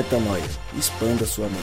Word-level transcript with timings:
Metanoia. 0.00 0.42
Expanda 0.78 1.26
sua 1.26 1.44
mente. 1.44 1.60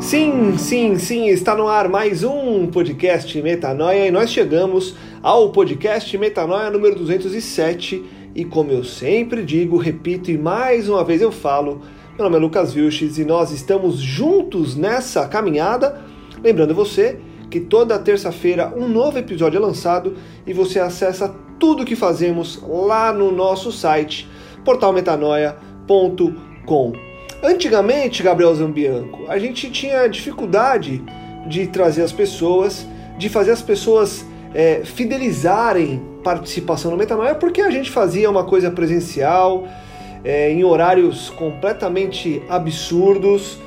Sim, 0.00 0.56
sim, 0.56 0.96
sim, 0.96 1.26
está 1.26 1.56
no 1.56 1.66
ar 1.66 1.88
mais 1.88 2.22
um 2.22 2.68
podcast 2.68 3.42
Metanoia 3.42 4.06
e 4.06 4.12
nós 4.12 4.30
chegamos 4.30 4.94
ao 5.20 5.50
podcast 5.50 6.16
Metanoia 6.16 6.70
número 6.70 6.94
207 6.94 8.04
e 8.32 8.44
como 8.44 8.70
eu 8.70 8.84
sempre 8.84 9.42
digo, 9.42 9.76
repito 9.76 10.30
e 10.30 10.38
mais 10.38 10.88
uma 10.88 11.02
vez 11.02 11.20
eu 11.20 11.32
falo, 11.32 11.80
meu 12.16 12.22
nome 12.22 12.36
é 12.36 12.38
Lucas 12.38 12.72
Vilches 12.72 13.18
e 13.18 13.24
nós 13.24 13.50
estamos 13.50 13.96
juntos 13.96 14.76
nessa 14.76 15.26
caminhada. 15.26 16.00
Lembrando 16.44 16.76
você 16.76 17.18
que 17.50 17.58
toda 17.58 17.98
terça-feira 17.98 18.72
um 18.76 18.88
novo 18.88 19.18
episódio 19.18 19.58
é 19.58 19.60
lançado 19.60 20.16
e 20.46 20.52
você 20.52 20.78
acessa 20.78 21.34
tudo 21.58 21.82
o 21.82 21.86
que 21.86 21.96
fazemos 21.96 22.62
lá 22.62 23.12
no 23.12 23.30
nosso 23.30 23.70
site 23.72 24.26
portalmetanoia.com. 24.64 26.92
Antigamente, 27.42 28.22
Gabriel 28.22 28.54
Zambianco, 28.54 29.26
a 29.28 29.38
gente 29.38 29.70
tinha 29.70 30.08
dificuldade 30.08 31.02
de 31.46 31.66
trazer 31.66 32.02
as 32.02 32.12
pessoas, 32.12 32.86
de 33.18 33.28
fazer 33.28 33.50
as 33.50 33.60
pessoas 33.60 34.24
é, 34.54 34.82
fidelizarem 34.84 36.00
participação 36.22 36.90
no 36.90 36.96
Metanoia, 36.96 37.34
porque 37.34 37.60
a 37.60 37.70
gente 37.70 37.90
fazia 37.90 38.30
uma 38.30 38.44
coisa 38.44 38.70
presencial, 38.70 39.68
é, 40.24 40.50
em 40.50 40.64
horários 40.64 41.28
completamente 41.30 42.42
absurdos, 42.48 43.58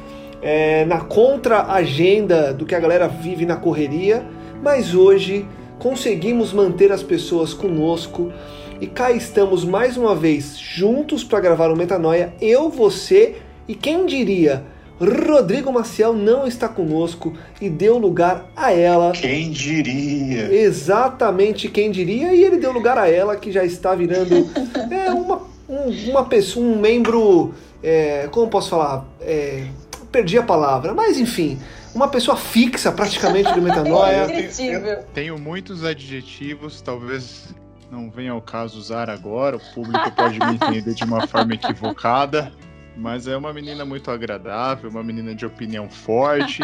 é, 0.42 0.86
na 0.86 1.02
contra-agenda 1.02 2.54
do 2.54 2.66
que 2.66 2.74
a 2.74 2.80
galera 2.80 3.08
vive 3.08 3.46
na 3.46 3.58
correria, 3.58 4.26
mas 4.64 4.96
hoje 4.96 5.46
conseguimos 5.80 6.54
manter 6.54 6.92
as 6.92 7.04
pessoas 7.04 7.54
conosco 7.54 8.32
e 8.80 8.88
cá 8.88 9.12
estamos 9.12 9.64
mais 9.66 9.98
uma 9.98 10.16
vez 10.16 10.58
juntos 10.58 11.24
para 11.24 11.40
gravar 11.40 11.72
o 11.72 11.76
Metanoia, 11.76 12.34
eu, 12.40 12.70
você 12.70 13.36
e 13.68 13.76
quem 13.76 14.06
diria, 14.06 14.64
Rodrigo 15.00 15.72
Maciel 15.72 16.14
não 16.14 16.48
está 16.48 16.68
conosco 16.68 17.34
e 17.62 17.70
deu 17.70 17.98
lugar 17.98 18.50
a 18.56 18.72
ela. 18.72 19.12
Quem 19.12 19.52
diria? 19.52 20.52
Exatamente 20.54 21.70
quem 21.70 21.92
diria, 21.92 22.34
e 22.34 22.44
ele 22.44 22.58
deu 22.58 22.72
lugar 22.72 22.98
a 22.98 23.10
ela 23.10 23.36
que 23.36 23.52
já 23.52 23.64
está 23.64 23.94
virando 23.94 24.48
é, 24.92 25.12
uma, 25.12 25.42
um, 25.70 26.10
uma 26.10 26.26
pessoa, 26.26 26.66
um 26.66 26.80
membro, 26.80 27.54
é, 27.84 28.28
como 28.32 28.48
posso 28.48 28.70
falar? 28.70 29.06
É, 29.22 29.66
perdi 30.12 30.38
a 30.38 30.44
palavra, 30.44 30.94
mas 30.94 31.20
enfim, 31.20 31.60
uma 31.98 32.08
pessoa 32.08 32.38
fixa 32.38 32.92
praticamente 32.92 33.52
do 33.54 33.62
Metanoia. 33.62 34.28
eu 34.62 35.04
tenho 35.16 35.38
muitos 35.38 35.84
adjetivos, 35.84 36.80
talvez 36.80 37.56
não 37.92 38.12
venha 38.12 38.32
ao 38.34 38.42
caso 38.42 38.78
usar 38.78 39.10
agora, 39.10 39.58
o 39.58 39.74
público 39.74 40.12
pode 40.12 40.38
me 40.40 40.54
entender 40.54 40.94
de 40.94 41.04
uma 41.04 41.26
forma 41.26 41.56
equivocada, 41.56 42.54
mas 42.96 43.28
é 43.28 43.36
uma 43.36 43.52
menina 43.52 43.84
muito 43.84 44.12
agradável, 44.12 44.90
uma 44.90 45.04
menina 45.04 45.34
de 45.34 45.46
opinião 45.46 45.90
forte, 45.90 46.62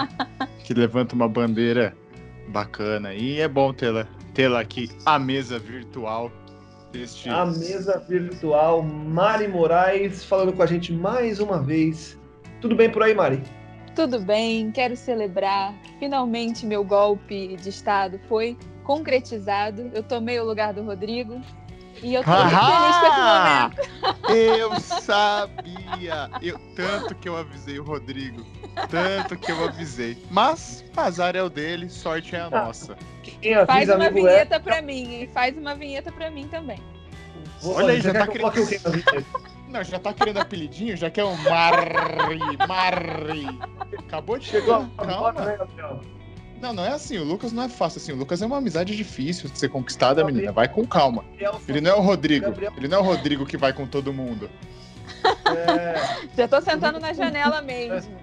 que 0.64 0.74
levanta 0.74 1.16
uma 1.16 1.28
bandeira 1.28 1.96
bacana. 2.50 3.14
E 3.14 3.40
é 3.40 3.48
bom 3.48 3.74
tê-la 3.74 4.08
tê 4.36 4.46
aqui 4.46 4.92
à 5.06 5.18
mesa 5.18 5.58
virtual. 5.58 6.32
Deste... 6.92 7.28
A 7.28 7.44
mesa 7.44 7.98
virtual, 8.08 8.84
Mari 8.84 9.48
Moraes, 9.48 10.24
falando 10.24 10.54
com 10.54 10.62
a 10.62 10.68
gente 10.68 10.94
mais 10.94 11.40
uma 11.40 11.60
vez. 11.60 12.20
Tudo 12.62 12.76
bem 12.76 12.88
por 12.88 13.02
aí, 13.02 13.16
Mari? 13.16 13.42
Tudo 13.96 14.20
bem, 14.20 14.72
quero 14.72 14.96
celebrar. 14.96 15.74
Finalmente 16.00 16.66
meu 16.66 16.84
golpe 16.84 17.56
de 17.58 17.70
Estado 17.70 18.20
foi 18.28 18.58
concretizado. 18.84 19.92
Eu 19.94 20.04
tomei 20.04 20.40
o 20.40 20.46
lugar 20.46 20.74
do 20.74 20.84
Rodrigo. 20.84 21.42
E 22.02 22.16
eu 22.16 22.24
tô 22.24 22.32
muito 22.32 22.50
feliz 22.50 22.98
com 22.98 23.06
esse 23.08 23.22
momento. 23.22 23.82
Eu 24.34 24.80
sabia! 24.80 26.30
Eu, 26.42 26.60
tanto 26.76 27.16
que 27.16 27.30
eu 27.30 27.38
avisei 27.38 27.80
o 27.80 27.84
Rodrigo. 27.84 28.44
Tanto 28.90 29.38
que 29.38 29.52
eu 29.52 29.64
avisei. 29.64 30.18
Mas 30.32 30.84
azar 30.98 31.36
é 31.36 31.44
o 31.44 31.50
dele, 31.50 31.90
sorte 31.90 32.36
é 32.36 32.42
a 32.42 32.50
nossa. 32.50 32.98
Faz 33.68 33.90
uma 33.90 34.10
vinheta 34.10 34.56
é... 34.56 34.60
pra 34.60 34.82
mim, 34.82 35.24
e 35.24 35.28
faz 35.28 35.56
uma 35.56 35.76
vinheta 35.76 36.12
pra 36.12 36.32
mim 36.32 36.48
também. 36.48 36.82
Olha 37.64 37.94
aí, 37.94 38.02
já 38.02 38.12
tá 38.12 38.28
querendo. 38.28 38.52
Não, 39.74 39.84
já 39.84 39.98
tá 39.98 40.14
querendo 40.14 40.38
apelidinho, 40.38 40.96
já 40.96 41.10
quer 41.10 41.24
um 41.24 41.36
Mari, 41.36 42.46
Mari. 42.68 43.60
Acabou 43.98 44.38
de 44.38 44.46
chegar. 44.46 44.88
Calma. 44.96 45.32
Né, 45.32 45.58
não, 46.62 46.74
não 46.74 46.86
é 46.86 46.90
assim. 46.90 47.18
O 47.18 47.24
Lucas 47.24 47.52
não 47.52 47.64
é 47.64 47.70
fácil 47.70 48.00
assim. 48.00 48.12
O 48.12 48.16
Lucas 48.16 48.40
é 48.44 48.46
uma 48.46 48.58
amizade 48.58 48.96
difícil 48.96 49.50
de 49.50 49.58
ser 49.58 49.70
conquistada, 49.70 50.24
menina. 50.24 50.52
Vai 50.52 50.68
com 50.68 50.86
calma. 50.86 51.26
Ele 51.68 51.82
não 51.82 51.90
é 51.90 51.96
o 51.96 52.02
Rodrigo. 52.02 52.54
Ele 52.78 52.88
não 52.88 53.00
é 53.00 53.02
o 53.02 53.04
Rodrigo 53.04 53.48
que 53.48 53.58
vai 53.58 53.74
com 53.74 53.88
todo 53.88 54.14
mundo. 54.14 54.48
É... 55.48 56.28
Já 56.38 56.48
tô 56.48 56.62
sentando 56.62 57.00
na 57.00 57.12
janela 57.12 57.60
mesmo. 57.64 58.16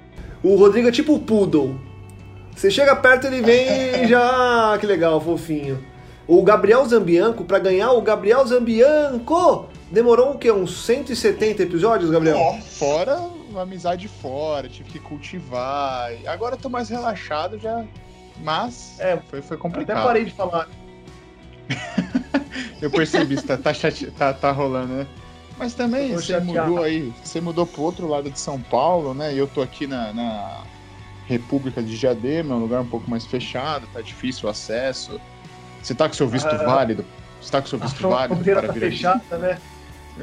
O 0.44 0.54
Rodrigo 0.54 0.86
é 0.86 0.92
tipo 0.92 1.14
o 1.14 1.18
Poodle. 1.18 1.80
Você 2.54 2.70
chega 2.70 2.94
perto, 2.94 3.26
ele 3.26 3.42
vem 3.42 4.04
e 4.04 4.06
já. 4.06 4.20
Ah, 4.72 4.78
que 4.78 4.86
legal, 4.86 5.20
fofinho. 5.20 5.84
O 6.28 6.44
Gabriel 6.44 6.86
Zambianco, 6.86 7.44
para 7.44 7.58
ganhar 7.58 7.90
o 7.90 8.02
Gabriel 8.02 8.46
Zambianco, 8.46 9.68
demorou 9.90 10.32
o 10.32 10.38
quê? 10.38 10.50
Uns 10.50 10.84
170 10.84 11.62
episódios, 11.62 12.10
Gabriel? 12.10 12.38
Oh, 12.38 12.60
fora 12.62 13.18
uma 13.50 13.62
amizade 13.62 14.08
fora, 14.08 14.68
tive 14.68 14.90
que 14.90 14.98
cultivar. 14.98 16.12
Agora 16.26 16.54
eu 16.54 16.58
tô 16.58 16.68
mais 16.68 16.88
relaxado 16.88 17.58
já. 17.58 17.84
Mas 18.38 18.98
é, 18.98 19.18
foi, 19.28 19.42
foi 19.42 19.56
complicado. 19.56 19.98
Até 19.98 20.06
parei 20.06 20.24
de 20.24 20.30
falar. 20.30 20.68
eu 22.80 22.90
percebi, 22.90 23.40
tá, 23.42 23.56
tá, 23.58 23.72
tá, 24.16 24.32
tá 24.32 24.52
rolando, 24.52 24.94
né? 24.94 25.06
Mas 25.58 25.74
também 25.74 26.14
você 26.14 26.40
mudou 26.40 26.82
aí, 26.82 27.12
você 27.22 27.38
mudou 27.38 27.66
pro 27.66 27.82
outro 27.82 28.08
lado 28.08 28.30
de 28.30 28.38
São 28.38 28.58
Paulo, 28.58 29.12
né? 29.12 29.34
E 29.34 29.38
eu 29.38 29.46
tô 29.46 29.60
aqui 29.60 29.86
na, 29.86 30.10
na 30.12 30.62
República 31.26 31.82
de 31.82 31.98
Diadema, 31.98 32.54
um 32.54 32.60
lugar 32.60 32.80
um 32.80 32.86
pouco 32.86 33.10
mais 33.10 33.26
fechado, 33.26 33.86
tá 33.92 34.00
difícil 34.00 34.48
o 34.48 34.50
acesso. 34.50 35.20
Você 35.82 35.94
tá 35.94 36.08
com 36.08 36.14
seu 36.14 36.26
visto 36.26 36.48
ah, 36.48 36.64
válido? 36.64 37.04
Você 37.42 37.50
tá 37.50 37.60
com 37.60 37.68
seu 37.68 37.78
visto 37.78 38.00
válido 38.08 38.42
para 38.42 38.68
tá 38.68 38.72
vir 38.72 38.80
fechada, 38.80 39.22
aqui? 39.30 39.36
né? 39.36 39.58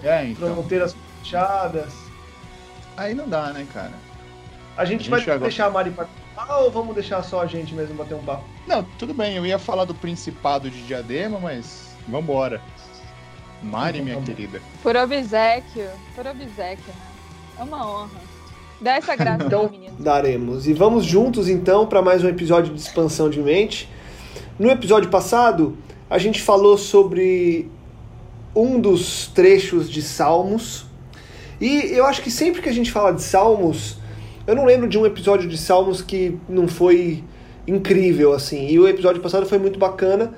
É, 0.03 0.25
então. 0.25 0.53
Fronteiras 0.53 0.95
fechadas. 1.19 1.93
Aí 2.95 3.13
não 3.13 3.27
dá, 3.27 3.53
né, 3.53 3.65
cara? 3.73 3.93
A 4.75 4.85
gente, 4.85 5.01
a 5.01 5.03
gente 5.03 5.09
vai 5.09 5.21
agora... 5.21 5.39
deixar 5.39 5.65
a 5.65 5.69
Mari 5.69 5.91
participar 5.91 6.57
ou 6.57 6.71
vamos 6.71 6.93
deixar 6.93 7.23
só 7.23 7.41
a 7.41 7.47
gente 7.47 7.73
mesmo 7.73 7.95
bater 7.95 8.15
um 8.15 8.23
papo? 8.23 8.43
Não, 8.67 8.83
tudo 8.99 9.13
bem. 9.13 9.35
Eu 9.35 9.45
ia 9.45 9.57
falar 9.57 9.85
do 9.85 9.93
Principado 9.93 10.69
de 10.69 10.81
Diadema, 10.83 11.39
mas 11.39 11.95
vambora. 12.07 12.61
Mari, 13.61 14.01
minha 14.01 14.21
querida. 14.21 14.61
Por 14.83 14.95
obsequio. 14.95 15.89
Por 16.15 16.27
obsequio, 16.27 16.85
né? 16.87 17.07
É 17.59 17.63
uma 17.63 17.87
honra. 17.87 18.21
Dá 18.79 18.93
essa 18.93 19.15
graça 19.15 19.45
então, 19.45 19.71
Daremos. 19.97 20.67
E 20.67 20.73
vamos 20.73 21.05
juntos 21.05 21.49
então 21.49 21.87
para 21.87 22.01
mais 22.01 22.23
um 22.23 22.29
episódio 22.29 22.73
de 22.73 22.79
expansão 22.79 23.29
de 23.29 23.41
mente. 23.41 23.89
No 24.59 24.69
episódio 24.69 25.09
passado, 25.09 25.75
a 26.09 26.17
gente 26.17 26.41
falou 26.41 26.77
sobre 26.77 27.69
um 28.57 28.79
dos 28.79 29.27
trechos 29.27 29.89
de 29.89 30.01
Salmos. 30.01 30.85
E 31.61 31.91
eu 31.91 32.05
acho 32.05 32.21
que 32.21 32.31
sempre 32.31 32.61
que 32.61 32.69
a 32.69 32.73
gente 32.73 32.91
fala 32.91 33.11
de 33.11 33.21
Salmos, 33.21 33.97
eu 34.47 34.55
não 34.55 34.65
lembro 34.65 34.87
de 34.87 34.97
um 34.97 35.05
episódio 35.05 35.47
de 35.47 35.57
Salmos 35.57 36.01
que 36.01 36.37
não 36.49 36.67
foi 36.67 37.23
incrível 37.67 38.33
assim. 38.33 38.67
E 38.67 38.79
o 38.79 38.87
episódio 38.87 39.21
passado 39.21 39.45
foi 39.45 39.59
muito 39.59 39.77
bacana. 39.77 40.33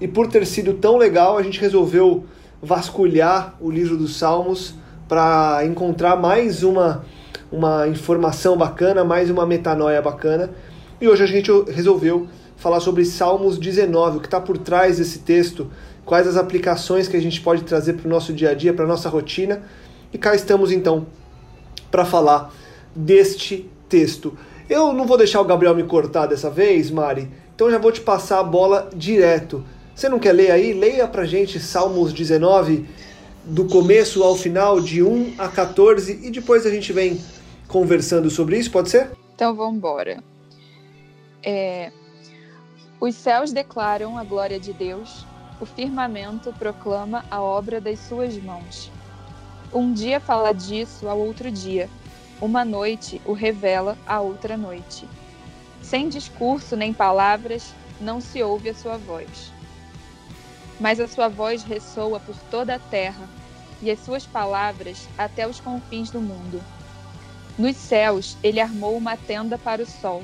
E 0.00 0.08
por 0.08 0.28
ter 0.28 0.46
sido 0.46 0.74
tão 0.74 0.96
legal, 0.96 1.36
a 1.36 1.42
gente 1.42 1.60
resolveu 1.60 2.24
vasculhar 2.62 3.56
o 3.60 3.70
livro 3.70 3.96
dos 3.96 4.16
Salmos 4.16 4.74
para 5.06 5.60
encontrar 5.64 6.16
mais 6.16 6.62
uma, 6.62 7.04
uma 7.52 7.86
informação 7.88 8.56
bacana, 8.56 9.04
mais 9.04 9.28
uma 9.28 9.44
metanoia 9.44 10.00
bacana. 10.00 10.50
E 11.00 11.06
hoje 11.06 11.22
a 11.22 11.26
gente 11.26 11.50
resolveu 11.70 12.28
falar 12.56 12.80
sobre 12.80 13.04
Salmos 13.04 13.58
19, 13.58 14.18
o 14.18 14.20
que 14.20 14.26
está 14.26 14.40
por 14.40 14.58
trás 14.58 14.98
desse 14.98 15.20
texto, 15.20 15.70
quais 16.08 16.26
as 16.26 16.38
aplicações 16.38 17.06
que 17.06 17.18
a 17.18 17.20
gente 17.20 17.38
pode 17.38 17.64
trazer 17.64 17.92
para 17.92 18.06
o 18.06 18.10
nosso 18.10 18.32
dia 18.32 18.50
a 18.50 18.54
dia, 18.54 18.72
para 18.72 18.86
a 18.86 18.88
nossa 18.88 19.10
rotina. 19.10 19.62
E 20.10 20.16
cá 20.16 20.34
estamos 20.34 20.72
então 20.72 21.06
para 21.90 22.02
falar 22.06 22.50
deste 22.96 23.70
texto. 23.90 24.36
Eu 24.70 24.94
não 24.94 25.06
vou 25.06 25.18
deixar 25.18 25.38
o 25.42 25.44
Gabriel 25.44 25.74
me 25.74 25.82
cortar 25.82 26.24
dessa 26.24 26.48
vez, 26.48 26.90
Mari, 26.90 27.28
então 27.54 27.70
já 27.70 27.76
vou 27.76 27.92
te 27.92 28.00
passar 28.00 28.40
a 28.40 28.42
bola 28.42 28.88
direto. 28.96 29.62
Você 29.94 30.08
não 30.08 30.18
quer 30.18 30.32
ler 30.32 30.50
aí? 30.50 30.72
Leia 30.72 31.06
para 31.06 31.26
gente 31.26 31.60
Salmos 31.60 32.10
19, 32.10 32.88
do 33.44 33.66
começo 33.66 34.22
ao 34.22 34.34
final, 34.34 34.80
de 34.80 35.02
1 35.02 35.34
a 35.36 35.48
14, 35.48 36.20
e 36.22 36.30
depois 36.30 36.64
a 36.64 36.70
gente 36.70 36.90
vem 36.90 37.20
conversando 37.66 38.30
sobre 38.30 38.58
isso, 38.58 38.70
pode 38.70 38.88
ser? 38.88 39.10
Então 39.34 39.54
vamos 39.54 39.76
embora. 39.76 40.22
É, 41.42 41.92
os 42.98 43.14
céus 43.14 43.52
declaram 43.52 44.16
a 44.16 44.24
glória 44.24 44.58
de 44.58 44.72
Deus, 44.72 45.26
o 45.60 45.66
firmamento 45.66 46.52
proclama 46.52 47.24
a 47.30 47.40
obra 47.40 47.80
das 47.80 47.98
suas 48.00 48.36
mãos. 48.42 48.90
Um 49.72 49.92
dia 49.92 50.20
fala 50.20 50.52
disso 50.52 51.08
ao 51.08 51.18
outro 51.18 51.50
dia, 51.50 51.88
uma 52.40 52.64
noite 52.64 53.20
o 53.24 53.32
revela 53.32 53.96
a 54.06 54.20
outra 54.20 54.56
noite. 54.56 55.08
Sem 55.82 56.08
discurso 56.08 56.76
nem 56.76 56.92
palavras, 56.92 57.74
não 58.00 58.20
se 58.20 58.42
ouve 58.42 58.70
a 58.70 58.74
sua 58.74 58.96
voz. 58.96 59.52
mas 60.80 61.00
a 61.00 61.08
sua 61.08 61.28
voz 61.28 61.62
ressoa 61.62 62.20
por 62.20 62.36
toda 62.50 62.74
a 62.76 62.78
terra 62.78 63.28
e 63.82 63.90
as 63.90 63.98
suas 64.00 64.26
palavras 64.26 65.08
até 65.16 65.46
os 65.46 65.60
confins 65.60 66.10
do 66.10 66.20
mundo. 66.20 66.62
Nos 67.58 67.76
céus, 67.76 68.36
ele 68.42 68.60
armou 68.60 68.96
uma 68.96 69.16
tenda 69.16 69.58
para 69.58 69.82
o 69.82 69.86
sol, 69.86 70.22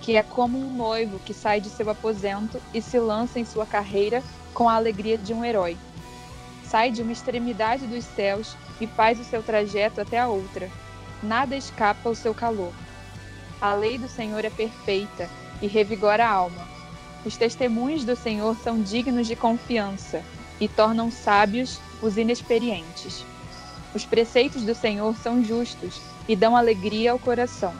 que 0.00 0.16
é 0.16 0.22
como 0.22 0.58
um 0.58 0.74
noivo 0.74 1.18
que 1.20 1.34
sai 1.34 1.60
de 1.60 1.68
seu 1.68 1.90
aposento 1.90 2.60
e 2.72 2.80
se 2.80 2.98
lança 2.98 3.38
em 3.38 3.44
sua 3.44 3.66
carreira 3.66 4.22
com 4.54 4.68
a 4.68 4.74
alegria 4.74 5.16
de 5.16 5.32
um 5.32 5.44
herói. 5.44 5.76
Sai 6.64 6.90
de 6.90 7.02
uma 7.02 7.12
extremidade 7.12 7.86
dos 7.86 8.04
céus 8.04 8.56
e 8.80 8.86
faz 8.86 9.18
o 9.18 9.24
seu 9.24 9.42
trajeto 9.42 10.00
até 10.00 10.18
a 10.18 10.28
outra. 10.28 10.70
Nada 11.22 11.56
escapa 11.56 12.08
ao 12.08 12.14
seu 12.14 12.34
calor. 12.34 12.72
A 13.60 13.74
lei 13.74 13.98
do 13.98 14.08
Senhor 14.08 14.44
é 14.44 14.50
perfeita 14.50 15.28
e 15.60 15.66
revigora 15.66 16.24
a 16.24 16.30
alma. 16.30 16.66
Os 17.24 17.36
testemunhos 17.36 18.04
do 18.04 18.16
Senhor 18.16 18.56
são 18.56 18.80
dignos 18.80 19.26
de 19.26 19.36
confiança 19.36 20.22
e 20.58 20.66
tornam 20.66 21.10
sábios 21.10 21.78
os 22.00 22.16
inexperientes. 22.16 23.24
Os 23.94 24.04
preceitos 24.04 24.62
do 24.62 24.74
Senhor 24.74 25.14
são 25.16 25.44
justos 25.44 26.00
e 26.28 26.36
dão 26.36 26.56
alegria 26.56 27.12
ao 27.12 27.18
coração. 27.18 27.74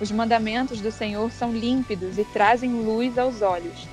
Os 0.00 0.10
mandamentos 0.10 0.80
do 0.80 0.92
Senhor 0.92 1.30
são 1.32 1.52
límpidos 1.52 2.18
e 2.18 2.24
trazem 2.24 2.70
luz 2.72 3.16
aos 3.16 3.40
olhos. 3.40 3.88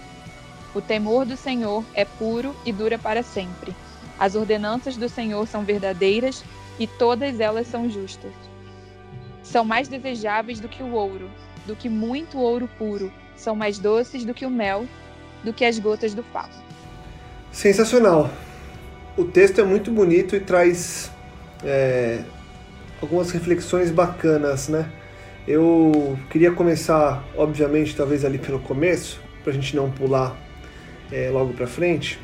O 0.76 0.82
temor 0.82 1.26
do 1.26 1.38
Senhor 1.38 1.86
é 1.94 2.04
puro 2.04 2.54
e 2.66 2.74
dura 2.74 3.00
para 3.00 3.24
sempre. 3.24 3.74
As 4.20 4.36
ordenanças 4.36 4.98
do 4.98 5.08
Senhor 5.08 5.48
são 5.48 5.64
verdadeiras 5.64 6.44
e 6.78 6.86
todas 6.86 7.40
elas 7.40 7.68
são 7.68 7.90
justas. 7.90 8.34
São 9.42 9.64
mais 9.64 9.88
desejáveis 9.88 10.60
do 10.60 10.68
que 10.68 10.84
o 10.84 10.92
ouro, 10.92 11.30
do 11.66 11.78
que 11.78 11.88
muito 11.88 12.38
ouro 12.38 12.70
puro, 12.78 13.10
são 13.38 13.56
mais 13.56 13.80
doces 13.80 14.26
do 14.26 14.34
que 14.34 14.46
o 14.46 14.50
mel, 14.50 14.86
do 15.46 15.54
que 15.54 15.64
as 15.64 15.80
gotas 15.80 16.14
do 16.14 16.24
favo. 16.24 16.62
Sensacional. 17.54 18.30
O 19.16 19.24
texto 19.24 19.62
é 19.62 19.64
muito 19.64 19.90
bonito 19.92 20.36
e 20.36 20.42
traz 20.42 21.10
é, 21.64 22.22
algumas 23.02 23.32
reflexões 23.32 23.92
bacanas, 23.92 24.68
né? 24.68 24.92
Eu 25.48 26.20
queria 26.30 26.52
começar, 26.52 27.24
obviamente, 27.38 27.96
talvez 27.96 28.26
ali 28.26 28.38
pelo 28.38 28.60
começo, 28.60 29.22
para 29.42 29.54
a 29.54 29.56
gente 29.56 29.74
não 29.74 29.90
pular 29.90 30.36
é, 31.12 31.30
logo 31.32 31.54
para 31.54 31.68
frente, 31.68 32.20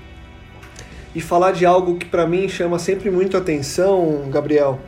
e 1.14 1.22
falar 1.22 1.52
de 1.52 1.66
algo 1.66 1.98
que 1.98 2.06
para 2.06 2.26
mim 2.26 2.48
chama 2.48 2.80
sempre 2.80 3.10
muito 3.10 3.36
atenção, 3.36 4.30
Gabriel, 4.30 4.80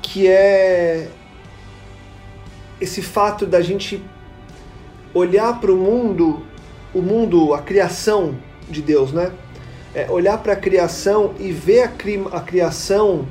que 0.00 0.26
é 0.28 1.08
esse 2.80 3.02
fato 3.02 3.46
da 3.46 3.60
gente 3.60 4.02
olhar 5.12 5.60
para 5.60 5.72
o 5.72 5.76
mundo, 5.76 6.42
o 6.92 7.00
mundo, 7.00 7.54
a 7.54 7.62
criação 7.62 8.34
de 8.68 8.82
Deus, 8.82 9.12
né? 9.12 9.32
É 9.94 10.10
olhar 10.10 10.38
para 10.38 10.54
a 10.54 10.56
criação 10.56 11.34
e 11.38 11.52
ver 11.52 11.82
a, 11.82 11.88
cri 11.88 12.22
a 12.32 12.40
criação 12.40 13.26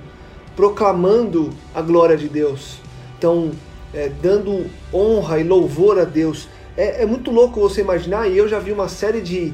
proclamando 0.55 1.49
a 1.73 1.81
glória 1.81 2.15
de 2.15 2.29
Deus. 2.29 2.79
Então, 3.17 3.51
é, 3.93 4.09
dando 4.21 4.65
honra 4.93 5.39
e 5.39 5.43
louvor 5.43 5.99
a 5.99 6.05
Deus. 6.05 6.47
É, 6.75 7.03
é, 7.03 7.05
muito 7.05 7.31
louco 7.31 7.59
você 7.59 7.81
imaginar, 7.81 8.27
e 8.27 8.37
eu 8.37 8.47
já 8.47 8.59
vi 8.59 8.71
uma 8.71 8.87
série 8.87 9.21
de, 9.21 9.53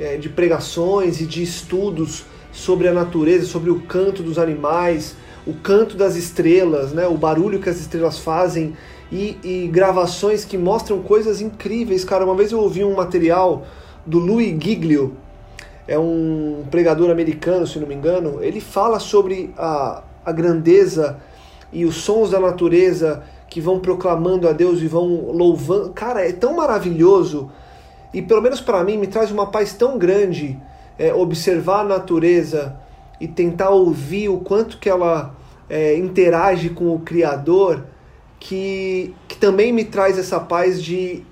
é, 0.00 0.16
de 0.16 0.30
pregações 0.30 1.20
e 1.20 1.26
de 1.26 1.42
estudos 1.42 2.24
sobre 2.50 2.88
a 2.88 2.92
natureza, 2.92 3.44
sobre 3.44 3.70
o 3.70 3.82
canto 3.82 4.22
dos 4.22 4.38
animais, 4.38 5.14
o 5.46 5.52
canto 5.54 5.96
das 5.96 6.16
estrelas, 6.16 6.92
né, 6.92 7.06
o 7.06 7.16
barulho 7.16 7.60
que 7.60 7.68
as 7.68 7.78
estrelas 7.78 8.18
fazem 8.18 8.74
e, 9.12 9.36
e 9.44 9.68
gravações 9.68 10.44
que 10.44 10.56
mostram 10.56 11.00
coisas 11.00 11.40
incríveis. 11.40 12.04
Cara, 12.04 12.24
uma 12.24 12.34
vez 12.34 12.50
eu 12.50 12.60
ouvi 12.60 12.82
um 12.82 12.94
material 12.94 13.66
do 14.06 14.18
Louis 14.18 14.56
Giglio, 14.60 15.16
é 15.86 15.98
um 15.98 16.64
pregador 16.70 17.10
americano, 17.10 17.66
se 17.66 17.78
não 17.78 17.86
me 17.86 17.94
engano. 17.94 18.42
Ele 18.42 18.60
fala 18.60 18.98
sobre 18.98 19.52
a, 19.56 20.02
a 20.24 20.32
grandeza 20.32 21.18
e 21.72 21.84
os 21.84 21.96
sons 21.96 22.30
da 22.30 22.40
natureza 22.40 23.22
que 23.48 23.60
vão 23.60 23.80
proclamando 23.80 24.48
a 24.48 24.52
Deus 24.52 24.80
e 24.80 24.86
vão 24.86 25.30
louvando. 25.32 25.90
Cara, 25.90 26.26
é 26.26 26.32
tão 26.32 26.56
maravilhoso 26.56 27.50
e 28.12 28.20
pelo 28.20 28.40
menos 28.40 28.60
para 28.60 28.82
mim 28.82 28.96
me 28.96 29.06
traz 29.06 29.30
uma 29.30 29.46
paz 29.46 29.72
tão 29.72 29.98
grande 29.98 30.58
é, 30.98 31.14
observar 31.14 31.80
a 31.80 31.84
natureza 31.84 32.76
e 33.20 33.28
tentar 33.28 33.70
ouvir 33.70 34.28
o 34.28 34.38
quanto 34.38 34.78
que 34.78 34.88
ela 34.88 35.34
é, 35.68 35.96
interage 35.96 36.70
com 36.70 36.94
o 36.94 37.00
Criador 37.00 37.84
que, 38.38 39.14
que 39.28 39.36
também 39.36 39.72
me 39.72 39.84
traz 39.84 40.18
essa 40.18 40.40
paz 40.40 40.82
de 40.82 41.22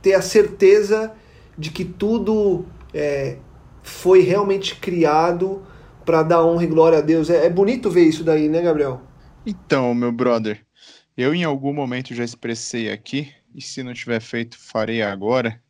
ter 0.00 0.14
a 0.14 0.22
certeza 0.22 1.12
de 1.56 1.70
que 1.70 1.84
tudo 1.84 2.66
é, 2.92 3.38
foi 3.82 4.20
realmente 4.20 4.76
criado 4.76 5.62
para 6.04 6.22
dar 6.22 6.44
honra 6.44 6.64
e 6.64 6.66
glória 6.66 6.98
a 6.98 7.00
Deus. 7.00 7.30
É, 7.30 7.46
é, 7.46 7.50
bonito 7.50 7.90
ver 7.90 8.04
isso 8.04 8.22
daí, 8.22 8.48
né, 8.48 8.60
Gabriel? 8.60 9.00
Então, 9.46 9.94
meu 9.94 10.12
brother, 10.12 10.60
eu 11.16 11.34
em 11.34 11.44
algum 11.44 11.72
momento 11.72 12.14
já 12.14 12.24
expressei 12.24 12.90
aqui, 12.90 13.32
e 13.54 13.60
se 13.60 13.82
não 13.82 13.92
tiver 13.92 14.20
feito, 14.20 14.58
farei 14.58 15.02
agora. 15.02 15.60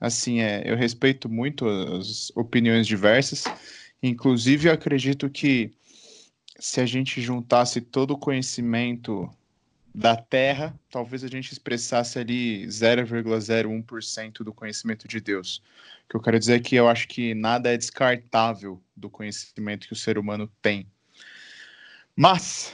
Assim, 0.00 0.40
é, 0.40 0.62
eu 0.64 0.76
respeito 0.76 1.28
muito 1.28 1.68
as 1.68 2.32
opiniões 2.34 2.86
diversas, 2.86 3.44
inclusive 4.02 4.68
eu 4.68 4.72
acredito 4.72 5.28
que 5.28 5.72
se 6.58 6.80
a 6.80 6.86
gente 6.86 7.20
juntasse 7.20 7.80
todo 7.80 8.12
o 8.12 8.18
conhecimento 8.18 9.30
da 9.94 10.16
Terra, 10.16 10.78
talvez 10.90 11.24
a 11.24 11.28
gente 11.28 11.52
expressasse 11.52 12.18
ali 12.18 12.64
0,01% 12.66 14.44
do 14.44 14.52
conhecimento 14.52 15.08
de 15.08 15.20
Deus. 15.20 15.62
O 16.04 16.10
que 16.10 16.16
eu 16.16 16.20
quero 16.22 16.38
dizer 16.38 16.54
é 16.54 16.60
que 16.60 16.76
eu 16.76 16.88
acho 16.88 17.08
que 17.08 17.34
nada 17.34 17.72
é 17.72 17.76
descartável 17.76 18.80
do 18.96 19.10
conhecimento 19.10 19.86
que 19.86 19.92
o 19.92 19.96
ser 19.96 20.16
humano 20.16 20.50
tem. 20.62 20.86
Mas 22.14 22.72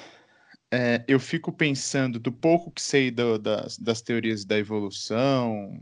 é, 0.70 1.04
eu 1.08 1.18
fico 1.18 1.52
pensando, 1.52 2.18
do 2.18 2.32
pouco 2.32 2.70
que 2.70 2.82
sei 2.82 3.10
do, 3.10 3.38
das, 3.38 3.78
das 3.78 4.02
teorias 4.02 4.44
da 4.44 4.58
evolução, 4.58 5.80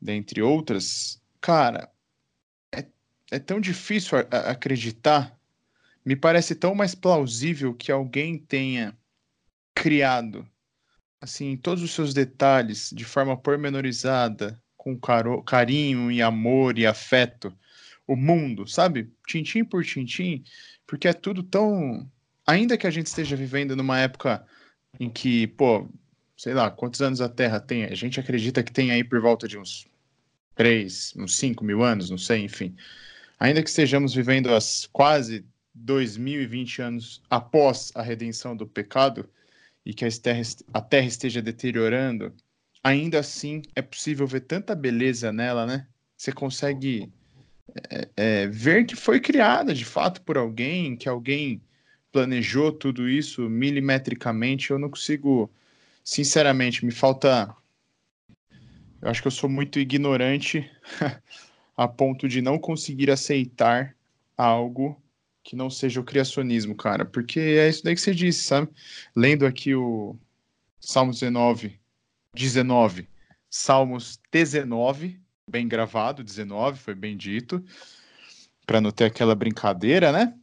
dentre 0.00 0.42
outras, 0.42 1.22
cara, 1.40 1.90
é, 2.72 2.86
é 3.30 3.38
tão 3.38 3.60
difícil 3.60 4.18
a, 4.18 4.36
a 4.36 4.50
acreditar. 4.50 5.36
Me 6.04 6.14
parece 6.14 6.54
tão 6.54 6.74
mais 6.74 6.94
plausível 6.94 7.74
que 7.74 7.90
alguém 7.90 8.38
tenha 8.38 8.96
criado, 9.74 10.48
assim, 11.20 11.56
todos 11.56 11.82
os 11.82 11.90
seus 11.90 12.14
detalhes, 12.14 12.90
de 12.94 13.04
forma 13.04 13.36
pormenorizada, 13.36 14.60
com 14.76 14.98
caro, 14.98 15.42
carinho 15.42 16.10
e 16.12 16.22
amor 16.22 16.78
e 16.78 16.86
afeto, 16.86 17.52
o 18.06 18.14
mundo, 18.14 18.66
sabe? 18.68 19.12
Tintim 19.26 19.64
por 19.64 19.84
tintim, 19.84 20.44
porque 20.86 21.08
é 21.08 21.12
tudo 21.12 21.42
tão. 21.42 22.08
Ainda 22.46 22.78
que 22.78 22.86
a 22.86 22.90
gente 22.90 23.06
esteja 23.06 23.34
vivendo 23.34 23.74
numa 23.74 23.98
época 23.98 24.46
em 25.00 25.10
que, 25.10 25.48
pô, 25.48 25.88
sei 26.36 26.54
lá, 26.54 26.70
quantos 26.70 27.00
anos 27.00 27.20
a 27.20 27.28
Terra 27.28 27.60
tem? 27.60 27.84
A 27.84 27.94
gente 27.94 28.20
acredita 28.20 28.62
que 28.62 28.72
tem 28.72 28.90
aí 28.90 29.02
por 29.02 29.20
volta 29.20 29.48
de 29.48 29.58
uns 29.58 29.86
3, 30.54 31.14
uns 31.16 31.36
5 31.36 31.64
mil 31.64 31.82
anos, 31.82 32.10
não 32.10 32.18
sei, 32.18 32.44
enfim. 32.44 32.74
Ainda 33.38 33.62
que 33.62 33.68
estejamos 33.68 34.14
vivendo 34.14 34.54
as 34.54 34.88
quase 34.92 35.44
2020 35.74 36.82
anos 36.82 37.22
após 37.28 37.92
a 37.94 38.02
redenção 38.02 38.56
do 38.56 38.66
pecado, 38.66 39.28
e 39.86 39.94
que 39.94 40.04
a 40.04 40.10
terra, 40.10 40.42
a 40.74 40.80
terra 40.80 41.06
esteja 41.06 41.40
deteriorando, 41.40 42.34
ainda 42.82 43.20
assim 43.20 43.62
é 43.74 43.80
possível 43.80 44.26
ver 44.26 44.40
tanta 44.40 44.74
beleza 44.74 45.32
nela, 45.32 45.64
né? 45.64 45.86
Você 46.16 46.32
consegue 46.32 47.12
é, 47.88 48.08
é, 48.16 48.46
ver 48.48 48.84
que 48.84 48.96
foi 48.96 49.20
criada 49.20 49.72
de 49.72 49.84
fato 49.84 50.20
por 50.22 50.36
alguém, 50.36 50.96
que 50.96 51.08
alguém 51.08 51.62
planejou 52.10 52.72
tudo 52.72 53.08
isso 53.08 53.48
milimetricamente. 53.48 54.72
Eu 54.72 54.78
não 54.78 54.90
consigo, 54.90 55.48
sinceramente, 56.06 56.86
me 56.86 56.92
falta. 56.92 57.54
Eu 59.02 59.10
acho 59.10 59.20
que 59.20 59.26
eu 59.26 59.32
sou 59.32 59.50
muito 59.50 59.80
ignorante 59.80 60.70
a 61.76 61.88
ponto 61.88 62.28
de 62.28 62.40
não 62.40 62.58
conseguir 62.58 63.10
aceitar 63.10 63.94
algo 64.38 65.02
que 65.42 65.56
não 65.56 65.68
seja 65.68 66.00
o 66.00 66.04
criacionismo, 66.04 66.74
cara, 66.74 67.04
porque 67.04 67.38
é 67.40 67.68
isso 67.68 67.84
daí 67.84 67.94
que 67.94 68.00
você 68.00 68.14
disse, 68.14 68.44
sabe? 68.44 68.68
Lendo 69.14 69.46
aqui 69.46 69.74
o 69.74 70.16
Salmos 70.80 71.20
19, 71.20 71.78
19, 72.34 73.08
Salmos 73.50 74.18
19, 74.30 75.20
bem 75.48 75.68
gravado, 75.68 76.24
19, 76.24 76.78
foi 76.78 76.94
bem 76.94 77.16
dito, 77.16 77.64
para 78.64 78.80
não 78.80 78.90
ter 78.90 79.04
aquela 79.04 79.34
brincadeira, 79.34 80.10
né? 80.10 80.34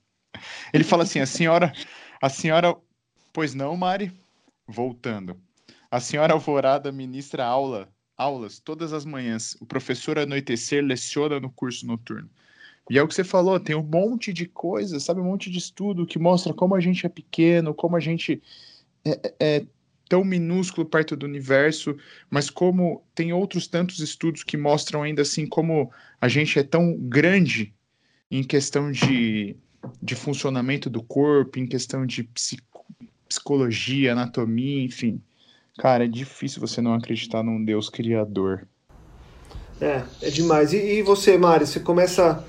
Ele 0.73 0.83
fala 0.83 1.03
assim: 1.03 1.19
a 1.19 1.25
senhora, 1.25 1.73
a 2.21 2.29
senhora, 2.29 2.75
pois 3.33 3.53
não, 3.53 3.75
Mari? 3.75 4.11
Voltando. 4.65 5.37
A 5.93 5.99
senhora 5.99 6.33
Alvorada 6.33 6.91
ministra 6.91 7.45
aula, 7.45 7.87
aulas 8.17 8.57
todas 8.57 8.93
as 8.93 9.05
manhãs. 9.05 9.55
O 9.61 9.65
professor 9.67 10.17
anoitecer 10.17 10.83
leciona 10.83 11.39
no 11.39 11.51
curso 11.51 11.85
noturno. 11.85 12.27
E 12.89 12.97
é 12.97 13.03
o 13.03 13.07
que 13.07 13.13
você 13.13 13.23
falou, 13.23 13.59
tem 13.59 13.75
um 13.75 13.83
monte 13.83 14.33
de 14.33 14.47
coisas, 14.47 15.03
sabe, 15.03 15.21
um 15.21 15.25
monte 15.25 15.51
de 15.51 15.59
estudo 15.59 16.07
que 16.07 16.17
mostra 16.17 16.51
como 16.51 16.73
a 16.73 16.79
gente 16.79 17.05
é 17.05 17.09
pequeno, 17.09 17.75
como 17.75 17.95
a 17.95 17.99
gente 17.99 18.41
é, 19.05 19.11
é, 19.11 19.35
é 19.39 19.65
tão 20.09 20.23
minúsculo 20.23 20.83
perto 20.83 21.15
do 21.15 21.27
universo, 21.27 21.95
mas 22.27 22.49
como 22.49 23.05
tem 23.13 23.31
outros 23.31 23.67
tantos 23.67 23.99
estudos 23.99 24.43
que 24.43 24.57
mostram 24.57 25.03
ainda 25.03 25.21
assim 25.21 25.45
como 25.45 25.91
a 26.19 26.27
gente 26.27 26.57
é 26.57 26.63
tão 26.63 26.97
grande 26.97 27.71
em 28.31 28.43
questão 28.43 28.91
de, 28.91 29.55
de 30.01 30.15
funcionamento 30.15 30.89
do 30.89 31.03
corpo, 31.03 31.59
em 31.59 31.67
questão 31.67 32.03
de 32.03 32.23
psico, 32.23 32.83
psicologia, 33.29 34.13
anatomia, 34.13 34.83
enfim. 34.83 35.21
Cara, 35.77 36.05
é 36.05 36.07
difícil 36.07 36.61
você 36.61 36.81
não 36.81 36.93
acreditar 36.93 37.43
num 37.43 37.63
Deus 37.63 37.89
criador. 37.89 38.67
É, 39.81 40.03
é 40.21 40.29
demais. 40.29 40.71
E, 40.73 40.77
e 40.77 41.01
você, 41.01 41.37
Mari, 41.37 41.65
você 41.65 41.79
começa 41.79 42.45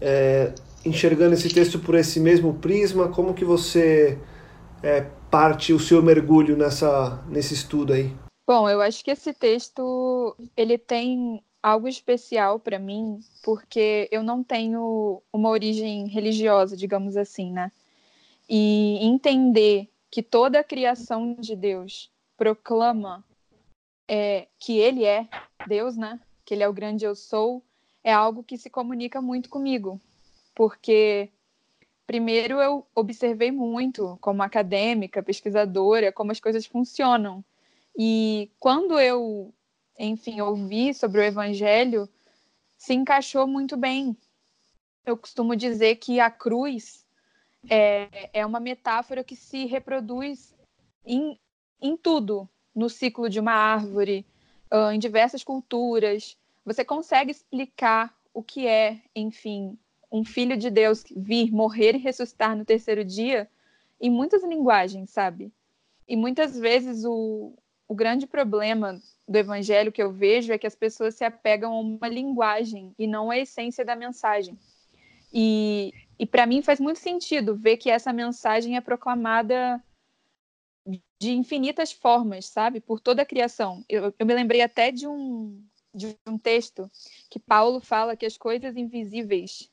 é, 0.00 0.52
enxergando 0.84 1.34
esse 1.34 1.48
texto 1.48 1.78
por 1.78 1.94
esse 1.94 2.18
mesmo 2.18 2.54
prisma? 2.54 3.08
Como 3.08 3.34
que 3.34 3.44
você 3.44 4.18
é, 4.82 5.02
parte 5.30 5.72
o 5.72 5.78
seu 5.78 6.02
mergulho 6.02 6.56
nessa, 6.56 7.22
nesse 7.28 7.54
estudo 7.54 7.92
aí? 7.92 8.12
Bom, 8.46 8.68
eu 8.68 8.80
acho 8.80 9.04
que 9.04 9.10
esse 9.10 9.32
texto 9.32 10.36
ele 10.56 10.76
tem 10.76 11.42
algo 11.62 11.88
especial 11.88 12.58
para 12.58 12.78
mim, 12.78 13.20
porque 13.42 14.06
eu 14.12 14.22
não 14.22 14.44
tenho 14.44 15.22
uma 15.32 15.48
origem 15.48 16.06
religiosa, 16.08 16.76
digamos 16.76 17.16
assim, 17.16 17.50
né? 17.50 17.72
E 18.48 18.98
entender 19.00 19.88
que 20.10 20.22
toda 20.22 20.60
a 20.60 20.64
criação 20.64 21.34
de 21.40 21.56
Deus 21.56 22.10
proclama 22.36 23.24
é, 24.08 24.48
que 24.58 24.78
Ele 24.78 25.04
é 25.04 25.28
Deus, 25.66 25.96
né? 25.96 26.20
Que 26.44 26.54
Ele 26.54 26.62
é 26.62 26.68
o 26.68 26.72
grande 26.72 27.04
eu 27.04 27.14
sou, 27.14 27.62
é 28.02 28.12
algo 28.12 28.42
que 28.42 28.58
se 28.58 28.68
comunica 28.68 29.20
muito 29.20 29.48
comigo, 29.48 30.00
porque 30.54 31.30
Primeiro, 32.06 32.60
eu 32.60 32.86
observei 32.94 33.50
muito, 33.50 34.18
como 34.20 34.42
acadêmica, 34.42 35.22
pesquisadora, 35.22 36.12
como 36.12 36.32
as 36.32 36.40
coisas 36.40 36.66
funcionam. 36.66 37.42
E 37.96 38.50
quando 38.58 39.00
eu, 39.00 39.54
enfim, 39.98 40.40
ouvi 40.40 40.92
sobre 40.92 41.20
o 41.20 41.24
Evangelho, 41.24 42.08
se 42.76 42.92
encaixou 42.92 43.46
muito 43.46 43.76
bem. 43.76 44.16
Eu 45.06 45.16
costumo 45.16 45.56
dizer 45.56 45.96
que 45.96 46.20
a 46.20 46.30
cruz 46.30 47.06
é, 47.70 48.30
é 48.34 48.44
uma 48.44 48.60
metáfora 48.60 49.24
que 49.24 49.34
se 49.34 49.64
reproduz 49.64 50.54
em, 51.06 51.38
em 51.80 51.96
tudo, 51.96 52.48
no 52.74 52.88
ciclo 52.88 53.28
de 53.28 53.40
uma 53.40 53.52
árvore, 53.52 54.26
em 54.92 54.98
diversas 54.98 55.44
culturas. 55.44 56.36
Você 56.64 56.84
consegue 56.84 57.30
explicar 57.30 58.14
o 58.32 58.42
que 58.42 58.66
é, 58.66 59.00
enfim, 59.14 59.78
um 60.10 60.24
filho 60.24 60.56
de 60.56 60.70
Deus 60.70 61.04
vir, 61.14 61.52
morrer 61.52 61.94
e 61.94 61.98
ressuscitar 61.98 62.56
no 62.56 62.64
terceiro 62.64 63.04
dia 63.04 63.48
em 64.00 64.10
muitas 64.10 64.42
linguagens, 64.42 65.10
sabe? 65.10 65.52
E 66.06 66.16
muitas 66.16 66.58
vezes 66.58 67.04
o, 67.04 67.52
o 67.88 67.94
grande 67.94 68.26
problema 68.26 69.00
do 69.26 69.36
evangelho 69.36 69.92
que 69.92 70.02
eu 70.02 70.12
vejo 70.12 70.52
é 70.52 70.58
que 70.58 70.66
as 70.66 70.74
pessoas 70.74 71.14
se 71.14 71.24
apegam 71.24 71.72
a 71.72 71.80
uma 71.80 72.08
linguagem 72.08 72.94
e 72.98 73.06
não 73.06 73.30
à 73.30 73.38
essência 73.38 73.84
da 73.84 73.96
mensagem. 73.96 74.58
E, 75.32 75.92
e 76.18 76.26
para 76.26 76.46
mim 76.46 76.62
faz 76.62 76.78
muito 76.78 76.98
sentido 76.98 77.56
ver 77.56 77.76
que 77.76 77.90
essa 77.90 78.12
mensagem 78.12 78.76
é 78.76 78.80
proclamada 78.80 79.82
de 81.18 81.32
infinitas 81.32 81.92
formas, 81.92 82.46
sabe? 82.46 82.80
Por 82.80 83.00
toda 83.00 83.22
a 83.22 83.26
criação. 83.26 83.84
Eu, 83.88 84.12
eu 84.18 84.26
me 84.26 84.34
lembrei 84.34 84.60
até 84.60 84.90
de 84.90 85.06
um, 85.06 85.62
de 85.94 86.16
um 86.26 86.36
texto 86.36 86.90
que 87.30 87.38
Paulo 87.38 87.80
fala 87.80 88.16
que 88.16 88.26
as 88.26 88.36
coisas 88.36 88.76
invisíveis 88.76 89.70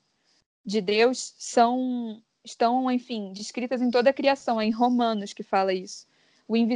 de 0.65 0.81
Deus 0.81 1.33
são 1.37 2.21
estão, 2.43 2.89
enfim, 2.89 3.31
descritas 3.33 3.81
em 3.81 3.91
toda 3.91 4.09
a 4.09 4.13
criação, 4.13 4.59
é 4.59 4.65
em 4.65 4.71
Romanos 4.71 5.31
que 5.31 5.43
fala 5.43 5.73
isso. 5.73 6.07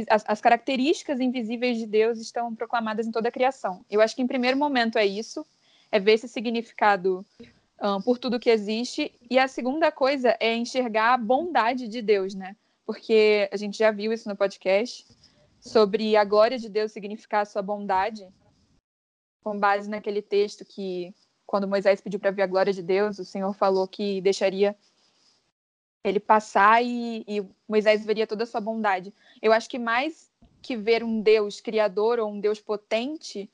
As, 0.08 0.24
as, 0.26 0.40
características 0.40 1.20
invisíveis 1.20 1.76
de 1.76 1.86
Deus 1.86 2.18
estão 2.18 2.54
proclamadas 2.54 3.06
em 3.06 3.10
toda 3.10 3.28
a 3.28 3.32
criação. 3.32 3.84
Eu 3.90 4.00
acho 4.00 4.14
que 4.14 4.22
em 4.22 4.26
primeiro 4.26 4.56
momento 4.56 4.96
é 4.96 5.04
isso, 5.04 5.44
é 5.90 5.98
ver 5.98 6.12
esse 6.12 6.28
significado 6.28 7.26
um, 7.82 8.00
por 8.00 8.16
tudo 8.16 8.40
que 8.40 8.48
existe, 8.48 9.12
e 9.28 9.38
a 9.38 9.48
segunda 9.48 9.92
coisa 9.92 10.36
é 10.40 10.54
enxergar 10.54 11.12
a 11.12 11.18
bondade 11.18 11.88
de 11.88 12.00
Deus, 12.00 12.34
né? 12.34 12.56
Porque 12.86 13.48
a 13.52 13.56
gente 13.56 13.76
já 13.76 13.90
viu 13.90 14.12
isso 14.12 14.28
no 14.28 14.36
podcast 14.36 15.04
sobre 15.60 16.16
a 16.16 16.24
glória 16.24 16.56
de 16.56 16.68
Deus 16.68 16.92
significar 16.92 17.42
a 17.42 17.44
sua 17.44 17.60
bondade, 17.60 18.26
com 19.42 19.58
base 19.58 19.90
naquele 19.90 20.22
texto 20.22 20.64
que 20.64 21.12
quando 21.44 21.68
Moisés 21.68 22.00
pediu 22.00 22.18
para 22.18 22.30
ver 22.30 22.42
a 22.42 22.46
glória 22.46 22.72
de 22.72 22.82
Deus, 22.82 23.18
o 23.18 23.24
Senhor 23.24 23.52
falou 23.54 23.86
que 23.86 24.20
deixaria 24.20 24.76
ele 26.02 26.20
passar 26.20 26.82
e, 26.84 27.24
e, 27.26 27.44
Moisés 27.68 28.04
veria 28.04 28.26
toda 28.26 28.44
a 28.44 28.46
sua 28.46 28.60
bondade. 28.60 29.12
Eu 29.42 29.52
acho 29.52 29.68
que 29.68 29.78
mais 29.78 30.30
que 30.62 30.76
ver 30.76 31.02
um 31.02 31.20
Deus 31.20 31.60
criador 31.60 32.18
ou 32.18 32.30
um 32.30 32.40
Deus 32.40 32.60
potente, 32.60 33.50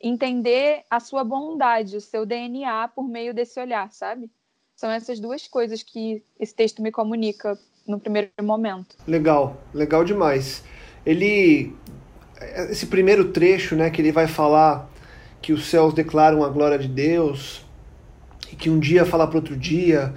entender 0.00 0.84
a 0.90 1.00
sua 1.00 1.22
bondade, 1.24 1.96
o 1.96 2.00
seu 2.00 2.26
DNA 2.26 2.88
por 2.88 3.08
meio 3.08 3.32
desse 3.32 3.60
olhar, 3.60 3.90
sabe? 3.92 4.30
São 4.74 4.90
essas 4.90 5.20
duas 5.20 5.46
coisas 5.46 5.82
que 5.82 6.22
esse 6.38 6.54
texto 6.54 6.82
me 6.82 6.90
comunica 6.90 7.58
no 7.86 7.98
primeiro 7.98 8.30
momento. 8.42 8.96
Legal, 9.06 9.62
legal 9.74 10.04
demais. 10.04 10.62
Ele 11.04 11.74
esse 12.70 12.86
primeiro 12.86 13.26
trecho, 13.26 13.76
né, 13.76 13.90
que 13.90 14.00
ele 14.00 14.12
vai 14.12 14.26
falar 14.26 14.90
que 15.40 15.52
os 15.52 15.66
céus 15.66 15.92
declaram 15.92 16.44
a 16.44 16.48
glória 16.48 16.78
de 16.78 16.88
Deus, 16.88 17.64
e 18.50 18.56
que 18.56 18.70
um 18.70 18.78
dia 18.78 19.04
fala 19.04 19.26
para 19.26 19.36
outro 19.36 19.56
dia, 19.56 20.14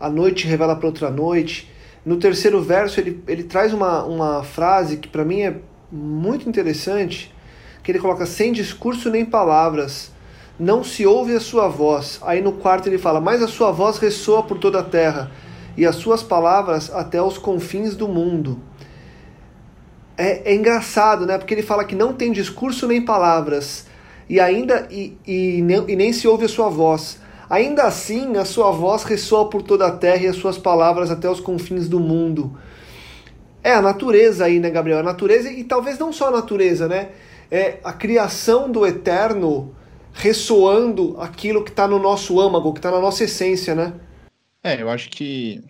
a 0.00 0.08
noite 0.08 0.46
revela 0.46 0.76
para 0.76 0.86
outra 0.86 1.10
noite. 1.10 1.70
No 2.04 2.16
terceiro 2.16 2.60
verso, 2.62 2.98
ele, 2.98 3.22
ele 3.26 3.44
traz 3.44 3.72
uma, 3.72 4.04
uma 4.04 4.42
frase 4.42 4.96
que 4.96 5.08
para 5.08 5.24
mim 5.24 5.42
é 5.42 5.56
muito 5.90 6.48
interessante, 6.48 7.32
que 7.82 7.92
ele 7.92 7.98
coloca 7.98 8.24
sem 8.24 8.52
discurso 8.52 9.10
nem 9.10 9.24
palavras, 9.24 10.10
não 10.58 10.82
se 10.82 11.04
ouve 11.06 11.34
a 11.34 11.40
sua 11.40 11.68
voz. 11.68 12.18
Aí 12.22 12.40
no 12.40 12.52
quarto 12.52 12.88
ele 12.88 12.98
fala, 12.98 13.20
mas 13.20 13.42
a 13.42 13.48
sua 13.48 13.70
voz 13.72 13.98
ressoa 13.98 14.42
por 14.42 14.58
toda 14.58 14.80
a 14.80 14.84
terra, 14.84 15.30
e 15.76 15.86
as 15.86 15.96
suas 15.96 16.22
palavras 16.22 16.90
até 16.92 17.22
os 17.22 17.38
confins 17.38 17.96
do 17.96 18.08
mundo. 18.08 18.60
É, 20.16 20.52
é 20.52 20.54
engraçado, 20.54 21.26
né? 21.26 21.38
Porque 21.38 21.54
ele 21.54 21.62
fala 21.62 21.84
que 21.84 21.94
não 21.94 22.12
tem 22.12 22.32
discurso 22.32 22.86
nem 22.86 23.04
palavras, 23.04 23.86
e 24.28 24.38
ainda 24.38 24.86
e, 24.90 25.16
e, 25.26 25.62
nem, 25.62 25.84
e 25.88 25.96
nem 25.96 26.12
se 26.12 26.28
ouve 26.28 26.44
a 26.44 26.48
sua 26.48 26.68
voz. 26.68 27.20
Ainda 27.48 27.84
assim, 27.84 28.36
a 28.36 28.44
sua 28.44 28.70
voz 28.70 29.02
ressoa 29.02 29.50
por 29.50 29.62
toda 29.62 29.86
a 29.86 29.90
terra 29.90 30.22
e 30.22 30.26
as 30.26 30.36
suas 30.36 30.56
palavras 30.56 31.10
até 31.10 31.28
os 31.28 31.40
confins 31.40 31.88
do 31.88 32.00
mundo. 32.00 32.56
É 33.62 33.74
a 33.74 33.82
natureza 33.82 34.46
aí, 34.46 34.58
né, 34.58 34.70
Gabriel? 34.70 35.00
A 35.00 35.02
natureza, 35.02 35.50
e 35.50 35.62
talvez 35.62 35.98
não 35.98 36.12
só 36.12 36.28
a 36.28 36.30
natureza, 36.30 36.88
né? 36.88 37.10
É 37.50 37.78
a 37.84 37.92
criação 37.92 38.70
do 38.70 38.86
eterno 38.86 39.74
ressoando 40.12 41.16
aquilo 41.20 41.62
que 41.62 41.70
está 41.70 41.86
no 41.86 41.98
nosso 41.98 42.40
âmago, 42.40 42.72
que 42.72 42.78
está 42.78 42.90
na 42.90 43.00
nossa 43.00 43.24
essência, 43.24 43.74
né? 43.74 43.92
É, 44.62 44.80
eu 44.80 44.88
acho 44.88 45.10
que 45.10 45.62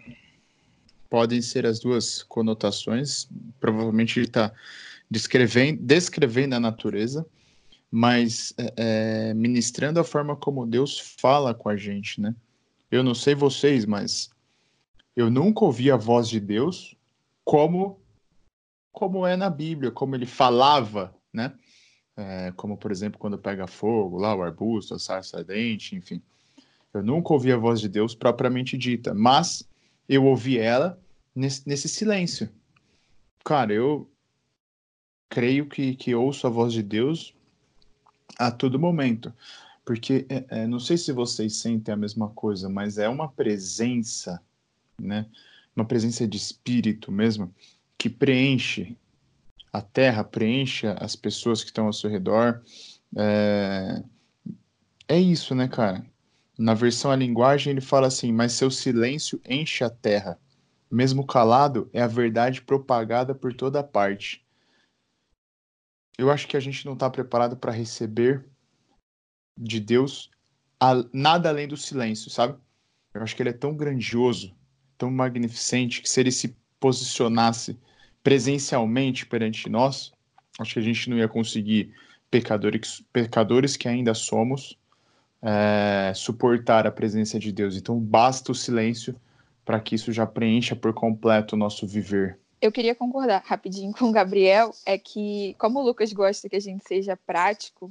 podem 1.09 1.41
ser 1.41 1.67
as 1.67 1.81
duas 1.81 2.23
conotações. 2.23 3.29
Provavelmente 3.61 4.19
ele 4.19 4.27
está 4.27 4.53
descrevendo, 5.11 5.83
descrevendo 5.83 6.55
a 6.55 6.61
natureza, 6.61 7.27
mas 7.91 8.55
é, 8.57 8.73
é, 8.77 9.35
ministrando 9.35 10.01
a 10.01 10.05
forma 10.05 10.37
como 10.37 10.67
Deus 10.67 11.15
fala 11.19 11.55
com 11.55 11.69
a 11.69 11.77
gente, 11.77 12.21
né? 12.21 12.35
Eu 12.91 13.03
não 13.03 13.15
sei 13.15 13.35
vocês, 13.35 13.87
mas 13.87 14.31
eu 15.17 15.31
nunca 15.31 15.65
ouvi 15.65 15.91
a 15.91 15.97
voz 15.97 16.29
de 16.29 16.41
Deus 16.41 16.97
como 17.45 18.01
como 18.91 19.27
é 19.27 19.37
na 19.37 19.49
Bíblia, 19.49 19.91
como 19.91 20.15
ele 20.15 20.27
falava, 20.27 21.15
né? 21.33 21.55
É, 22.15 22.53
como, 22.57 22.77
por 22.77 22.91
exemplo, 22.93 23.19
quando 23.19 23.39
pega 23.39 23.67
fogo, 23.67 24.19
lá 24.19 24.35
o 24.35 24.43
arbusto, 24.43 24.95
a 24.95 24.99
sarça 24.99 25.39
ardente, 25.39 25.97
enfim. 25.97 26.23
Eu 26.93 27.03
nunca 27.03 27.33
ouvi 27.33 27.51
a 27.53 27.57
voz 27.57 27.81
de 27.81 27.89
Deus 27.89 28.15
propriamente 28.15 28.77
dita, 28.77 29.15
mas 29.15 29.67
eu 30.09 30.25
ouvi 30.25 30.59
ela 30.59 31.01
nesse, 31.35 31.67
nesse 31.67 31.89
silêncio. 31.89 32.49
Cara, 33.45 33.73
eu 33.73 34.11
creio 35.29 35.67
que, 35.67 35.97
que 35.97 36.15
ouço 36.15 36.47
a 36.47 36.51
voz 36.51 36.73
de 36.73 36.83
Deus 36.83 37.35
a 38.39 38.51
todo 38.51 38.79
momento. 38.79 39.33
Porque 39.85 40.27
é, 40.29 40.45
é, 40.49 40.67
não 40.67 40.79
sei 40.79 40.97
se 40.97 41.13
vocês 41.13 41.57
sentem 41.57 41.93
a 41.93 41.97
mesma 41.97 42.29
coisa, 42.29 42.69
mas 42.69 42.99
é 42.99 43.09
uma 43.09 43.29
presença, 43.29 44.41
né? 45.01 45.27
Uma 45.75 45.85
presença 45.85 46.29
de 46.29 46.37
espírito 46.37 47.11
mesmo, 47.11 47.53
que 47.97 48.11
preenche 48.11 48.97
a 49.73 49.81
terra, 49.81 50.23
preenche 50.23 50.87
as 50.87 51.17
pessoas 51.17 51.63
que 51.63 51.71
estão 51.71 51.87
ao 51.87 51.93
seu 51.93 52.11
redor. 52.11 52.63
É, 53.17 54.03
é 55.09 55.19
isso, 55.19 55.55
né, 55.55 55.67
cara? 55.67 56.07
Na 56.59 56.75
versão 56.75 57.11
a 57.11 57.17
linguagem 57.17 57.71
ele 57.71 57.81
fala 57.81 58.07
assim: 58.07 58.33
mas 58.33 58.53
seu 58.53 58.71
silêncio 58.71 59.41
enche 59.49 59.85
a 59.85 59.91
terra. 59.91 60.39
Mesmo 60.91 61.27
calado, 61.27 61.89
é 61.93 62.03
a 62.03 62.07
verdade 62.07 62.63
propagada 62.63 63.35
por 63.35 63.55
toda 63.55 63.83
parte 63.83 64.43
eu 66.19 66.31
acho 66.31 66.47
que 66.47 66.57
a 66.57 66.61
gente 66.61 66.85
não 66.85 66.95
está 66.95 67.09
preparado 67.11 67.57
para 67.57 67.73
receber 67.73 68.45
de 69.59 69.81
Deus 69.81 70.31
a, 70.81 70.95
nada 71.13 71.49
além 71.49 71.69
do 71.69 71.77
silêncio, 71.77 72.31
sabe? 72.31 72.59
Eu 73.15 73.23
acho 73.23 73.37
que 73.37 73.43
ele 73.43 73.51
é 73.51 73.55
tão 73.55 73.77
grandioso, 73.77 74.55
tão 74.97 75.11
magnificente, 75.11 76.01
que 76.01 76.09
se 76.09 76.21
ele 76.21 76.33
se 76.33 76.57
posicionasse 76.81 77.79
presencialmente 78.23 79.27
perante 79.27 79.69
nós, 79.69 80.13
acho 80.59 80.75
que 80.75 80.79
a 80.79 80.83
gente 80.83 81.11
não 81.11 81.19
ia 81.19 81.29
conseguir, 81.29 81.95
pecadores, 82.31 83.05
pecadores 83.13 83.77
que 83.77 83.89
ainda 83.89 84.15
somos, 84.15 84.79
é, 85.43 86.13
suportar 86.15 86.87
a 86.87 86.91
presença 86.91 87.39
de 87.39 87.51
Deus. 87.51 87.77
Então, 87.77 87.99
basta 87.99 88.53
o 88.53 88.55
silêncio 88.55 89.15
para 89.65 89.81
que 89.81 89.95
isso 89.95 90.13
já 90.13 90.27
preencha 90.27 90.77
por 90.77 90.93
completo 90.95 91.55
o 91.55 91.59
nosso 91.59 91.87
viver. 91.87 92.39
Eu 92.61 92.71
queria 92.71 92.95
concordar 92.95 93.43
rapidinho 93.45 93.93
com 93.99 94.07
o 94.07 94.13
Gabriel, 94.13 94.73
é 94.87 94.97
que, 94.97 95.55
como 95.59 95.81
o 95.81 95.83
Lucas 95.83 96.13
gosta 96.13 96.49
que 96.49 96.57
a 96.57 96.61
gente 96.61 96.85
seja 96.87 97.17
prático, 97.17 97.91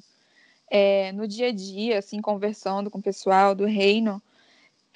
é, 0.70 1.12
no 1.12 1.28
dia 1.28 1.50
a 1.50 1.52
dia, 1.52 2.00
assim, 2.00 2.22
conversando 2.22 2.90
com 2.90 3.00
o 3.00 3.04
pessoal 3.04 3.54
do 3.54 3.66
reino, 3.66 4.22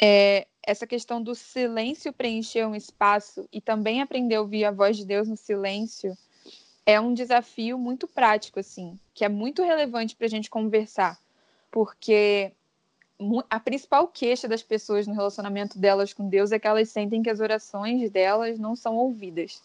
é, 0.01 0.47
essa 0.65 0.87
questão 0.87 1.21
do 1.21 1.35
silêncio 1.35 2.13
preencher 2.13 2.65
um 2.65 2.75
espaço 2.75 3.47
e 3.51 3.59
também 3.59 4.01
aprender 4.01 4.35
a 4.35 4.41
ouvir 4.41 4.63
a 4.63 4.71
voz 4.71 4.95
de 4.95 5.05
Deus 5.05 5.27
no 5.27 5.35
silêncio 5.35 6.17
é 6.85 6.99
um 6.99 7.13
desafio 7.13 7.77
muito 7.77 8.07
prático, 8.07 8.59
assim, 8.59 8.97
que 9.13 9.25
é 9.25 9.29
muito 9.29 9.63
relevante 9.63 10.15
para 10.15 10.27
a 10.27 10.29
gente 10.29 10.49
conversar, 10.49 11.19
porque 11.71 12.51
a 13.49 13.59
principal 13.59 14.07
queixa 14.07 14.47
das 14.47 14.61
pessoas 14.61 15.07
no 15.07 15.13
relacionamento 15.13 15.79
delas 15.79 16.13
com 16.13 16.27
Deus 16.27 16.51
é 16.51 16.59
que 16.59 16.67
elas 16.67 16.89
sentem 16.89 17.23
que 17.23 17.29
as 17.29 17.39
orações 17.39 18.09
delas 18.09 18.59
não 18.59 18.75
são 18.75 18.95
ouvidas. 18.95 19.61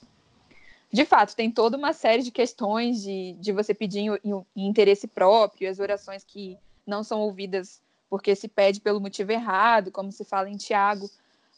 De 0.92 1.04
fato, 1.04 1.36
tem 1.36 1.50
toda 1.50 1.76
uma 1.76 1.92
série 1.92 2.22
de 2.22 2.30
questões 2.30 3.02
de, 3.02 3.34
de 3.34 3.52
você 3.52 3.72
pedir 3.72 4.00
em, 4.00 4.10
em, 4.24 4.46
em 4.56 4.66
interesse 4.68 5.06
próprio, 5.06 5.70
as 5.70 5.78
orações 5.78 6.24
que 6.24 6.56
não 6.86 7.04
são 7.04 7.20
ouvidas 7.20 7.80
porque 8.08 8.34
se 8.34 8.48
pede 8.48 8.80
pelo 8.80 9.00
motivo 9.00 9.30
errado, 9.30 9.92
como 9.92 10.10
se 10.10 10.24
fala 10.24 10.50
em 10.50 10.56
Tiago. 10.56 11.08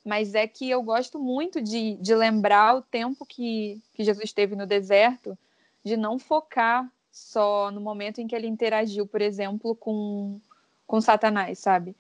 Mas 0.05 0.35
é 0.35 0.47
que 0.47 0.69
eu 0.69 0.83
gosto 0.83 1.19
muito 1.19 1.63
de, 1.63 1.95
de 1.95 2.15
lembrar 2.15 2.77
o 2.77 2.83
tempo 2.83 3.25
que, 3.25 3.81
que 3.95 4.05
Jesus 4.05 4.25
esteve 4.25 4.55
no 4.55 4.67
deserto, 4.67 5.39
de 5.83 5.97
não 5.97 6.19
focar 6.19 6.87
só 7.13 7.71
no 7.71 7.81
momento 7.81 8.21
em 8.21 8.27
que 8.27 8.35
ele 8.35 8.49
interagiu, 8.49 9.07
por 9.07 9.21
exemplo, 9.21 9.77
com, 9.77 10.41
com 10.87 11.01
Satanás, 11.01 11.59
sabe? 11.59 11.95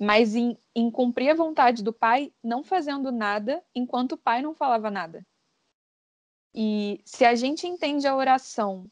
Mas 0.00 0.34
em, 0.34 0.56
em 0.74 0.90
cumprir 0.90 1.30
a 1.30 1.34
vontade 1.34 1.82
do 1.84 1.92
Pai, 1.92 2.32
não 2.42 2.64
fazendo 2.64 3.12
nada 3.12 3.62
enquanto 3.74 4.12
o 4.12 4.16
Pai 4.16 4.40
não 4.40 4.54
falava 4.54 4.90
nada. 4.90 5.24
E 6.54 7.00
se 7.04 7.24
a 7.24 7.34
gente 7.34 7.66
entende 7.66 8.06
a 8.06 8.16
oração 8.16 8.86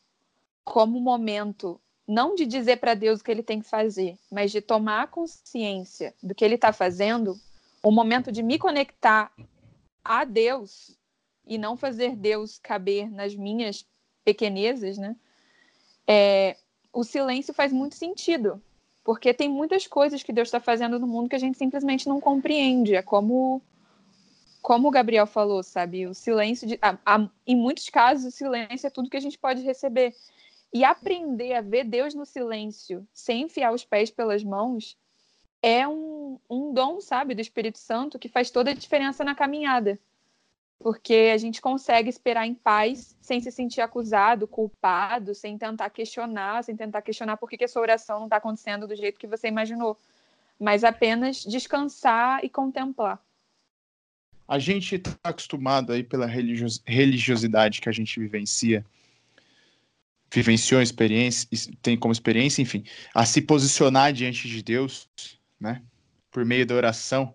como 0.63 1.01
momento 1.01 1.81
não 2.07 2.35
de 2.35 2.45
dizer 2.45 2.77
para 2.77 2.95
Deus 2.95 3.21
o 3.21 3.25
que 3.25 3.31
ele 3.31 3.43
tem 3.43 3.61
que 3.61 3.69
fazer, 3.69 4.19
mas 4.31 4.51
de 4.51 4.61
tomar 4.61 5.09
consciência 5.09 6.15
do 6.23 6.35
que 6.35 6.45
ele 6.45 6.57
está 6.57 6.73
fazendo, 6.73 7.41
o 7.83 7.91
momento 7.91 8.31
de 8.31 8.43
me 8.43 8.59
conectar 8.59 9.33
a 10.05 10.25
Deus 10.25 10.99
e 11.47 11.57
não 11.57 11.77
fazer 11.77 12.17
Deus 12.17 12.59
caber 12.59 13.11
nas 13.11 13.35
minhas 13.35 13.87
pequenezas, 14.25 14.99
né? 14.99 15.17
É, 16.07 16.57
o 16.93 17.05
silêncio 17.05 17.55
faz 17.55 17.73
muito 17.73 17.95
sentido, 17.95 18.63
porque 19.05 19.33
tem 19.33 19.49
muitas 19.49 19.87
coisas 19.87 20.23
que 20.23 20.33
Deus 20.33 20.49
está 20.49 20.61
fazendo 20.61 20.99
no 20.99 21.07
mundo 21.07 21.29
que 21.29 21.37
a 21.37 21.41
gente 21.41 21.59
simplesmente 21.59 22.09
não 22.09 22.21
compreende. 22.21 22.95
É 22.95 23.03
como, 23.03 23.63
como 24.61 24.89
o 24.89 24.91
Gabriel 24.91 25.27
falou, 25.27 25.63
sabe? 25.63 26.07
O 26.07 26.15
silêncio, 26.15 26.67
de, 26.67 26.79
a, 26.83 26.97
a, 27.05 27.29
em 27.47 27.57
muitos 27.57 27.89
casos, 27.89 28.33
o 28.33 28.37
silêncio 28.37 28.87
é 28.87 28.91
tudo 28.91 29.11
que 29.11 29.17
a 29.17 29.21
gente 29.21 29.39
pode 29.39 29.63
receber. 29.63 30.15
E 30.73 30.85
aprender 30.85 31.55
a 31.55 31.61
ver 31.61 31.85
Deus 31.85 32.15
no 32.15 32.25
silêncio, 32.25 33.07
sem 33.13 33.43
enfiar 33.43 33.73
os 33.73 33.85
pés 33.85 34.11
pelas 34.11 34.43
mãos, 34.43 34.97
é 35.63 35.87
um, 35.87 36.39
um 36.49 36.73
dom, 36.73 37.01
sabe, 37.01 37.35
do 37.35 37.41
Espírito 37.41 37.79
Santo 37.79 38.19
que 38.19 38.29
faz 38.29 38.51
toda 38.51 38.71
a 38.71 38.75
diferença 38.75 39.23
na 39.23 39.35
caminhada 39.35 39.99
porque 40.83 41.31
a 41.33 41.39
gente 41.39 41.61
consegue 41.61 42.11
esperar 42.11 42.45
em 42.45 42.55
paz 42.55 43.17
sem 43.21 43.41
se 43.41 43.53
sentir 43.53 43.81
acusado, 43.81 44.49
culpado, 44.49 45.33
sem 45.33 45.57
tentar 45.57 45.89
questionar, 45.91 46.65
sem 46.65 46.77
tentar 46.77 47.03
questionar 47.03 47.37
por 47.37 47.49
que, 47.49 47.57
que 47.57 47.65
a 47.65 47.69
sua 47.69 47.83
oração 47.83 48.19
não 48.19 48.27
está 48.27 48.39
acontecendo 48.39 48.87
do 48.87 48.97
jeito 48.97 49.19
que 49.19 49.29
você 49.29 49.47
imaginou, 49.47 49.97
mas 50.59 50.83
apenas 50.83 51.45
descansar 51.45 52.45
e 52.45 52.49
contemplar. 52.49 53.21
A 54.49 54.59
gente 54.59 54.97
está 54.97 55.17
acostumado 55.23 55.93
aí 55.93 56.03
pela 56.03 56.27
religiosidade 56.27 57.81
que 57.81 57.89
a 57.89 57.93
gente 57.93 58.19
vivencia, 58.19 58.85
vivenciou 60.33 60.83
experiência, 60.83 61.49
tem 61.81 61.97
como 61.97 62.13
experiência, 62.13 62.61
enfim, 62.61 62.85
a 63.15 63.25
se 63.25 63.41
posicionar 63.41 64.13
diante 64.13 64.49
de 64.49 64.63
Deus, 64.63 65.09
né, 65.61 65.81
por 66.29 66.45
meio 66.45 66.67
da 66.67 66.75
oração 66.75 67.33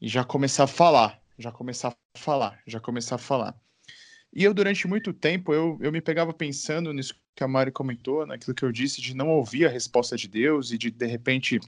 e 0.00 0.08
já 0.08 0.24
começar 0.24 0.64
a 0.64 0.66
falar 0.66 1.23
já 1.38 1.50
começar 1.50 1.88
a 1.88 2.18
falar, 2.18 2.60
já 2.66 2.80
começar 2.80 3.16
a 3.16 3.18
falar. 3.18 3.54
E 4.32 4.42
eu, 4.42 4.52
durante 4.52 4.86
muito 4.88 5.12
tempo, 5.12 5.54
eu, 5.54 5.78
eu 5.80 5.92
me 5.92 6.00
pegava 6.00 6.32
pensando 6.32 6.92
nisso 6.92 7.14
que 7.34 7.44
a 7.44 7.48
Mari 7.48 7.70
comentou, 7.70 8.26
naquilo 8.26 8.54
que 8.54 8.64
eu 8.64 8.72
disse, 8.72 9.00
de 9.00 9.14
não 9.14 9.28
ouvir 9.28 9.66
a 9.66 9.70
resposta 9.70 10.16
de 10.16 10.28
Deus 10.28 10.72
e 10.72 10.78
de, 10.78 10.90
de 10.90 11.06
repente, 11.06 11.60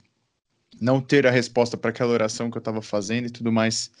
não 0.79 1.01
ter 1.01 1.25
a 1.25 1.31
resposta 1.31 1.77
para 1.77 1.89
aquela 1.89 2.11
oração 2.11 2.51
que 2.51 2.57
eu 2.57 2.59
estava 2.59 2.81
fazendo 2.81 3.27
e 3.27 3.31
tudo 3.31 3.51
mais. 3.51 3.91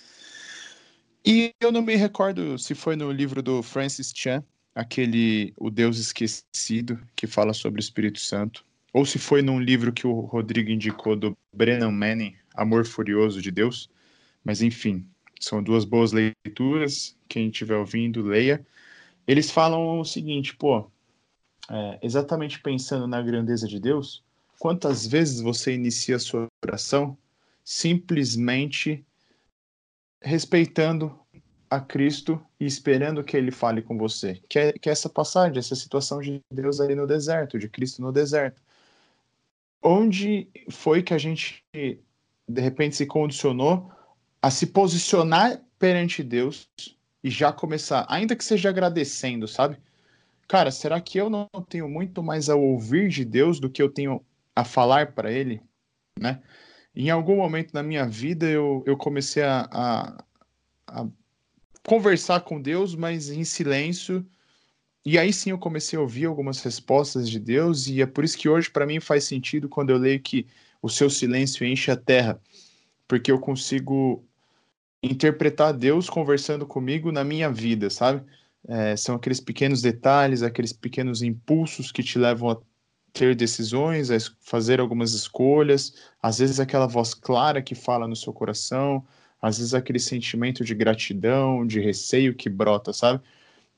E 1.25 1.53
eu 1.59 1.71
não 1.71 1.81
me 1.81 1.95
recordo 1.95 2.57
se 2.57 2.75
foi 2.75 2.95
no 2.95 3.11
livro 3.11 3.41
do 3.41 3.61
Francis 3.61 4.13
Chan, 4.15 4.43
aquele 4.75 5.53
O 5.57 5.69
Deus 5.69 5.97
Esquecido, 5.97 6.99
que 7.15 7.27
fala 7.27 7.53
sobre 7.53 7.79
o 7.79 7.81
Espírito 7.81 8.19
Santo, 8.19 8.65
ou 8.93 9.05
se 9.05 9.19
foi 9.19 9.41
num 9.41 9.59
livro 9.59 9.91
que 9.91 10.07
o 10.07 10.21
Rodrigo 10.21 10.69
indicou 10.69 11.15
do 11.15 11.37
Brennan 11.53 11.91
Manning, 11.91 12.35
Amor 12.53 12.85
Furioso 12.85 13.41
de 13.41 13.51
Deus. 13.51 13.89
Mas 14.43 14.61
enfim, 14.61 15.05
são 15.39 15.61
duas 15.61 15.85
boas 15.85 16.11
leituras. 16.11 17.17
Quem 17.27 17.47
estiver 17.47 17.75
ouvindo, 17.75 18.21
leia. 18.21 18.65
Eles 19.27 19.51
falam 19.51 19.99
o 19.99 20.05
seguinte, 20.05 20.55
pô, 20.55 20.89
é, 21.69 21.99
exatamente 22.01 22.59
pensando 22.61 23.07
na 23.07 23.21
grandeza 23.21 23.67
de 23.67 23.79
Deus, 23.79 24.23
quantas 24.57 25.05
vezes 25.05 25.41
você 25.41 25.73
inicia 25.73 26.15
a 26.15 26.19
sua 26.19 26.47
oração 26.63 27.17
simplesmente 27.63 29.05
respeitando 30.21 31.19
a 31.69 31.79
Cristo 31.81 32.41
e 32.59 32.65
esperando 32.65 33.23
que 33.23 33.35
ele 33.35 33.51
fale 33.51 33.81
com 33.81 33.97
você. 33.97 34.41
Que 34.47 34.59
é, 34.59 34.73
que 34.73 34.89
é 34.89 34.91
essa 34.91 35.09
passagem, 35.09 35.59
essa 35.59 35.75
situação 35.75 36.21
de 36.21 36.41
Deus 36.49 36.79
ali 36.79 36.95
no 36.95 37.05
deserto, 37.05 37.59
de 37.59 37.67
Cristo 37.67 38.01
no 38.01 38.11
deserto. 38.11 38.61
Onde 39.81 40.49
foi 40.69 41.03
que 41.03 41.13
a 41.13 41.17
gente, 41.17 41.63
de 41.73 42.61
repente, 42.61 42.95
se 42.95 43.05
condicionou 43.05 43.91
a 44.41 44.51
se 44.51 44.67
posicionar 44.67 45.61
perante 45.79 46.23
Deus 46.23 46.69
e 47.23 47.29
já 47.29 47.51
começar, 47.51 48.05
ainda 48.09 48.35
que 48.35 48.43
seja 48.43 48.69
agradecendo, 48.69 49.47
sabe? 49.47 49.77
Cara, 50.47 50.71
será 50.71 51.01
que 51.01 51.17
eu 51.17 51.29
não 51.29 51.47
tenho 51.67 51.89
muito 51.89 52.23
mais 52.23 52.49
a 52.49 52.55
ouvir 52.55 53.09
de 53.09 53.25
Deus 53.25 53.59
do 53.59 53.69
que 53.69 53.81
eu 53.81 53.89
tenho 53.89 54.23
a 54.55 54.63
falar 54.63 55.11
para 55.13 55.31
Ele, 55.31 55.61
né? 56.19 56.41
Em 56.95 57.09
algum 57.09 57.35
momento 57.35 57.73
na 57.73 57.83
minha 57.83 58.07
vida 58.07 58.47
eu, 58.47 58.83
eu 58.87 58.97
comecei 58.97 59.43
a, 59.43 59.67
a, 59.71 60.23
a 60.87 61.07
conversar 61.85 62.41
com 62.41 62.59
Deus, 62.59 62.95
mas 62.95 63.29
em 63.29 63.43
silêncio. 63.43 64.25
E 65.05 65.17
aí 65.17 65.31
sim 65.31 65.51
eu 65.51 65.59
comecei 65.59 65.97
a 65.97 66.01
ouvir 66.01 66.25
algumas 66.25 66.59
respostas 66.61 67.29
de 67.29 67.39
Deus, 67.39 67.87
e 67.87 68.01
é 68.01 68.05
por 68.05 68.23
isso 68.23 68.37
que 68.37 68.49
hoje 68.49 68.69
para 68.69 68.85
mim 68.85 68.99
faz 68.99 69.25
sentido 69.25 69.69
quando 69.69 69.91
eu 69.91 69.97
leio 69.97 70.19
que 70.19 70.47
o 70.81 70.89
seu 70.89 71.09
silêncio 71.09 71.65
enche 71.65 71.91
a 71.91 71.95
terra, 71.95 72.41
porque 73.07 73.31
eu 73.31 73.39
consigo 73.39 74.23
interpretar 75.01 75.73
Deus 75.73 76.09
conversando 76.09 76.65
comigo 76.65 77.11
na 77.11 77.23
minha 77.23 77.51
vida, 77.51 77.89
sabe? 77.89 78.23
É, 78.67 78.95
são 78.97 79.15
aqueles 79.15 79.39
pequenos 79.39 79.81
detalhes, 79.81 80.43
aqueles 80.43 80.73
pequenos 80.73 81.21
impulsos 81.21 81.91
que 81.91 82.03
te 82.03 82.19
levam 82.19 82.49
a 82.49 82.57
ter 83.13 83.35
decisões, 83.35 84.11
a 84.11 84.17
fazer 84.41 84.79
algumas 84.79 85.13
escolhas, 85.13 85.93
às 86.21 86.39
vezes 86.39 86.59
aquela 86.59 86.87
voz 86.87 87.13
clara 87.13 87.61
que 87.61 87.73
fala 87.73 88.07
no 88.07 88.15
seu 88.15 88.33
coração, 88.33 89.05
às 89.41 89.57
vezes 89.57 89.73
aquele 89.73 89.99
sentimento 89.99 90.63
de 90.63 90.75
gratidão, 90.75 91.65
de 91.65 91.79
receio 91.79 92.35
que 92.35 92.49
brota, 92.49 92.91
sabe? 92.91 93.23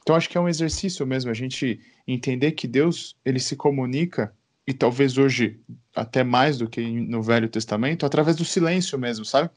Então 0.02 0.16
acho 0.16 0.30
que 0.30 0.38
é 0.38 0.42
um 0.42 0.50
exercício 0.50 1.06
mesmo 1.06 1.30
a 1.30 1.34
gente 1.34 1.80
entender 2.08 2.54
que 2.54 2.68
Deus 2.68 3.16
ele 3.24 3.40
se 3.40 3.56
comunica 3.56 4.34
e 4.70 4.74
talvez 4.74 5.18
hoje 5.18 5.60
até 5.96 6.24
mais 6.24 6.60
do 6.60 6.70
que 6.70 6.80
no 6.80 7.24
Velho 7.24 7.50
Testamento 7.50 8.06
através 8.06 8.38
do 8.38 8.46
silêncio 8.46 9.00
mesmo, 9.00 9.26
sabe? 9.26 9.50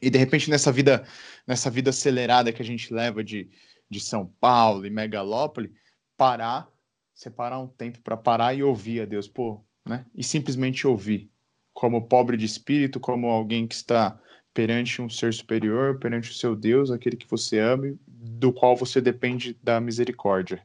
E 0.00 0.08
de 0.08 0.16
repente 0.16 0.48
nessa 0.48 0.70
vida, 0.70 1.04
nessa 1.44 1.68
vida 1.68 1.90
acelerada 1.90 2.52
que 2.52 2.62
a 2.62 2.64
gente 2.64 2.94
leva 2.94 3.24
de, 3.24 3.50
de 3.90 3.98
São 3.98 4.32
Paulo 4.40 4.86
e 4.86 4.90
megalópole, 4.90 5.74
parar, 6.16 6.68
separar 7.12 7.58
um 7.58 7.66
tempo 7.66 8.00
para 8.00 8.16
parar 8.16 8.54
e 8.54 8.62
ouvir 8.62 9.00
a 9.00 9.06
Deus, 9.06 9.26
pô, 9.26 9.60
né? 9.84 10.06
E 10.14 10.22
simplesmente 10.22 10.86
ouvir, 10.86 11.28
como 11.74 12.06
pobre 12.06 12.36
de 12.36 12.46
espírito, 12.46 13.00
como 13.00 13.26
alguém 13.26 13.66
que 13.66 13.74
está 13.74 14.20
perante 14.54 15.02
um 15.02 15.10
ser 15.10 15.34
superior, 15.34 15.98
perante 15.98 16.30
o 16.30 16.34
seu 16.34 16.54
Deus, 16.54 16.92
aquele 16.92 17.16
que 17.16 17.28
você 17.28 17.58
ama, 17.58 17.92
do 18.06 18.52
qual 18.52 18.76
você 18.76 19.00
depende 19.00 19.58
da 19.64 19.80
misericórdia. 19.80 20.62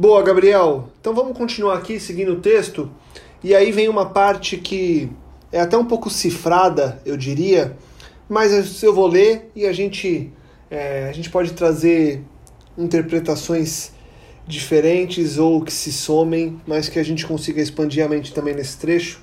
Boa, 0.00 0.22
Gabriel. 0.22 0.90
Então 1.00 1.12
vamos 1.12 1.36
continuar 1.36 1.76
aqui 1.76 1.98
seguindo 1.98 2.34
o 2.34 2.40
texto. 2.40 2.88
E 3.42 3.52
aí 3.52 3.72
vem 3.72 3.88
uma 3.88 4.06
parte 4.06 4.56
que 4.56 5.10
é 5.50 5.58
até 5.60 5.76
um 5.76 5.84
pouco 5.84 6.08
cifrada, 6.08 7.02
eu 7.04 7.16
diria, 7.16 7.76
mas 8.28 8.80
eu 8.80 8.94
vou 8.94 9.08
ler 9.08 9.50
e 9.56 9.66
a 9.66 9.72
gente, 9.72 10.32
é, 10.70 11.08
a 11.08 11.12
gente 11.12 11.28
pode 11.28 11.52
trazer 11.52 12.22
interpretações 12.78 13.90
diferentes 14.46 15.36
ou 15.36 15.64
que 15.64 15.72
se 15.72 15.90
somem, 15.90 16.60
mas 16.64 16.88
que 16.88 17.00
a 17.00 17.04
gente 17.04 17.26
consiga 17.26 17.60
expandir 17.60 18.04
a 18.04 18.08
mente 18.08 18.32
também 18.32 18.54
nesse 18.54 18.78
trecho. 18.78 19.20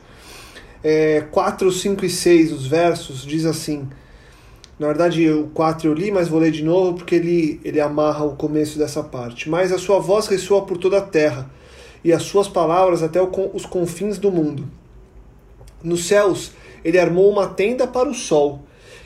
É, 0.83 1.21
4, 1.31 1.71
5 1.71 2.03
e 2.05 2.09
6, 2.09 2.51
os 2.51 2.67
versos, 2.67 3.25
diz 3.25 3.45
assim. 3.45 3.87
Na 4.77 4.87
verdade, 4.87 5.29
o 5.29 5.47
4 5.53 5.87
eu 5.87 5.93
li, 5.93 6.11
mas 6.11 6.27
vou 6.27 6.39
ler 6.39 6.51
de 6.51 6.63
novo 6.63 6.95
porque 6.95 7.15
ele, 7.15 7.61
ele 7.63 7.79
amarra 7.79 8.25
o 8.25 8.35
começo 8.35 8.77
dessa 8.77 9.01
parte. 9.01 9.49
Mas 9.49 9.71
a 9.71 9.77
sua 9.77 9.99
voz 9.99 10.27
ressoa 10.27 10.65
por 10.65 10.77
toda 10.77 10.97
a 10.97 11.01
terra, 11.01 11.49
e 12.03 12.11
as 12.11 12.23
suas 12.23 12.47
palavras 12.47 13.01
até 13.01 13.19
os 13.21 13.65
confins 13.65 14.17
do 14.17 14.31
mundo. 14.31 14.67
Nos 15.81 16.05
céus, 16.05 16.51
ele 16.83 16.99
armou 16.99 17.31
uma 17.31 17.47
tenda 17.47 17.87
para 17.87 18.09
o 18.09 18.13
sol, 18.13 18.63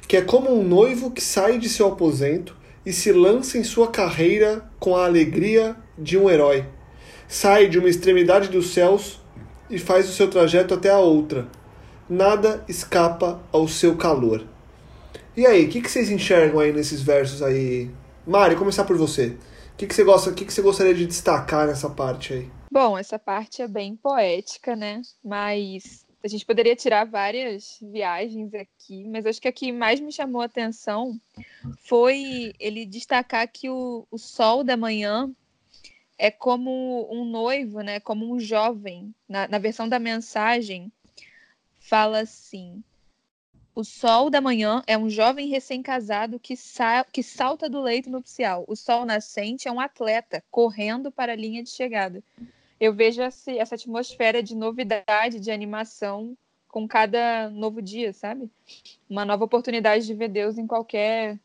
que 0.07 0.17
é 0.17 0.21
como 0.21 0.51
um 0.51 0.63
noivo 0.63 1.11
que 1.11 1.21
sai 1.21 1.59
de 1.59 1.69
seu 1.69 1.87
aposento 1.87 2.57
e 2.85 2.91
se 2.91 3.11
lança 3.11 3.57
em 3.57 3.63
sua 3.63 3.89
carreira 3.89 4.65
com 4.79 4.95
a 4.95 5.05
alegria 5.05 5.75
de 5.97 6.17
um 6.17 6.29
herói. 6.29 6.65
Sai 7.27 7.67
de 7.67 7.77
uma 7.77 7.87
extremidade 7.87 8.49
dos 8.49 8.73
céus 8.73 9.21
e 9.69 9.77
faz 9.77 10.09
o 10.09 10.13
seu 10.13 10.27
trajeto 10.27 10.73
até 10.73 10.89
a 10.89 10.97
outra. 10.97 11.47
Nada 12.09 12.65
escapa 12.67 13.39
ao 13.51 13.67
seu 13.67 13.95
calor. 13.95 14.43
E 15.39 15.47
aí, 15.47 15.67
o 15.67 15.69
que, 15.69 15.81
que 15.81 15.89
vocês 15.89 16.09
enxergam 16.09 16.59
aí 16.59 16.73
nesses 16.73 17.01
versos 17.01 17.41
aí? 17.41 17.89
Mari, 18.27 18.57
começar 18.57 18.83
por 18.83 18.97
você. 18.97 19.37
O 19.71 19.77
que, 19.77 19.87
que 19.87 19.95
você 19.95 20.03
gosta, 20.03 20.29
o 20.29 20.35
que, 20.35 20.43
que 20.43 20.51
você 20.51 20.61
gostaria 20.61 20.93
de 20.93 21.05
destacar 21.05 21.65
nessa 21.65 21.89
parte 21.89 22.33
aí? 22.33 22.51
Bom, 22.69 22.97
essa 22.97 23.17
parte 23.17 23.61
é 23.61 23.67
bem 23.69 23.95
poética, 23.95 24.75
né? 24.75 25.01
Mas 25.23 26.05
a 26.21 26.27
gente 26.27 26.45
poderia 26.45 26.75
tirar 26.75 27.05
várias 27.05 27.77
viagens 27.81 28.53
aqui, 28.53 29.07
mas 29.07 29.25
acho 29.25 29.39
que 29.39 29.47
a 29.47 29.51
que 29.53 29.71
mais 29.71 30.01
me 30.01 30.11
chamou 30.11 30.41
a 30.41 30.45
atenção 30.45 31.17
foi 31.87 32.51
ele 32.59 32.85
destacar 32.85 33.49
que 33.49 33.69
o, 33.69 34.05
o 34.11 34.17
sol 34.17 34.61
da 34.61 34.75
manhã 34.75 35.31
é 36.17 36.29
como 36.29 37.07
um 37.09 37.23
noivo, 37.23 37.79
né? 37.79 38.01
Como 38.01 38.29
um 38.29 38.41
jovem. 38.41 39.15
Na, 39.25 39.47
na 39.47 39.57
versão 39.57 39.87
da 39.87 39.99
mensagem, 39.99 40.91
fala 41.79 42.19
assim: 42.19 42.83
O 43.75 43.83
sol 43.83 44.29
da 44.29 44.41
manhã 44.41 44.83
é 44.87 44.97
um 44.97 45.09
jovem 45.09 45.47
recém-casado 45.47 46.39
que, 46.39 46.55
sa 46.55 47.03
que 47.03 47.23
salta 47.23 47.69
do 47.69 47.81
leito 47.81 48.09
nupcial. 48.09 48.65
O 48.67 48.75
sol 48.75 49.05
nascente 49.05 49.67
é 49.67 49.71
um 49.71 49.79
atleta 49.79 50.43
correndo 50.51 51.11
para 51.11 51.33
a 51.33 51.35
linha 51.35 51.63
de 51.63 51.69
chegada 51.69 52.23
eu 52.79 52.93
vejo 52.93 53.21
essa, 53.21 53.51
essa 53.51 53.75
atmosfera 53.75 54.41
de 54.41 54.55
novidade, 54.55 55.39
de 55.39 55.51
animação 55.51 56.37
com 56.67 56.87
cada 56.87 57.49
novo 57.49 57.81
dia, 57.81 58.13
sabe? 58.13 58.49
Uma 59.09 59.25
nova 59.25 59.43
oportunidade 59.43 60.05
de 60.05 60.13
ver 60.13 60.29
Deus 60.29 60.57
em 60.57 60.65
qualquer 60.65 61.37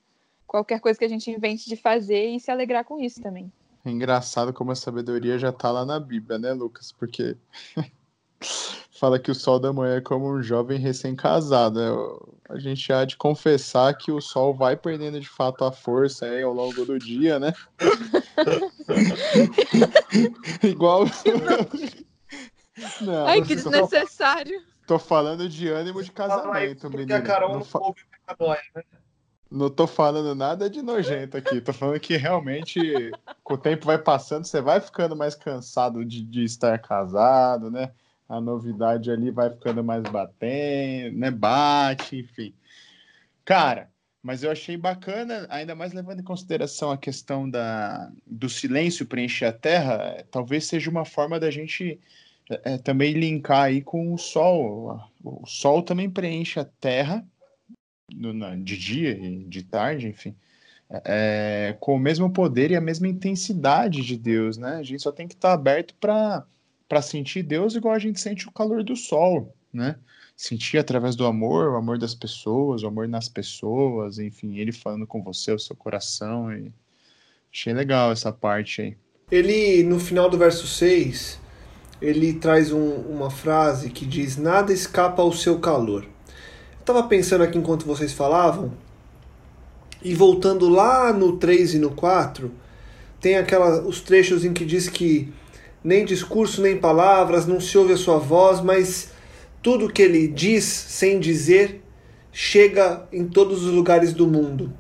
qualquer 0.47 0.79
coisa 0.79 0.99
que 0.99 1.05
a 1.05 1.09
gente 1.09 1.29
invente 1.31 1.69
de 1.69 1.75
fazer 1.75 2.27
e 2.27 2.39
se 2.39 2.51
alegrar 2.51 2.85
com 2.85 3.01
isso 3.01 3.21
também. 3.21 3.51
É 3.85 3.91
engraçado 3.91 4.53
como 4.53 4.71
a 4.71 4.77
sabedoria 4.77 5.37
já 5.39 5.51
tá 5.51 5.71
lá 5.71 5.85
na 5.85 5.99
Bíblia, 5.99 6.39
né, 6.39 6.53
Lucas? 6.53 6.93
Porque 6.93 7.37
fala 8.99 9.19
que 9.19 9.31
o 9.31 9.35
sol 9.35 9.59
da 9.59 9.73
manhã 9.73 9.97
é 9.97 10.01
como 10.01 10.33
um 10.33 10.43
jovem 10.43 10.79
recém-casado. 10.79 11.81
É, 11.81 12.55
a 12.55 12.59
gente 12.59 12.93
há 12.93 13.05
de 13.05 13.17
confessar 13.17 13.97
que 13.97 14.11
o 14.11 14.21
sol 14.21 14.55
vai 14.55 14.77
perdendo 14.77 15.21
de 15.21 15.29
fato 15.29 15.65
a 15.65 15.73
força 15.73 16.27
aí 16.27 16.43
ao 16.43 16.55
longo 16.55 16.85
do 16.85 16.99
dia, 16.99 17.39
né? 17.39 17.53
Igual. 20.63 21.05
Não, 23.01 23.27
Ai, 23.27 23.43
que 23.43 23.55
desnecessário. 23.55 24.61
Tô, 24.87 24.95
tô 24.95 24.99
falando 24.99 25.49
de 25.49 25.69
ânimo 25.69 26.03
de 26.03 26.11
casamento, 26.11 26.91
menino. 26.91 27.15
A 27.15 27.21
Carol 27.21 27.55
não, 27.55 27.65
fa... 27.65 27.81
né? 28.75 28.83
não 29.51 29.71
tô 29.71 29.87
falando 29.87 30.35
nada 30.35 30.69
de 30.69 30.83
nojento 30.83 31.37
aqui. 31.37 31.61
Tô 31.61 31.73
falando 31.73 32.01
que 32.01 32.17
realmente, 32.17 33.11
com 33.43 33.55
o 33.55 33.59
tempo 33.59 33.87
vai 33.87 33.99
passando, 33.99 34.45
você 34.45 34.61
vai 34.61 34.81
ficando 34.81 35.15
mais 35.15 35.35
cansado 35.35 36.05
de, 36.05 36.23
de 36.23 36.45
estar 36.45 36.79
casado, 36.79 37.71
né? 37.71 37.93
A 38.29 38.41
novidade 38.41 39.11
ali 39.11 39.31
vai 39.31 39.51
ficando 39.51 39.85
mais 39.85 40.03
batendo, 40.05 41.19
né? 41.19 41.31
Bate, 41.31 42.17
enfim. 42.17 42.55
Cara, 43.45 43.91
mas 44.25 44.43
eu 44.43 44.51
achei 44.51 44.75
bacana, 44.77 45.47
ainda 45.51 45.75
mais 45.75 45.93
levando 45.93 46.21
em 46.21 46.25
consideração 46.25 46.91
a 46.91 46.97
questão 46.97 47.49
da, 47.49 48.11
do 48.27 48.49
silêncio 48.49 49.05
preencher 49.05 49.45
a 49.45 49.53
Terra, 49.53 50.15
é, 50.17 50.23
talvez 50.31 50.65
seja 50.65 50.91
uma 50.91 51.05
forma 51.05 51.39
da 51.39 51.51
gente 51.51 52.01
é, 52.51 52.73
é, 52.73 52.79
também 52.79 53.13
linkar 53.13 53.65
aí 53.65 53.83
com 53.83 54.15
o 54.15 54.19
Sol. 54.19 54.99
O 55.23 55.47
Sol 55.47 55.83
também 55.83 56.09
preenche 56.09 56.59
a 56.59 56.65
Terra 56.65 57.23
no, 58.11 58.33
na, 58.33 58.57
de 58.57 58.79
dia 58.79 59.11
e 59.11 59.45
de 59.45 59.63
tarde, 59.63 60.09
enfim, 60.09 60.35
é, 61.05 61.77
com 61.79 61.95
o 61.95 61.99
mesmo 61.99 62.31
poder 62.31 62.71
e 62.71 62.77
a 62.77 62.81
mesma 62.81 63.09
intensidade 63.09 64.03
de 64.03 64.17
Deus, 64.17 64.57
né? 64.57 64.77
A 64.77 64.83
gente 64.83 65.03
só 65.03 65.13
tem 65.13 65.29
que 65.29 65.35
estar 65.35 65.53
aberto 65.53 65.95
para 65.97 66.47
sentir 67.03 67.43
Deus 67.43 67.75
igual 67.75 67.95
a 67.95 67.99
gente 67.99 68.21
sente 68.21 68.49
o 68.49 68.53
calor 68.53 68.83
do 68.83 68.97
Sol, 68.97 69.55
né? 69.73 69.97
sentir 70.37 70.79
através 70.79 71.15
do 71.15 71.27
amor, 71.27 71.71
o 71.71 71.77
amor 71.77 71.99
das 71.99 72.15
pessoas, 72.15 72.83
o 72.83 72.87
amor 72.87 73.09
nas 73.09 73.29
pessoas, 73.29 74.19
enfim, 74.19 74.59
ele 74.59 74.73
falando 74.73 75.07
com 75.07 75.23
você, 75.23 75.53
o 75.53 75.59
seu 75.59 75.77
coração. 75.77 76.53
E... 76.53 76.73
Achei 77.53 77.73
legal 77.73 78.11
essa 78.11 78.33
parte 78.33 78.83
aí. 78.83 78.97
Ele, 79.31 79.83
no 79.85 79.99
final 79.99 80.29
do 80.29 80.37
verso 80.37 80.67
6, 80.67 81.41
ele 82.01 82.35
traz 82.35 82.73
um, 82.73 82.95
uma 83.09 83.31
frase 83.31 83.91
que 83.91 84.05
diz: 84.05 84.37
Nada 84.37 84.73
escapa 84.73 85.23
ao 85.23 85.33
seu 85.33 85.59
calor. 85.59 86.03
Eu 86.05 86.81
estava 86.81 87.05
pensando 87.05 87.45
aqui 87.45 87.57
enquanto 87.57 87.87
vocês 87.87 88.13
falavam, 88.13 88.73
e 90.03 90.15
voltando 90.15 90.69
lá 90.69 91.13
no 91.13 91.39
3 91.39 91.75
e 91.75 91.79
no 91.79 91.93
4, 91.93 92.53
tem 93.21 93.37
aquela, 93.37 93.81
os 93.83 94.01
trechos 94.03 94.45
em 94.45 94.53
que 94.53 94.67
diz 94.67 94.89
que 94.89 95.33
nem 95.85 96.05
discurso 96.05 96.63
nem 96.63 96.79
palavras, 96.79 97.47
não 97.47 97.61
se 97.61 97.77
ouve 97.77 97.93
a 97.93 97.97
sua 97.97 98.19
voz, 98.19 98.63
mas 98.63 99.13
tudo 99.63 99.93
que 99.93 100.01
ele 100.01 100.27
diz 100.27 100.65
sem 100.65 101.21
dizer 101.21 101.83
chega 102.33 103.07
em 103.13 103.27
todos 103.27 103.63
os 103.65 103.71
lugares 103.71 104.15
do 104.15 104.27
mundo. 104.27 104.73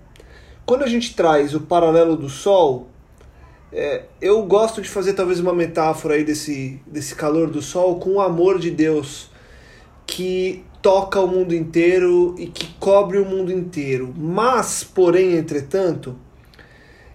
Quando 0.64 0.82
a 0.82 0.88
gente 0.88 1.14
traz 1.14 1.54
o 1.54 1.60
paralelo 1.60 2.16
do 2.16 2.30
sol, 2.30 2.88
é, 3.70 4.04
eu 4.20 4.42
gosto 4.44 4.80
de 4.80 4.88
fazer 4.88 5.12
talvez 5.12 5.38
uma 5.38 5.52
metáfora 5.52 6.14
aí 6.14 6.24
desse, 6.24 6.80
desse 6.86 7.14
calor 7.14 7.50
do 7.50 7.60
sol 7.60 7.98
com 7.98 8.14
o 8.14 8.20
amor 8.20 8.58
de 8.58 8.70
Deus 8.70 9.30
que 10.06 10.64
toca 10.80 11.20
o 11.20 11.26
mundo 11.26 11.54
inteiro 11.54 12.34
e 12.38 12.46
que 12.46 12.74
cobre 12.78 13.18
o 13.18 13.24
mundo 13.24 13.52
inteiro. 13.52 14.14
Mas, 14.16 14.84
porém, 14.84 15.34
entretanto, 15.36 16.16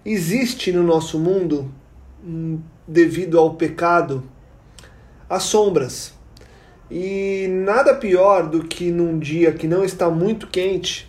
existe 0.04 0.72
no 0.72 0.82
nosso 0.82 1.18
mundo, 1.18 1.72
devido 2.90 3.38
ao 3.38 3.54
pecado, 3.54 4.24
as 5.28 5.44
sombras 5.44 6.12
e 6.90 7.46
nada 7.48 7.94
pior 7.94 8.48
do 8.48 8.64
que 8.64 8.90
num 8.90 9.16
dia 9.16 9.52
que 9.52 9.68
não 9.68 9.84
está 9.84 10.10
muito 10.10 10.48
quente, 10.48 11.08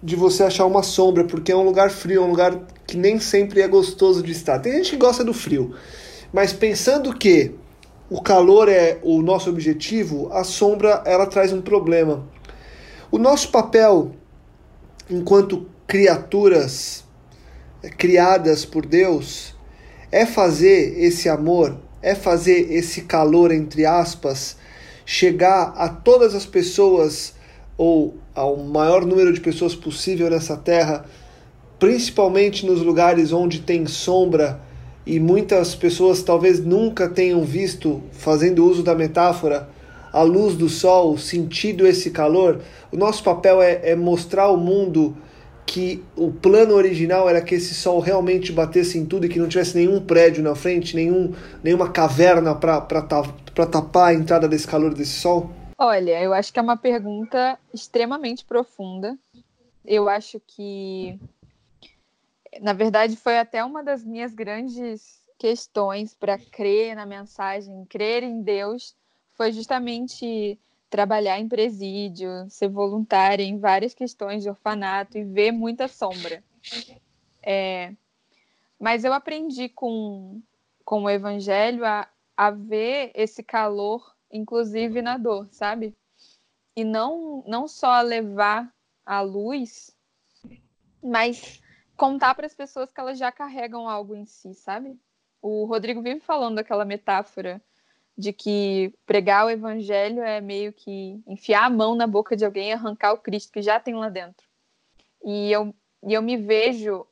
de 0.00 0.14
você 0.14 0.44
achar 0.44 0.64
uma 0.64 0.84
sombra, 0.84 1.24
porque 1.24 1.50
é 1.50 1.56
um 1.56 1.64
lugar 1.64 1.90
frio, 1.90 2.22
é 2.22 2.24
um 2.24 2.30
lugar 2.30 2.56
que 2.86 2.96
nem 2.96 3.18
sempre 3.18 3.60
é 3.60 3.66
gostoso 3.66 4.22
de 4.22 4.30
estar. 4.30 4.60
Tem 4.60 4.72
gente 4.74 4.90
que 4.90 4.96
gosta 4.96 5.24
do 5.24 5.34
frio, 5.34 5.74
mas 6.32 6.52
pensando 6.52 7.12
que 7.12 7.52
o 8.08 8.22
calor 8.22 8.68
é 8.68 9.00
o 9.02 9.20
nosso 9.20 9.50
objetivo, 9.50 10.32
a 10.32 10.44
sombra 10.44 11.02
ela 11.04 11.26
traz 11.26 11.52
um 11.52 11.60
problema. 11.60 12.24
O 13.10 13.18
nosso 13.18 13.50
papel 13.50 14.12
enquanto 15.10 15.66
criaturas 15.84 17.04
criadas 17.96 18.64
por 18.64 18.86
Deus 18.86 19.57
é 20.10 20.24
fazer 20.24 20.98
esse 20.98 21.28
amor, 21.28 21.76
é 22.02 22.14
fazer 22.14 22.72
esse 22.72 23.02
calor 23.02 23.52
entre 23.52 23.84
aspas 23.84 24.56
chegar 25.04 25.72
a 25.74 25.88
todas 25.88 26.34
as 26.34 26.44
pessoas 26.44 27.32
ou 27.78 28.14
ao 28.34 28.58
maior 28.58 29.06
número 29.06 29.32
de 29.32 29.40
pessoas 29.40 29.74
possível 29.74 30.28
nessa 30.28 30.54
terra, 30.54 31.06
principalmente 31.78 32.66
nos 32.66 32.82
lugares 32.82 33.32
onde 33.32 33.60
tem 33.60 33.86
sombra 33.86 34.60
e 35.06 35.18
muitas 35.18 35.74
pessoas 35.74 36.22
talvez 36.22 36.62
nunca 36.62 37.08
tenham 37.08 37.42
visto, 37.42 38.02
fazendo 38.12 38.66
uso 38.66 38.82
da 38.82 38.94
metáfora, 38.94 39.70
a 40.12 40.20
luz 40.20 40.56
do 40.56 40.68
sol, 40.68 41.16
sentido 41.16 41.86
esse 41.86 42.10
calor. 42.10 42.60
O 42.92 42.96
nosso 42.96 43.24
papel 43.24 43.62
é, 43.62 43.80
é 43.82 43.96
mostrar 43.96 44.42
ao 44.42 44.58
mundo 44.58 45.16
que 45.68 46.02
o 46.16 46.32
plano 46.32 46.74
original 46.74 47.28
era 47.28 47.42
que 47.42 47.54
esse 47.54 47.74
sol 47.74 48.00
realmente 48.00 48.50
batesse 48.50 48.96
em 48.96 49.04
tudo 49.04 49.26
e 49.26 49.28
que 49.28 49.38
não 49.38 49.46
tivesse 49.46 49.76
nenhum 49.76 50.00
prédio 50.00 50.42
na 50.42 50.54
frente, 50.54 50.96
nenhum, 50.96 51.34
nenhuma 51.62 51.90
caverna 51.92 52.54
para 52.54 52.80
tapar 53.66 54.08
a 54.08 54.14
entrada 54.14 54.48
desse 54.48 54.66
calor 54.66 54.94
desse 54.94 55.20
sol? 55.20 55.50
Olha, 55.76 56.22
eu 56.22 56.32
acho 56.32 56.50
que 56.50 56.58
é 56.58 56.62
uma 56.62 56.78
pergunta 56.78 57.58
extremamente 57.72 58.46
profunda. 58.46 59.14
Eu 59.84 60.08
acho 60.08 60.40
que, 60.46 61.20
na 62.62 62.72
verdade, 62.72 63.14
foi 63.14 63.38
até 63.38 63.62
uma 63.62 63.84
das 63.84 64.02
minhas 64.02 64.32
grandes 64.32 65.20
questões 65.38 66.14
para 66.14 66.38
crer 66.38 66.96
na 66.96 67.04
mensagem, 67.04 67.84
crer 67.90 68.22
em 68.22 68.40
Deus, 68.40 68.96
foi 69.34 69.52
justamente 69.52 70.58
trabalhar 70.90 71.38
em 71.38 71.48
presídio, 71.48 72.48
ser 72.48 72.68
voluntária 72.68 73.42
em 73.42 73.58
várias 73.58 73.94
questões 73.94 74.42
de 74.42 74.48
orfanato 74.48 75.18
e 75.18 75.24
ver 75.24 75.52
muita 75.52 75.88
sombra. 75.88 76.42
É, 77.42 77.92
Mas 78.78 79.04
eu 79.04 79.12
aprendi 79.12 79.68
com, 79.68 80.40
com 80.84 81.04
o 81.04 81.10
evangelho 81.10 81.84
a, 81.84 82.08
a 82.36 82.50
ver 82.50 83.10
esse 83.14 83.42
calor, 83.42 84.14
inclusive 84.30 85.02
na 85.02 85.18
dor, 85.18 85.48
sabe? 85.50 85.96
E 86.74 86.84
não, 86.84 87.42
não 87.46 87.66
só 87.66 88.00
levar 88.00 88.72
a 89.04 89.20
luz, 89.20 89.96
mas 91.02 91.60
contar 91.96 92.34
para 92.34 92.46
as 92.46 92.54
pessoas 92.54 92.92
que 92.92 93.00
elas 93.00 93.18
já 93.18 93.32
carregam 93.32 93.88
algo 93.88 94.14
em 94.14 94.24
si, 94.24 94.54
sabe? 94.54 94.98
O 95.42 95.64
Rodrigo 95.64 96.02
vive 96.02 96.20
falando 96.20 96.56
daquela 96.56 96.84
metáfora 96.84 97.62
de 98.18 98.32
que 98.32 98.92
pregar 99.06 99.46
o 99.46 99.50
evangelho 99.50 100.20
é 100.20 100.40
meio 100.40 100.72
que 100.72 101.22
enfiar 101.24 101.66
a 101.66 101.70
mão 101.70 101.94
na 101.94 102.04
boca 102.04 102.36
de 102.36 102.44
alguém 102.44 102.70
e 102.70 102.72
arrancar 102.72 103.12
o 103.12 103.18
Cristo 103.18 103.52
que 103.52 103.62
já 103.62 103.78
tem 103.78 103.94
lá 103.94 104.08
dentro. 104.08 104.44
E 105.24 105.52
eu, 105.52 105.72
e 106.04 106.12
eu 106.12 106.20
me 106.20 106.36
vejo 106.36 107.06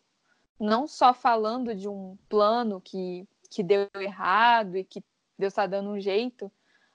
não 0.58 0.88
só 0.88 1.14
falando 1.14 1.76
de 1.76 1.88
um 1.88 2.18
plano 2.28 2.80
que, 2.80 3.24
que 3.48 3.62
deu 3.62 3.88
errado 3.94 4.76
e 4.76 4.82
que 4.82 5.00
Deus 5.38 5.52
está 5.52 5.64
dando 5.64 5.90
um 5.90 6.00
jeito, 6.00 6.50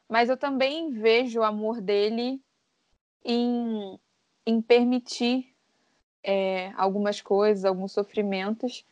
mas 0.09 0.27
eu 0.27 0.35
também 0.35 0.91
vejo 0.91 1.39
o 1.39 1.43
amor 1.43 1.79
dele 1.79 2.41
em, 3.23 3.97
em 4.45 4.61
permitir 4.61 5.55
é, 6.21 6.73
algumas 6.75 7.21
coisas, 7.21 7.63
alguns 7.63 7.93
sofrimentos, 7.93 8.85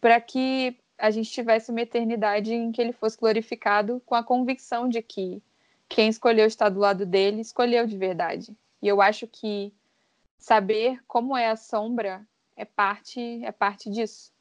para 0.00 0.20
que 0.20 0.76
a 0.98 1.10
gente 1.10 1.30
tivesse 1.30 1.70
uma 1.70 1.80
eternidade 1.80 2.52
em 2.52 2.72
que 2.72 2.82
ele 2.82 2.92
fosse 2.92 3.16
glorificado 3.16 4.02
com 4.04 4.16
a 4.16 4.24
convicção 4.24 4.88
de 4.88 5.00
que 5.00 5.40
quem 5.88 6.08
escolheu 6.08 6.46
estar 6.46 6.68
do 6.68 6.80
lado 6.80 7.06
dele 7.06 7.40
escolheu 7.40 7.86
de 7.86 7.96
verdade. 7.96 8.54
E 8.82 8.88
eu 8.88 9.00
acho 9.00 9.26
que 9.26 9.72
saber 10.36 11.00
como 11.06 11.36
é 11.36 11.48
a 11.48 11.56
sombra 11.56 12.26
é 12.56 12.64
parte 12.64 13.40
é 13.44 13.52
parte 13.52 13.88
disso. 13.88 14.32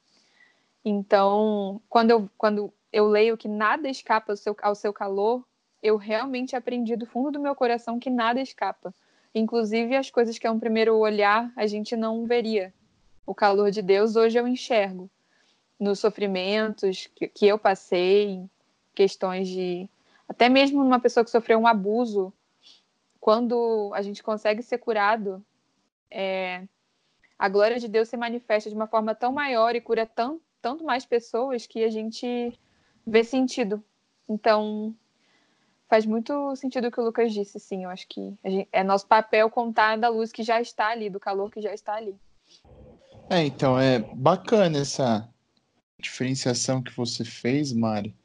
Então, 0.83 1.79
quando 1.87 2.11
eu, 2.11 2.29
quando 2.37 2.73
eu 2.91 3.07
leio 3.07 3.37
que 3.37 3.47
nada 3.47 3.87
escapa 3.87 4.31
ao 4.31 4.37
seu, 4.37 4.55
ao 4.61 4.73
seu 4.73 4.91
calor, 4.91 5.45
eu 5.83 5.95
realmente 5.95 6.55
aprendi 6.55 6.95
do 6.95 7.05
fundo 7.05 7.31
do 7.31 7.39
meu 7.39 7.53
coração 7.53 7.99
que 7.99 8.09
nada 8.09 8.41
escapa. 8.41 8.93
Inclusive 9.35 9.95
as 9.95 10.09
coisas 10.09 10.39
que 10.39 10.47
a 10.47 10.51
um 10.51 10.59
primeiro 10.59 10.97
olhar 10.97 11.51
a 11.55 11.67
gente 11.67 11.95
não 11.95 12.25
veria. 12.25 12.73
O 13.25 13.35
calor 13.35 13.69
de 13.69 13.81
Deus 13.81 14.15
hoje 14.15 14.39
eu 14.39 14.47
enxergo 14.47 15.09
nos 15.79 15.99
sofrimentos 15.99 17.07
que, 17.15 17.27
que 17.27 17.47
eu 17.47 17.57
passei, 17.57 18.43
questões 18.95 19.47
de 19.47 19.89
até 20.27 20.49
mesmo 20.49 20.83
uma 20.83 20.99
pessoa 20.99 21.23
que 21.23 21.31
sofreu 21.31 21.57
um 21.57 21.67
abuso, 21.67 22.33
quando 23.19 23.91
a 23.93 24.01
gente 24.01 24.21
consegue 24.21 24.61
ser 24.61 24.77
curado, 24.77 25.43
é, 26.11 26.63
a 27.39 27.47
glória 27.47 27.79
de 27.79 27.87
Deus 27.87 28.09
se 28.09 28.17
manifesta 28.17 28.69
de 28.69 28.75
uma 28.75 28.87
forma 28.87 29.15
tão 29.15 29.31
maior 29.31 29.75
e 29.75 29.81
cura 29.81 30.05
tão, 30.05 30.41
tanto 30.61 30.83
mais 30.83 31.05
pessoas 31.05 31.65
que 31.65 31.83
a 31.83 31.89
gente 31.89 32.57
vê 33.05 33.23
sentido. 33.23 33.83
Então, 34.27 34.93
faz 35.87 36.05
muito 36.05 36.55
sentido 36.55 36.87
o 36.87 36.91
que 36.91 36.99
o 36.99 37.03
Lucas 37.05 37.33
disse, 37.33 37.59
sim. 37.59 37.85
Eu 37.85 37.89
acho 37.89 38.07
que 38.07 38.33
gente, 38.43 38.67
é 38.71 38.83
nosso 38.83 39.07
papel 39.07 39.49
contar 39.49 39.97
da 39.97 40.09
luz 40.09 40.31
que 40.31 40.43
já 40.43 40.59
está 40.59 40.89
ali, 40.89 41.09
do 41.09 41.19
calor 41.19 41.49
que 41.49 41.61
já 41.61 41.73
está 41.73 41.93
ali. 41.93 42.15
É, 43.29 43.43
então, 43.43 43.79
é 43.79 43.99
bacana 43.99 44.79
essa 44.79 45.27
diferenciação 45.99 46.81
que 46.81 46.95
você 46.95 47.25
fez, 47.25 47.73
Mari. 47.73 48.15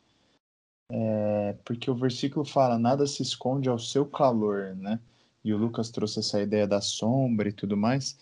É, 0.91 1.57
porque 1.65 1.91
o 1.91 1.95
versículo 1.95 2.45
fala: 2.45 2.79
nada 2.79 3.07
se 3.07 3.23
esconde 3.23 3.69
ao 3.69 3.79
seu 3.79 4.05
calor, 4.05 4.77
né? 4.77 5.01
E 5.45 5.53
o 5.53 5.57
Lucas 5.57 5.91
trouxe 5.91 6.21
essa 6.21 6.41
ideia 6.41 6.67
da 6.67 6.81
sombra 6.81 7.49
e 7.49 7.53
tudo 7.53 7.77
mais. 7.77 8.19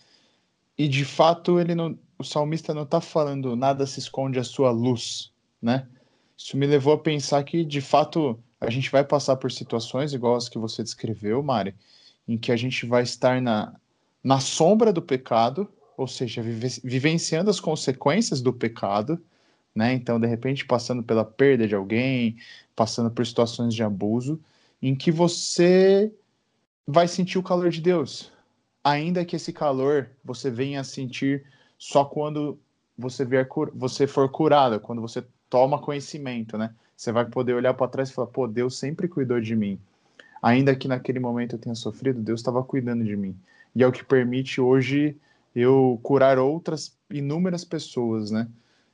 E 0.79 0.89
de 0.89 1.05
fato, 1.05 1.61
ele 1.61 1.75
não, 1.75 1.99
o 2.19 2.25
salmista 2.25 2.73
não 2.73 2.85
está 2.85 3.01
falando 3.01 3.55
nada 3.57 3.87
se 3.87 3.99
esconde 3.99 4.39
à 4.39 4.45
sua 4.45 4.71
luz, 4.71 5.31
né? 5.61 5.87
Isso 6.37 6.57
me 6.57 6.67
levou 6.67 6.95
a 6.95 6.99
pensar 6.99 7.43
que, 7.45 7.65
de 7.65 7.83
fato, 7.83 8.39
a 8.59 8.71
gente 8.71 8.91
vai 8.91 9.05
passar 9.05 9.37
por 9.37 9.53
situações 9.53 10.15
igual 10.15 10.37
as 10.37 10.49
que 10.49 10.59
você 10.59 10.83
descreveu, 10.83 11.43
Mari, 11.43 11.75
em 12.27 12.39
que 12.39 12.51
a 12.51 12.57
gente 12.57 12.87
vai 12.87 13.03
estar 13.03 13.43
na, 13.43 13.75
na 14.25 14.41
sombra 14.41 14.91
do 14.91 15.03
pecado, 15.03 15.69
ou 15.97 16.07
seja, 16.07 16.41
vive, 16.41 16.81
vivenciando 16.83 17.51
as 17.51 17.61
consequências 17.61 18.41
do 18.41 18.55
pecado, 18.55 19.23
né? 19.75 19.93
Então, 19.95 20.21
de 20.21 20.27
repente, 20.27 20.65
passando 20.65 21.03
pela 21.03 21.25
perda 21.25 21.67
de 21.67 21.75
alguém, 21.75 22.37
passando 22.75 23.11
por 23.11 23.27
situações 23.27 23.75
de 23.75 23.83
abuso, 23.83 24.41
em 24.83 24.95
que 24.95 25.11
você 25.11 26.13
vai 26.87 27.09
sentir 27.09 27.39
o 27.39 27.43
calor 27.43 27.71
de 27.71 27.81
Deus, 27.81 28.33
ainda 28.83 29.25
que 29.25 29.37
esse 29.37 29.53
calor 29.53 30.11
você 30.25 30.51
venha 30.51 30.81
a 30.81 30.85
sentir 30.85 31.45
só 31.79 32.05
quando 32.05 32.59
você 32.99 33.25
vier 33.25 33.49
você 33.75 34.07
for 34.07 34.29
curado, 34.31 34.81
quando 34.81 35.01
você 35.01 35.25
toma 35.49 35.81
conhecimento, 35.81 36.59
né? 36.59 36.75
Você 36.97 37.13
vai 37.13 37.25
poder 37.25 37.55
olhar 37.55 37.75
para 37.75 37.89
trás 37.89 38.11
e 38.11 38.13
falar: 38.13 38.29
"Pô, 38.29 38.47
Deus 38.47 38.79
sempre 38.79 39.09
cuidou 39.09 39.41
de 39.41 39.57
mim". 39.57 39.81
Ainda 40.43 40.75
que 40.77 40.89
naquele 40.89 41.21
momento 41.21 41.55
eu 41.57 41.59
tenha 41.59 41.75
sofrido, 41.75 42.21
Deus 42.23 42.41
estava 42.41 42.63
cuidando 42.65 43.05
de 43.05 43.17
mim. 43.17 43.37
E 43.75 43.83
é 43.83 43.87
o 43.87 43.93
que 43.93 44.05
permite 44.05 44.61
hoje 44.61 45.17
eu 45.55 45.99
curar 46.03 46.39
outras 46.39 46.97
inúmeras 47.11 47.65
pessoas, 47.65 48.31
né? 48.31 48.49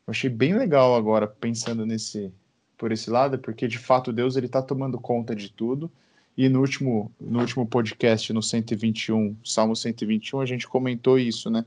Eu 0.06 0.12
achei 0.12 0.30
bem 0.30 0.54
legal 0.54 0.94
agora 0.94 1.26
pensando 1.26 1.84
nesse 1.84 2.32
por 2.78 2.92
esse 2.92 3.10
lado, 3.10 3.38
porque 3.38 3.66
de 3.66 3.78
fato 3.78 4.12
Deus 4.12 4.36
ele 4.36 4.46
está 4.46 4.62
tomando 4.62 5.00
conta 5.00 5.34
de 5.34 5.50
tudo. 5.50 5.90
E 6.36 6.48
no 6.48 6.60
último, 6.60 7.10
no 7.18 7.40
último 7.40 7.66
podcast, 7.66 8.32
no 8.32 8.42
121, 8.42 9.36
Salmo 9.42 9.74
121, 9.74 10.40
a 10.40 10.46
gente 10.46 10.68
comentou 10.68 11.18
isso, 11.18 11.50
né? 11.50 11.64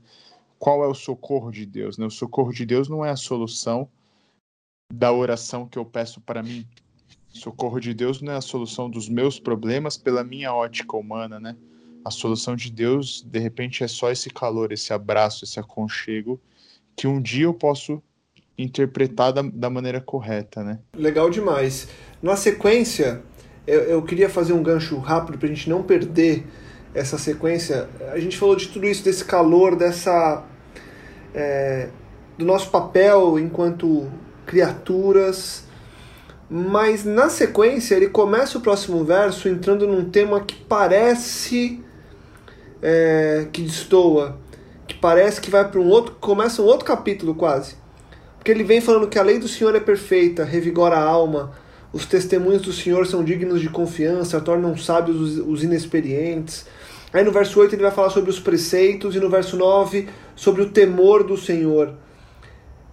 Qual 0.58 0.84
é 0.84 0.86
o 0.86 0.94
socorro 0.94 1.50
de 1.50 1.66
Deus? 1.66 1.98
Né? 1.98 2.06
O 2.06 2.10
socorro 2.10 2.52
de 2.52 2.64
Deus 2.64 2.88
não 2.88 3.04
é 3.04 3.10
a 3.10 3.16
solução 3.16 3.88
da 4.92 5.12
oração 5.12 5.66
que 5.66 5.78
eu 5.78 5.84
peço 5.84 6.20
para 6.20 6.42
mim. 6.42 6.66
O 7.34 7.38
socorro 7.38 7.80
de 7.80 7.92
Deus 7.92 8.22
não 8.22 8.32
é 8.32 8.36
a 8.36 8.40
solução 8.40 8.88
dos 8.88 9.08
meus 9.08 9.40
problemas 9.40 9.96
pela 9.96 10.22
minha 10.22 10.54
ótica 10.54 10.96
humana, 10.96 11.40
né? 11.40 11.56
A 12.04 12.10
solução 12.10 12.56
de 12.56 12.70
Deus, 12.70 13.22
de 13.22 13.38
repente, 13.38 13.84
é 13.84 13.88
só 13.88 14.10
esse 14.10 14.30
calor, 14.30 14.72
esse 14.72 14.92
abraço, 14.92 15.44
esse 15.44 15.58
aconchego 15.60 16.40
que 16.96 17.06
um 17.06 17.20
dia 17.20 17.44
eu 17.44 17.54
posso 17.54 18.02
interpretar 18.62 19.32
da, 19.32 19.42
da 19.42 19.70
maneira 19.70 20.00
correta, 20.00 20.62
né? 20.62 20.78
Legal 20.94 21.30
demais. 21.30 21.88
Na 22.22 22.36
sequência, 22.36 23.22
eu, 23.66 23.80
eu 23.82 24.02
queria 24.02 24.28
fazer 24.28 24.52
um 24.52 24.62
gancho 24.62 24.98
rápido 24.98 25.38
para 25.38 25.46
a 25.46 25.52
gente 25.52 25.68
não 25.68 25.82
perder 25.82 26.46
essa 26.94 27.16
sequência. 27.18 27.88
A 28.12 28.18
gente 28.18 28.36
falou 28.36 28.56
de 28.56 28.68
tudo 28.68 28.86
isso, 28.86 29.04
desse 29.04 29.24
calor, 29.24 29.76
dessa 29.76 30.44
é, 31.34 31.88
do 32.36 32.44
nosso 32.44 32.70
papel 32.70 33.38
enquanto 33.38 34.10
criaturas. 34.46 35.64
Mas 36.48 37.04
na 37.04 37.28
sequência 37.28 37.94
ele 37.94 38.08
começa 38.08 38.58
o 38.58 38.60
próximo 38.60 39.04
verso 39.04 39.48
entrando 39.48 39.86
num 39.86 40.10
tema 40.10 40.40
que 40.40 40.56
parece 40.56 41.80
é, 42.82 43.46
que 43.52 43.62
destoa, 43.62 44.36
que 44.88 44.96
parece 44.96 45.40
que 45.40 45.50
vai 45.50 45.68
para 45.68 45.78
um 45.78 45.88
outro, 45.88 46.16
começa 46.20 46.60
um 46.60 46.64
outro 46.64 46.84
capítulo 46.84 47.34
quase. 47.36 47.76
Porque 48.40 48.50
ele 48.52 48.64
vem 48.64 48.80
falando 48.80 49.06
que 49.06 49.18
a 49.18 49.22
lei 49.22 49.38
do 49.38 49.46
Senhor 49.46 49.76
é 49.76 49.80
perfeita, 49.80 50.44
revigora 50.44 50.96
a 50.96 51.02
alma, 51.02 51.52
os 51.92 52.06
testemunhos 52.06 52.62
do 52.62 52.72
Senhor 52.72 53.06
são 53.06 53.22
dignos 53.22 53.60
de 53.60 53.68
confiança, 53.68 54.40
tornam 54.40 54.74
sábios 54.78 55.36
os, 55.36 55.62
inexperientes. 55.62 56.64
Aí 57.12 57.22
no 57.22 57.32
verso 57.32 57.60
8 57.60 57.74
ele 57.74 57.82
vai 57.82 57.90
falar 57.90 58.08
sobre 58.08 58.30
os 58.30 58.40
preceitos 58.40 59.14
e 59.14 59.20
no 59.20 59.28
verso 59.28 59.58
9 59.58 60.08
sobre 60.34 60.62
o 60.62 60.70
temor 60.70 61.22
do 61.22 61.36
Senhor. 61.36 61.92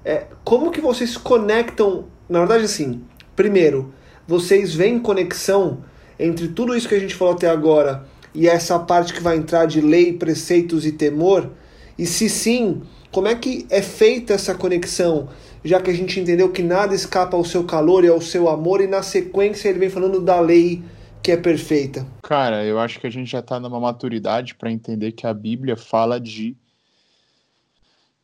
É, 0.04 0.26
como 0.44 0.70
que 0.70 0.82
vocês 0.82 1.16
conectam, 1.16 2.08
na 2.28 2.40
verdade 2.40 2.66
assim, 2.66 3.02
primeiro, 3.34 3.94
vocês 4.28 4.76
veem 4.76 5.00
conexão 5.00 5.82
entre 6.20 6.50
tudo 6.50 6.76
isso 6.76 6.90
que 6.90 6.96
a 6.96 7.00
gente 7.00 7.16
falou 7.16 7.36
até 7.36 7.50
agora 7.50 8.06
e 8.36 8.50
essa 8.50 8.78
parte 8.78 9.14
que 9.14 9.24
vai 9.24 9.38
entrar 9.38 9.66
de 9.66 9.80
lei, 9.80 10.12
preceitos 10.12 10.86
e 10.86 10.92
temor? 10.92 11.52
E 11.98 12.06
se 12.06 12.28
sim, 12.30 12.82
como 13.12 13.28
é 13.28 13.36
que 13.36 13.66
é 13.70 13.82
feita 13.82 14.34
essa 14.34 14.56
conexão? 14.56 15.30
Já 15.64 15.82
que 15.82 15.90
a 15.90 15.94
gente 15.94 16.20
entendeu 16.20 16.52
que 16.52 16.64
nada 16.64 16.94
escapa 16.94 17.36
ao 17.36 17.44
seu 17.44 17.64
calor 17.64 18.04
e 18.04 18.08
ao 18.08 18.22
seu 18.22 18.48
amor, 18.50 18.82
e 18.82 18.88
na 18.88 19.02
sequência 19.02 19.70
ele 19.70 19.80
vem 19.80 19.90
falando 19.90 20.22
da 20.22 20.40
lei 20.40 20.82
que 21.22 21.32
é 21.32 21.38
perfeita. 21.38 22.06
Cara, 22.24 22.64
eu 22.64 22.80
acho 22.80 23.00
que 23.00 23.08
a 23.08 23.10
gente 23.10 23.30
já 23.30 23.40
está 23.40 23.60
numa 23.60 23.80
maturidade 23.80 24.56
para 24.56 24.72
entender 24.72 25.12
que 25.12 25.28
a 25.28 25.34
Bíblia 25.34 25.76
fala 25.76 26.20
de 26.20 26.56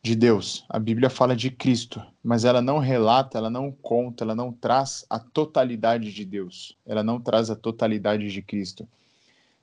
de 0.04 0.14
Deus. 0.14 0.66
A 0.68 0.78
Bíblia 0.78 1.08
fala 1.08 1.34
de 1.34 1.50
Cristo, 1.50 2.02
mas 2.22 2.44
ela 2.44 2.60
não 2.60 2.78
relata, 2.78 3.38
ela 3.38 3.48
não 3.48 3.72
conta, 3.72 4.22
ela 4.22 4.34
não 4.34 4.52
traz 4.52 5.06
a 5.08 5.18
totalidade 5.18 6.12
de 6.12 6.26
Deus. 6.26 6.76
Ela 6.84 7.02
não 7.02 7.18
traz 7.18 7.48
a 7.48 7.56
totalidade 7.56 8.30
de 8.30 8.42
Cristo. 8.42 8.86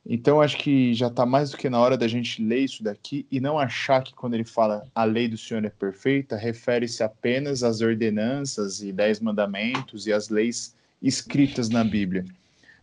Então 0.06 0.42
acho 0.42 0.58
que 0.58 0.94
já 0.94 1.08
está 1.08 1.26
mais 1.26 1.52
do 1.52 1.58
que 1.58 1.70
na 1.70 1.80
hora 1.80 1.98
da 1.98 2.08
gente 2.08 2.44
ler 2.44 2.62
isso 2.62 2.84
daqui 2.84 3.26
e 3.32 3.40
não 3.40 3.60
achar 3.60 4.02
que 4.02 4.14
quando 4.14 4.34
ele 4.34 4.44
fala 4.44 4.84
a 4.96 5.04
lei 5.04 5.28
do 5.28 5.38
Senhor 5.38 5.64
é 5.64 5.70
perfeita, 5.70 6.36
refere-se 6.36 7.04
apenas 7.04 7.64
às 7.64 7.82
ordenanças 7.82 8.82
e 8.82 8.92
dez 8.92 9.20
mandamentos 9.20 10.08
e 10.08 10.14
às 10.14 10.30
leis 10.30 10.76
escritas 11.02 11.70
na 11.70 11.84
Bíblia. 11.84 12.26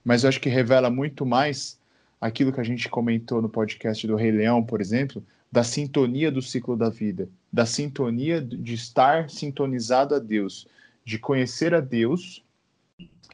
Mas 0.04 0.22
eu 0.22 0.28
acho 0.28 0.40
que 0.40 0.48
revela 0.48 0.90
muito 0.90 1.26
mais 1.26 1.78
aquilo 2.20 2.52
que 2.52 2.60
a 2.60 2.64
gente 2.64 2.88
comentou 2.88 3.42
no 3.42 3.48
podcast 3.48 4.06
do 4.06 4.16
Rei 4.16 4.30
Leão, 4.30 4.62
por 4.62 4.80
exemplo, 4.80 5.22
da 5.50 5.64
sintonia 5.64 6.30
do 6.30 6.42
ciclo 6.42 6.76
da 6.76 6.88
vida, 6.88 7.28
da 7.52 7.66
sintonia 7.66 8.40
de 8.40 8.74
estar 8.74 9.28
sintonizado 9.30 10.14
a 10.14 10.18
Deus, 10.18 10.66
de 11.04 11.18
conhecer 11.18 11.74
a 11.74 11.80
Deus 11.80 12.44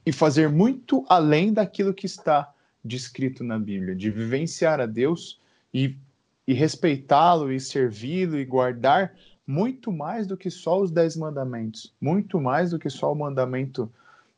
e 0.07 0.12
fazer 0.12 0.49
muito 0.49 1.05
além 1.09 1.53
daquilo 1.53 1.92
que 1.92 2.07
está 2.07 2.54
descrito 2.85 3.42
na 3.42 3.59
Bíblia, 3.59 3.94
de 3.94 4.11
vivenciar 4.11 4.81
a 4.81 4.87
Deus 4.87 5.40
e, 5.73 5.97
e 6.47 6.53
respeitá-lo 6.53 7.51
e 7.51 7.59
servi-lo 7.59 8.38
e 8.38 8.44
guardar 8.44 9.14
muito 9.47 9.90
mais 9.92 10.27
do 10.27 10.37
que 10.37 10.51
só 10.51 10.81
os 10.81 10.90
dez 10.90 11.16
mandamentos, 11.16 11.92
muito 12.01 12.40
mais 12.40 12.70
do 12.70 12.79
que 12.79 12.90
só 12.90 13.12
o 13.12 13.16
mandamento 13.16 13.90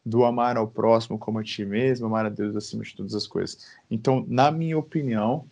do 0.04 0.24
amar 0.24 0.56
ao 0.56 0.68
próximo 0.68 1.18
como 1.18 1.40
a 1.40 1.42
ti 1.42 1.64
mesmo, 1.64 2.06
amar 2.06 2.26
a 2.26 2.28
Deus 2.28 2.54
acima 2.54 2.84
de 2.84 2.94
todas 2.94 3.14
as 3.14 3.26
coisas. 3.26 3.66
Então, 3.90 4.24
na 4.28 4.52
minha 4.52 4.78
opinião, 4.78 5.44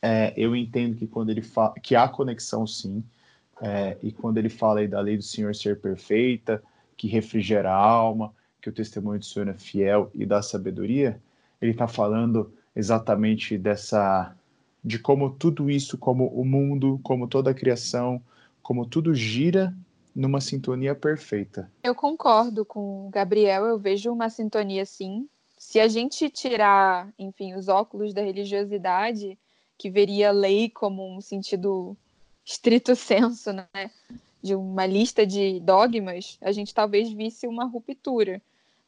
é, 0.00 0.32
eu 0.36 0.56
entendo 0.56 0.96
que 0.96 1.06
quando 1.06 1.30
ele 1.30 1.42
fala 1.42 1.74
que 1.74 1.94
há 1.94 2.08
conexão 2.08 2.66
sim, 2.66 3.04
é, 3.60 3.96
e 4.02 4.10
quando 4.10 4.38
ele 4.38 4.48
fala 4.48 4.80
aí 4.80 4.88
da 4.88 5.00
lei 5.00 5.16
do 5.16 5.22
Senhor 5.22 5.54
ser 5.54 5.78
perfeita, 5.78 6.62
que 6.96 7.06
refrigera 7.06 7.70
a 7.70 7.76
alma, 7.76 8.32
que 8.60 8.68
o 8.68 8.72
testemunho 8.72 9.18
do 9.18 9.24
Senhor 9.24 9.48
é 9.48 9.54
fiel 9.54 10.10
e 10.14 10.24
dá 10.24 10.40
sabedoria, 10.42 11.20
ele 11.62 11.70
está 11.70 11.86
falando 11.86 12.52
exatamente 12.74 13.56
dessa 13.56 14.36
de 14.84 14.98
como 14.98 15.30
tudo 15.30 15.70
isso, 15.70 15.96
como 15.96 16.26
o 16.26 16.44
mundo, 16.44 16.98
como 17.04 17.28
toda 17.28 17.52
a 17.52 17.54
criação, 17.54 18.20
como 18.60 18.84
tudo 18.84 19.14
gira 19.14 19.72
numa 20.14 20.40
sintonia 20.40 20.92
perfeita. 20.92 21.70
Eu 21.84 21.94
concordo 21.94 22.64
com 22.64 23.06
o 23.06 23.10
Gabriel, 23.10 23.64
eu 23.64 23.78
vejo 23.78 24.12
uma 24.12 24.28
sintonia 24.28 24.84
sim. 24.84 25.28
Se 25.56 25.78
a 25.78 25.86
gente 25.86 26.28
tirar, 26.28 27.08
enfim, 27.16 27.54
os 27.54 27.68
óculos 27.68 28.12
da 28.12 28.20
religiosidade, 28.20 29.38
que 29.78 29.88
veria 29.88 30.30
a 30.30 30.32
lei 30.32 30.68
como 30.68 31.16
um 31.16 31.20
sentido 31.20 31.96
estrito 32.44 32.96
senso, 32.96 33.52
né, 33.52 33.68
de 34.42 34.56
uma 34.56 34.84
lista 34.84 35.24
de 35.24 35.60
dogmas, 35.60 36.36
a 36.40 36.50
gente 36.50 36.74
talvez 36.74 37.12
visse 37.12 37.46
uma 37.46 37.64
ruptura. 37.64 38.42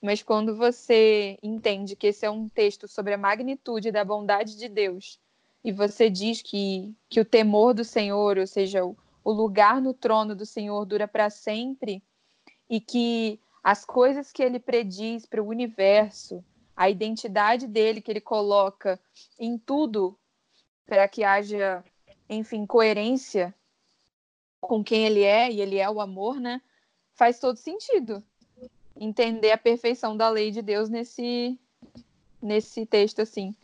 Mas 0.04 0.22
quando 0.22 0.54
você 0.54 1.38
entende 1.42 1.96
que 1.96 2.08
esse 2.08 2.26
é 2.26 2.30
um 2.30 2.46
texto 2.46 2.86
sobre 2.86 3.14
a 3.14 3.16
magnitude 3.16 3.90
da 3.90 4.04
bondade 4.04 4.54
de 4.58 4.68
Deus, 4.68 5.18
e 5.64 5.72
você 5.72 6.10
diz 6.10 6.42
que, 6.42 6.94
que 7.08 7.20
o 7.20 7.24
temor 7.24 7.72
do 7.72 7.82
Senhor, 7.82 8.36
ou 8.36 8.46
seja, 8.46 8.84
o, 8.84 8.94
o 9.24 9.32
lugar 9.32 9.80
no 9.80 9.94
trono 9.94 10.36
do 10.36 10.44
Senhor 10.44 10.84
dura 10.84 11.08
para 11.08 11.30
sempre 11.30 12.02
e 12.68 12.82
que 12.82 13.40
as 13.62 13.82
coisas 13.86 14.30
que 14.30 14.42
ele 14.42 14.58
prediz 14.58 15.24
para 15.24 15.42
o 15.42 15.48
universo, 15.48 16.44
a 16.76 16.90
identidade 16.90 17.66
dele 17.66 18.02
que 18.02 18.10
ele 18.10 18.20
coloca 18.20 19.00
em 19.38 19.56
tudo 19.56 20.18
para 20.84 21.08
que 21.08 21.24
haja, 21.24 21.82
enfim, 22.28 22.66
coerência 22.66 23.54
com 24.60 24.84
quem 24.84 25.06
ele 25.06 25.22
é 25.22 25.50
e 25.50 25.62
ele 25.62 25.78
é 25.78 25.88
o 25.88 25.98
amor, 25.98 26.38
né? 26.38 26.60
Faz 27.14 27.38
todo 27.38 27.56
sentido 27.56 28.22
entender 28.98 29.50
a 29.50 29.58
perfeição 29.58 30.16
da 30.16 30.28
lei 30.28 30.50
de 30.50 30.62
Deus 30.62 30.88
nesse 30.88 31.58
nesse 32.42 32.84
texto 32.84 33.22
assim. 33.22 33.54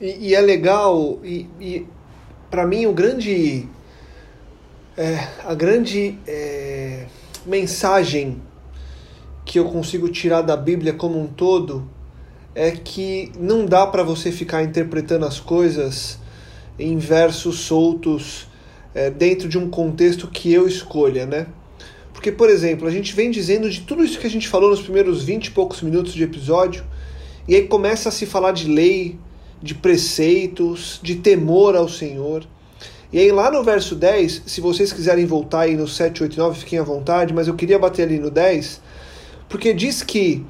E, 0.00 0.28
e 0.28 0.34
é 0.34 0.40
legal 0.40 1.20
e, 1.22 1.48
e 1.60 1.86
para 2.50 2.66
mim 2.66 2.86
o 2.86 2.92
grande 2.92 3.68
é, 4.96 5.16
a 5.44 5.54
grande 5.54 6.18
é, 6.26 7.06
mensagem 7.44 8.40
que 9.44 9.58
eu 9.58 9.66
consigo 9.66 10.08
tirar 10.08 10.42
da 10.42 10.56
Bíblia 10.56 10.92
como 10.94 11.20
um 11.20 11.26
todo 11.26 11.88
é 12.54 12.70
que 12.70 13.30
não 13.38 13.66
dá 13.66 13.86
para 13.86 14.02
você 14.02 14.32
ficar 14.32 14.62
interpretando 14.62 15.26
as 15.26 15.38
coisas 15.38 16.18
em 16.78 16.96
versos 16.96 17.60
soltos 17.60 18.48
é, 18.94 19.10
dentro 19.10 19.48
de 19.48 19.58
um 19.58 19.68
contexto 19.68 20.26
que 20.28 20.52
eu 20.52 20.66
escolha, 20.66 21.26
né? 21.26 21.46
Porque, 22.26 22.36
por 22.36 22.50
exemplo, 22.50 22.88
a 22.88 22.90
gente 22.90 23.14
vem 23.14 23.30
dizendo 23.30 23.70
de 23.70 23.82
tudo 23.82 24.04
isso 24.04 24.18
que 24.18 24.26
a 24.26 24.30
gente 24.30 24.48
falou 24.48 24.68
nos 24.70 24.82
primeiros 24.82 25.22
20 25.22 25.46
e 25.46 25.50
poucos 25.52 25.80
minutos 25.80 26.12
de 26.12 26.24
episódio, 26.24 26.84
e 27.46 27.54
aí 27.54 27.68
começa 27.68 28.08
a 28.08 28.12
se 28.12 28.26
falar 28.26 28.50
de 28.50 28.66
lei, 28.68 29.16
de 29.62 29.76
preceitos, 29.76 30.98
de 31.00 31.14
temor 31.14 31.76
ao 31.76 31.88
Senhor. 31.88 32.44
E 33.12 33.20
aí 33.20 33.30
lá 33.30 33.48
no 33.48 33.62
verso 33.62 33.94
10, 33.94 34.42
se 34.44 34.60
vocês 34.60 34.92
quiserem 34.92 35.24
voltar 35.24 35.60
aí 35.60 35.76
no 35.76 35.86
7, 35.86 36.24
8 36.24 36.36
9, 36.36 36.58
fiquem 36.58 36.80
à 36.80 36.82
vontade, 36.82 37.32
mas 37.32 37.46
eu 37.46 37.54
queria 37.54 37.78
bater 37.78 38.02
ali 38.02 38.18
no 38.18 38.28
10, 38.28 38.80
porque 39.48 39.72
diz 39.72 40.02
que 40.02 40.44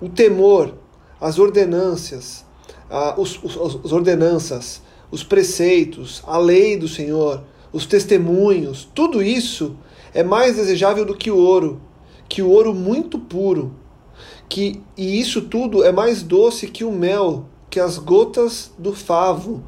o 0.00 0.08
temor, 0.08 0.74
as 1.20 1.38
ordenâncias, 1.38 2.46
os, 3.18 3.38
os, 3.44 3.56
os 3.56 3.92
ordenanças, 3.92 4.80
os 5.10 5.22
preceitos, 5.22 6.22
a 6.26 6.38
lei 6.38 6.78
do 6.78 6.88
Senhor, 6.88 7.44
os 7.70 7.84
testemunhos, 7.84 8.88
tudo 8.94 9.22
isso 9.22 9.76
é 10.12 10.22
mais 10.22 10.56
desejável 10.56 11.04
do 11.04 11.16
que 11.16 11.30
o 11.30 11.36
ouro, 11.36 11.80
que 12.28 12.42
o 12.42 12.48
ouro 12.48 12.74
muito 12.74 13.18
puro, 13.18 13.74
que 14.48 14.82
e 14.96 15.20
isso 15.20 15.42
tudo 15.42 15.84
é 15.84 15.92
mais 15.92 16.22
doce 16.22 16.66
que 16.66 16.84
o 16.84 16.92
mel, 16.92 17.46
que 17.68 17.78
as 17.78 17.98
gotas 17.98 18.70
do 18.78 18.92
favo. 18.92 19.62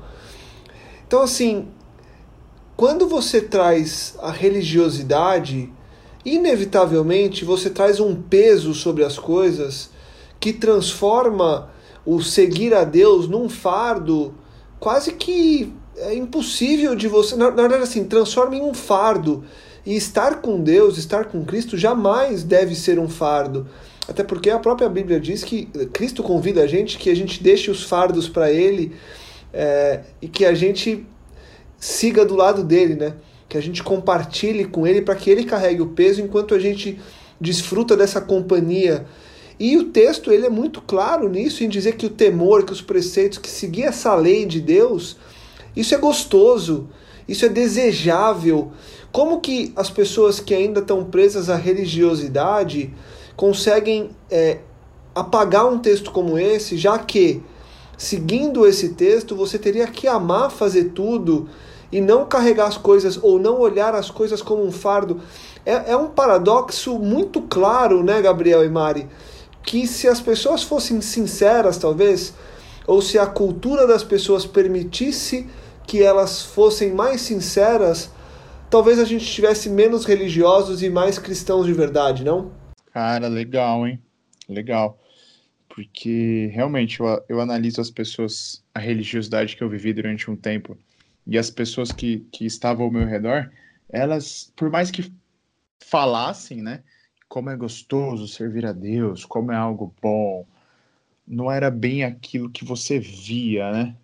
Então 1.06 1.22
assim, 1.22 1.68
quando 2.76 3.06
você 3.06 3.40
traz 3.40 4.16
a 4.20 4.30
religiosidade, 4.30 5.72
inevitavelmente 6.24 7.44
você 7.44 7.70
traz 7.70 8.00
um 8.00 8.14
peso 8.14 8.74
sobre 8.74 9.04
as 9.04 9.18
coisas 9.18 9.90
que 10.40 10.52
transforma 10.52 11.70
o 12.04 12.20
seguir 12.20 12.74
a 12.74 12.82
Deus 12.82 13.28
num 13.28 13.48
fardo 13.48 14.34
quase 14.82 15.12
que 15.12 15.72
é 15.96 16.12
impossível 16.12 16.96
de 16.96 17.06
você. 17.06 17.36
Na, 17.36 17.50
verdade, 17.50 17.84
assim, 17.84 18.04
transforma 18.04 18.56
em 18.56 18.62
um 18.62 18.74
fardo. 18.74 19.44
E 19.84 19.96
estar 19.96 20.40
com 20.40 20.60
Deus, 20.60 20.96
estar 20.96 21.24
com 21.24 21.44
Cristo, 21.44 21.76
jamais 21.76 22.42
deve 22.42 22.74
ser 22.74 22.98
um 22.98 23.08
fardo. 23.08 23.66
Até 24.08 24.22
porque 24.22 24.50
a 24.50 24.58
própria 24.58 24.88
Bíblia 24.88 25.18
diz 25.20 25.42
que 25.42 25.66
Cristo 25.92 26.22
convida 26.22 26.62
a 26.62 26.66
gente 26.66 26.98
que 26.98 27.10
a 27.10 27.16
gente 27.16 27.42
deixe 27.42 27.70
os 27.70 27.82
fardos 27.82 28.28
para 28.28 28.50
Ele 28.50 28.92
é, 29.52 30.00
e 30.20 30.28
que 30.28 30.44
a 30.44 30.54
gente 30.54 31.06
siga 31.78 32.24
do 32.24 32.36
lado 32.36 32.62
dele, 32.62 32.94
né? 32.94 33.14
Que 33.48 33.58
a 33.58 33.60
gente 33.60 33.82
compartilhe 33.82 34.64
com 34.64 34.86
ele 34.86 35.02
para 35.02 35.16
que 35.16 35.28
ele 35.28 35.44
carregue 35.44 35.82
o 35.82 35.88
peso 35.88 36.22
enquanto 36.22 36.54
a 36.54 36.58
gente 36.58 36.98
desfruta 37.40 37.96
dessa 37.96 38.20
companhia. 38.20 39.04
E 39.58 39.76
o 39.76 39.84
texto 39.90 40.32
ele 40.32 40.46
é 40.46 40.50
muito 40.50 40.80
claro 40.80 41.28
nisso 41.28 41.62
em 41.62 41.68
dizer 41.68 41.96
que 41.96 42.06
o 42.06 42.10
temor, 42.10 42.64
que 42.64 42.72
os 42.72 42.80
preceitos, 42.80 43.38
que 43.38 43.50
seguir 43.50 43.82
essa 43.82 44.14
lei 44.14 44.46
de 44.46 44.60
Deus, 44.60 45.16
isso 45.76 45.94
é 45.94 45.98
gostoso, 45.98 46.88
isso 47.28 47.44
é 47.44 47.48
desejável. 47.48 48.72
Como 49.12 49.40
que 49.40 49.72
as 49.76 49.90
pessoas 49.90 50.40
que 50.40 50.54
ainda 50.54 50.80
estão 50.80 51.04
presas 51.04 51.50
à 51.50 51.56
religiosidade 51.56 52.92
conseguem 53.36 54.10
é, 54.30 54.60
apagar 55.14 55.66
um 55.66 55.78
texto 55.78 56.10
como 56.10 56.38
esse, 56.38 56.78
já 56.78 56.98
que 56.98 57.42
seguindo 57.98 58.66
esse 58.66 58.94
texto 58.94 59.36
você 59.36 59.58
teria 59.58 59.86
que 59.86 60.08
amar 60.08 60.50
fazer 60.50 60.92
tudo 60.94 61.48
e 61.92 62.00
não 62.00 62.24
carregar 62.24 62.66
as 62.66 62.78
coisas 62.78 63.18
ou 63.22 63.38
não 63.38 63.60
olhar 63.60 63.94
as 63.94 64.10
coisas 64.10 64.40
como 64.40 64.64
um 64.64 64.72
fardo. 64.72 65.20
É, 65.64 65.92
é 65.92 65.96
um 65.96 66.08
paradoxo 66.08 66.98
muito 66.98 67.42
claro, 67.42 68.02
né, 68.02 68.20
Gabriel 68.22 68.64
e 68.64 68.68
Mari? 68.70 69.06
Que 69.62 69.86
se 69.86 70.08
as 70.08 70.20
pessoas 70.20 70.62
fossem 70.62 71.00
sinceras, 71.02 71.76
talvez, 71.76 72.32
ou 72.86 73.02
se 73.02 73.18
a 73.18 73.26
cultura 73.26 73.86
das 73.86 74.02
pessoas 74.02 74.46
permitisse 74.46 75.46
que 75.86 76.02
elas 76.02 76.42
fossem 76.42 76.92
mais 76.92 77.20
sinceras, 77.20 78.10
talvez 78.72 78.98
a 78.98 79.04
gente 79.04 79.26
tivesse 79.26 79.68
menos 79.68 80.06
religiosos 80.06 80.82
e 80.82 80.88
mais 80.88 81.18
cristãos 81.18 81.66
de 81.66 81.74
verdade, 81.74 82.24
não? 82.24 82.50
Cara, 82.90 83.28
legal, 83.28 83.86
hein? 83.86 84.00
Legal. 84.48 84.98
Porque 85.68 86.50
realmente 86.54 86.98
eu, 86.98 87.22
eu 87.28 87.38
analiso 87.38 87.82
as 87.82 87.90
pessoas, 87.90 88.64
a 88.74 88.80
religiosidade 88.80 89.56
que 89.56 89.62
eu 89.62 89.68
vivi 89.68 89.92
durante 89.92 90.30
um 90.30 90.34
tempo 90.34 90.78
e 91.26 91.36
as 91.36 91.50
pessoas 91.50 91.92
que, 91.92 92.26
que 92.32 92.46
estavam 92.46 92.86
ao 92.86 92.90
meu 92.90 93.06
redor, 93.06 93.50
elas, 93.90 94.50
por 94.56 94.70
mais 94.70 94.90
que 94.90 95.12
falassem, 95.78 96.62
né, 96.62 96.82
como 97.28 97.50
é 97.50 97.56
gostoso 97.56 98.26
servir 98.26 98.64
a 98.64 98.72
Deus, 98.72 99.26
como 99.26 99.52
é 99.52 99.56
algo 99.56 99.94
bom, 100.00 100.46
não 101.28 101.52
era 101.52 101.70
bem 101.70 102.04
aquilo 102.04 102.48
que 102.48 102.64
você 102.64 102.98
via, 102.98 103.70
né? 103.70 103.96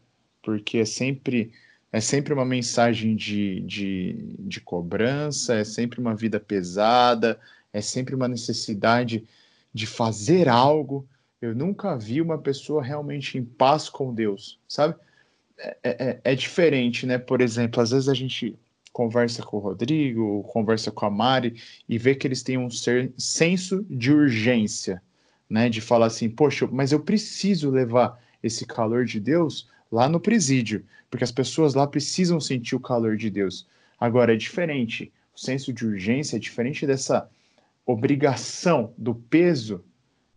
Porque 0.42 0.78
é 0.78 0.84
sempre 0.84 1.52
é 1.92 2.00
sempre 2.00 2.32
uma 2.34 2.44
mensagem 2.44 3.16
de, 3.16 3.60
de, 3.60 4.34
de 4.40 4.60
cobrança, 4.60 5.54
é 5.54 5.64
sempre 5.64 6.00
uma 6.00 6.14
vida 6.14 6.38
pesada, 6.38 7.38
é 7.72 7.80
sempre 7.80 8.14
uma 8.14 8.28
necessidade 8.28 9.26
de 9.72 9.86
fazer 9.86 10.48
algo. 10.48 11.08
Eu 11.40 11.54
nunca 11.54 11.96
vi 11.96 12.20
uma 12.20 12.38
pessoa 12.38 12.82
realmente 12.82 13.38
em 13.38 13.44
paz 13.44 13.88
com 13.88 14.12
Deus, 14.12 14.58
sabe? 14.68 14.94
É, 15.56 15.76
é, 15.82 16.20
é, 16.24 16.34
diferente, 16.34 17.06
né? 17.06 17.18
Por 17.18 17.40
exemplo, 17.40 17.82
às 17.82 17.90
vezes 17.90 18.08
a 18.08 18.14
gente 18.14 18.58
conversa 18.92 19.42
com 19.42 19.56
o 19.56 19.60
Rodrigo, 19.60 20.42
conversa 20.44 20.90
com 20.90 21.06
a 21.06 21.10
Mari 21.10 21.60
e 21.88 21.98
vê 21.98 22.14
que 22.14 22.26
eles 22.26 22.42
têm 22.42 22.58
um 22.58 22.70
ser, 22.70 23.12
senso 23.16 23.84
de 23.88 24.12
urgência, 24.12 25.02
né? 25.48 25.68
De 25.68 25.80
falar 25.80 26.06
assim, 26.06 26.28
poxa, 26.28 26.68
mas 26.70 26.92
eu 26.92 27.00
preciso 27.00 27.70
levar 27.70 28.20
esse 28.42 28.66
calor 28.66 29.04
de 29.04 29.18
Deus 29.18 29.68
lá 29.90 30.08
no 30.08 30.20
presídio, 30.20 30.84
porque 31.10 31.24
as 31.24 31.32
pessoas 31.32 31.74
lá 31.74 31.86
precisam 31.86 32.40
sentir 32.40 32.74
o 32.76 32.80
calor 32.80 33.16
de 33.16 33.30
Deus. 33.30 33.66
Agora 33.98 34.34
é 34.34 34.36
diferente, 34.36 35.12
o 35.34 35.38
senso 35.38 35.72
de 35.72 35.86
urgência 35.86 36.36
é 36.36 36.38
diferente 36.38 36.86
dessa 36.86 37.28
obrigação 37.86 38.92
do 38.98 39.14
peso 39.14 39.84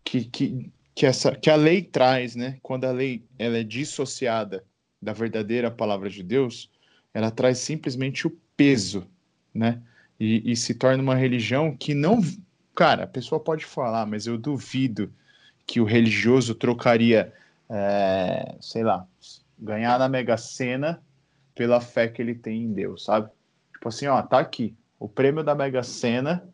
que, 0.02 0.24
que, 0.24 0.70
que, 0.94 1.06
essa, 1.06 1.34
que 1.34 1.50
a 1.50 1.56
lei 1.56 1.82
traz, 1.82 2.34
né? 2.34 2.58
Quando 2.62 2.84
a 2.84 2.92
lei 2.92 3.24
ela 3.38 3.58
é 3.58 3.62
dissociada 3.62 4.64
da 5.00 5.12
verdadeira 5.12 5.70
palavra 5.70 6.08
de 6.08 6.22
Deus, 6.22 6.70
ela 7.12 7.30
traz 7.30 7.58
simplesmente 7.58 8.26
o 8.26 8.30
peso, 8.56 9.06
né? 9.52 9.82
E, 10.18 10.52
e 10.52 10.56
se 10.56 10.74
torna 10.74 11.02
uma 11.02 11.14
religião 11.14 11.76
que 11.76 11.94
não. 11.94 12.20
Cara, 12.74 13.04
a 13.04 13.08
pessoa 13.08 13.40
pode 13.40 13.64
falar, 13.64 14.06
mas 14.06 14.26
eu 14.26 14.38
duvido 14.38 15.12
que 15.66 15.80
o 15.80 15.84
religioso 15.84 16.54
trocaria, 16.54 17.32
é, 17.68 18.56
sei 18.60 18.82
lá, 18.82 19.06
ganhar 19.62 19.98
na 19.98 20.08
Mega 20.08 20.36
Sena 20.36 21.00
pela 21.54 21.80
fé 21.80 22.08
que 22.08 22.20
ele 22.20 22.34
tem 22.34 22.64
em 22.64 22.72
Deus, 22.72 23.04
sabe? 23.04 23.30
Tipo 23.72 23.88
assim, 23.88 24.06
ó, 24.06 24.20
tá 24.20 24.40
aqui, 24.40 24.74
o 24.98 25.08
prêmio 25.08 25.44
da 25.44 25.54
Mega 25.54 25.82
Sena 25.82 26.46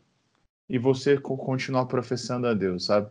e 0.69 0.79
você 0.79 1.19
continuar 1.19 1.87
professando 1.87 2.47
a 2.47 2.55
Deus, 2.55 2.85
sabe? 2.85 3.09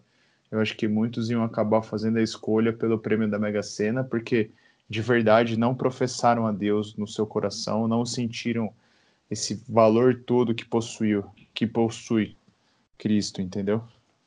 Eu 0.51 0.59
acho 0.59 0.77
que 0.77 0.87
muitos 0.87 1.29
iam 1.29 1.43
acabar 1.43 1.81
fazendo 1.81 2.17
a 2.17 2.23
escolha 2.23 2.71
pelo 2.71 2.99
prêmio 2.99 3.29
da 3.29 3.39
Mega 3.39 3.63
Sena 3.63 4.03
porque 4.03 4.51
de 4.89 5.01
verdade 5.01 5.57
não 5.57 5.75
professaram 5.75 6.45
a 6.45 6.51
Deus 6.51 6.95
no 6.95 7.07
seu 7.07 7.25
coração, 7.25 7.87
não 7.87 8.05
sentiram 8.05 8.71
esse 9.29 9.61
valor 9.67 10.23
todo 10.25 10.55
que 10.55 10.63
possuiu, 10.63 11.25
que 11.53 11.67
possui 11.67 12.37
Cristo, 12.97 13.41
entendeu? 13.41 13.83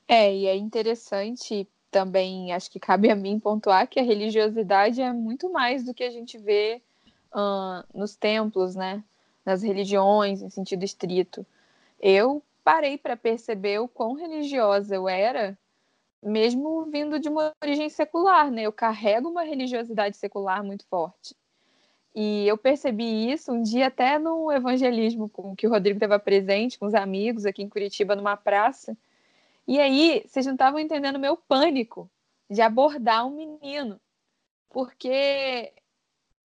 É, 0.06 0.34
e 0.36 0.46
é 0.46 0.56
interessante 0.56 1.66
também, 1.91 2.53
acho 2.53 2.70
que 2.70 2.80
cabe 2.80 3.11
a 3.11 3.16
mim 3.16 3.38
pontuar 3.38 3.88
que 3.88 3.99
a 4.01 4.03
religiosidade 4.03 5.01
é 5.01 5.12
muito 5.12 5.51
mais 5.51 5.84
do 5.84 5.93
que 5.93 6.05
a 6.05 6.11
gente 6.11 6.38
vê 6.38 6.80
uh, 7.32 7.84
nos 7.99 8.16
templos, 8.16 8.74
né? 8.74 9.03
Nas 9.45 9.62
religiões, 9.62 10.43
em 10.43 10.51
sentido 10.51 10.84
estrito. 10.84 11.45
Eu 12.01 12.43
parei 12.62 12.97
para 12.97 13.16
perceber 13.16 13.80
o 13.80 13.88
quão 13.88 14.14
religiosa 14.14 14.95
eu 14.95 15.09
era 15.09 15.59
mesmo 16.22 16.84
vindo 16.84 17.18
de 17.18 17.28
uma 17.28 17.53
origem 17.62 17.88
secular, 17.88 18.51
né? 18.51 18.62
Eu 18.62 18.72
carrego 18.72 19.28
uma 19.28 19.43
religiosidade 19.43 20.16
secular 20.16 20.62
muito 20.62 20.84
forte. 20.86 21.34
E 22.14 22.47
eu 22.47 22.59
percebi 22.59 23.30
isso 23.30 23.53
um 23.53 23.62
dia 23.62 23.86
até 23.86 24.18
no 24.18 24.51
evangelismo 24.51 25.28
com 25.28 25.55
que 25.55 25.66
o 25.66 25.70
Rodrigo 25.70 25.97
estava 25.97 26.18
presente 26.18 26.78
com 26.78 26.86
os 26.86 26.95
amigos 26.95 27.47
aqui 27.47 27.62
em 27.62 27.68
Curitiba 27.68 28.16
numa 28.16 28.36
praça. 28.36 28.97
E 29.70 29.78
aí 29.78 30.24
vocês 30.26 30.44
não 30.46 30.54
estavam 30.54 30.80
entendendo 30.80 31.14
o 31.14 31.20
meu 31.20 31.36
pânico 31.36 32.10
de 32.50 32.60
abordar 32.60 33.24
um 33.24 33.30
menino, 33.30 34.00
porque 34.68 35.72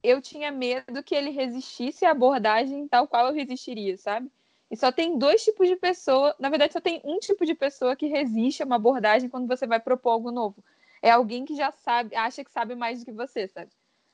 eu 0.03 0.21
tinha 0.21 0.51
medo 0.51 1.01
que 1.01 1.15
ele 1.15 1.31
resistisse 1.31 2.05
à 2.05 2.11
abordagem 2.11 2.87
tal 2.87 3.07
qual 3.07 3.25
eu 3.25 3.33
resistiria, 3.33 3.97
sabe? 3.97 4.31
E 4.69 4.77
só 4.77 4.91
tem 4.91 5.17
dois 5.17 5.43
tipos 5.43 5.67
de 5.67 5.75
pessoa, 5.75 6.35
na 6.37 6.49
verdade, 6.49 6.73
só 6.73 6.79
tem 6.79 7.01
um 7.03 7.17
tipo 7.17 7.47
de 7.47 7.55
pessoa 7.55 7.95
que 7.95 8.05
resiste 8.05 8.61
a 8.61 8.65
uma 8.67 8.75
abordagem 8.75 9.27
quando 9.27 9.47
você 9.47 9.65
vai 9.65 9.79
propor 9.79 10.11
algo 10.11 10.31
novo. 10.31 10.63
É 11.01 11.09
alguém 11.09 11.45
que 11.45 11.55
já 11.55 11.71
sabe, 11.71 12.15
acha 12.15 12.43
que 12.43 12.51
sabe 12.51 12.75
mais 12.75 12.99
do 12.99 13.05
que 13.05 13.11
você, 13.11 13.47
sabe? 13.47 13.71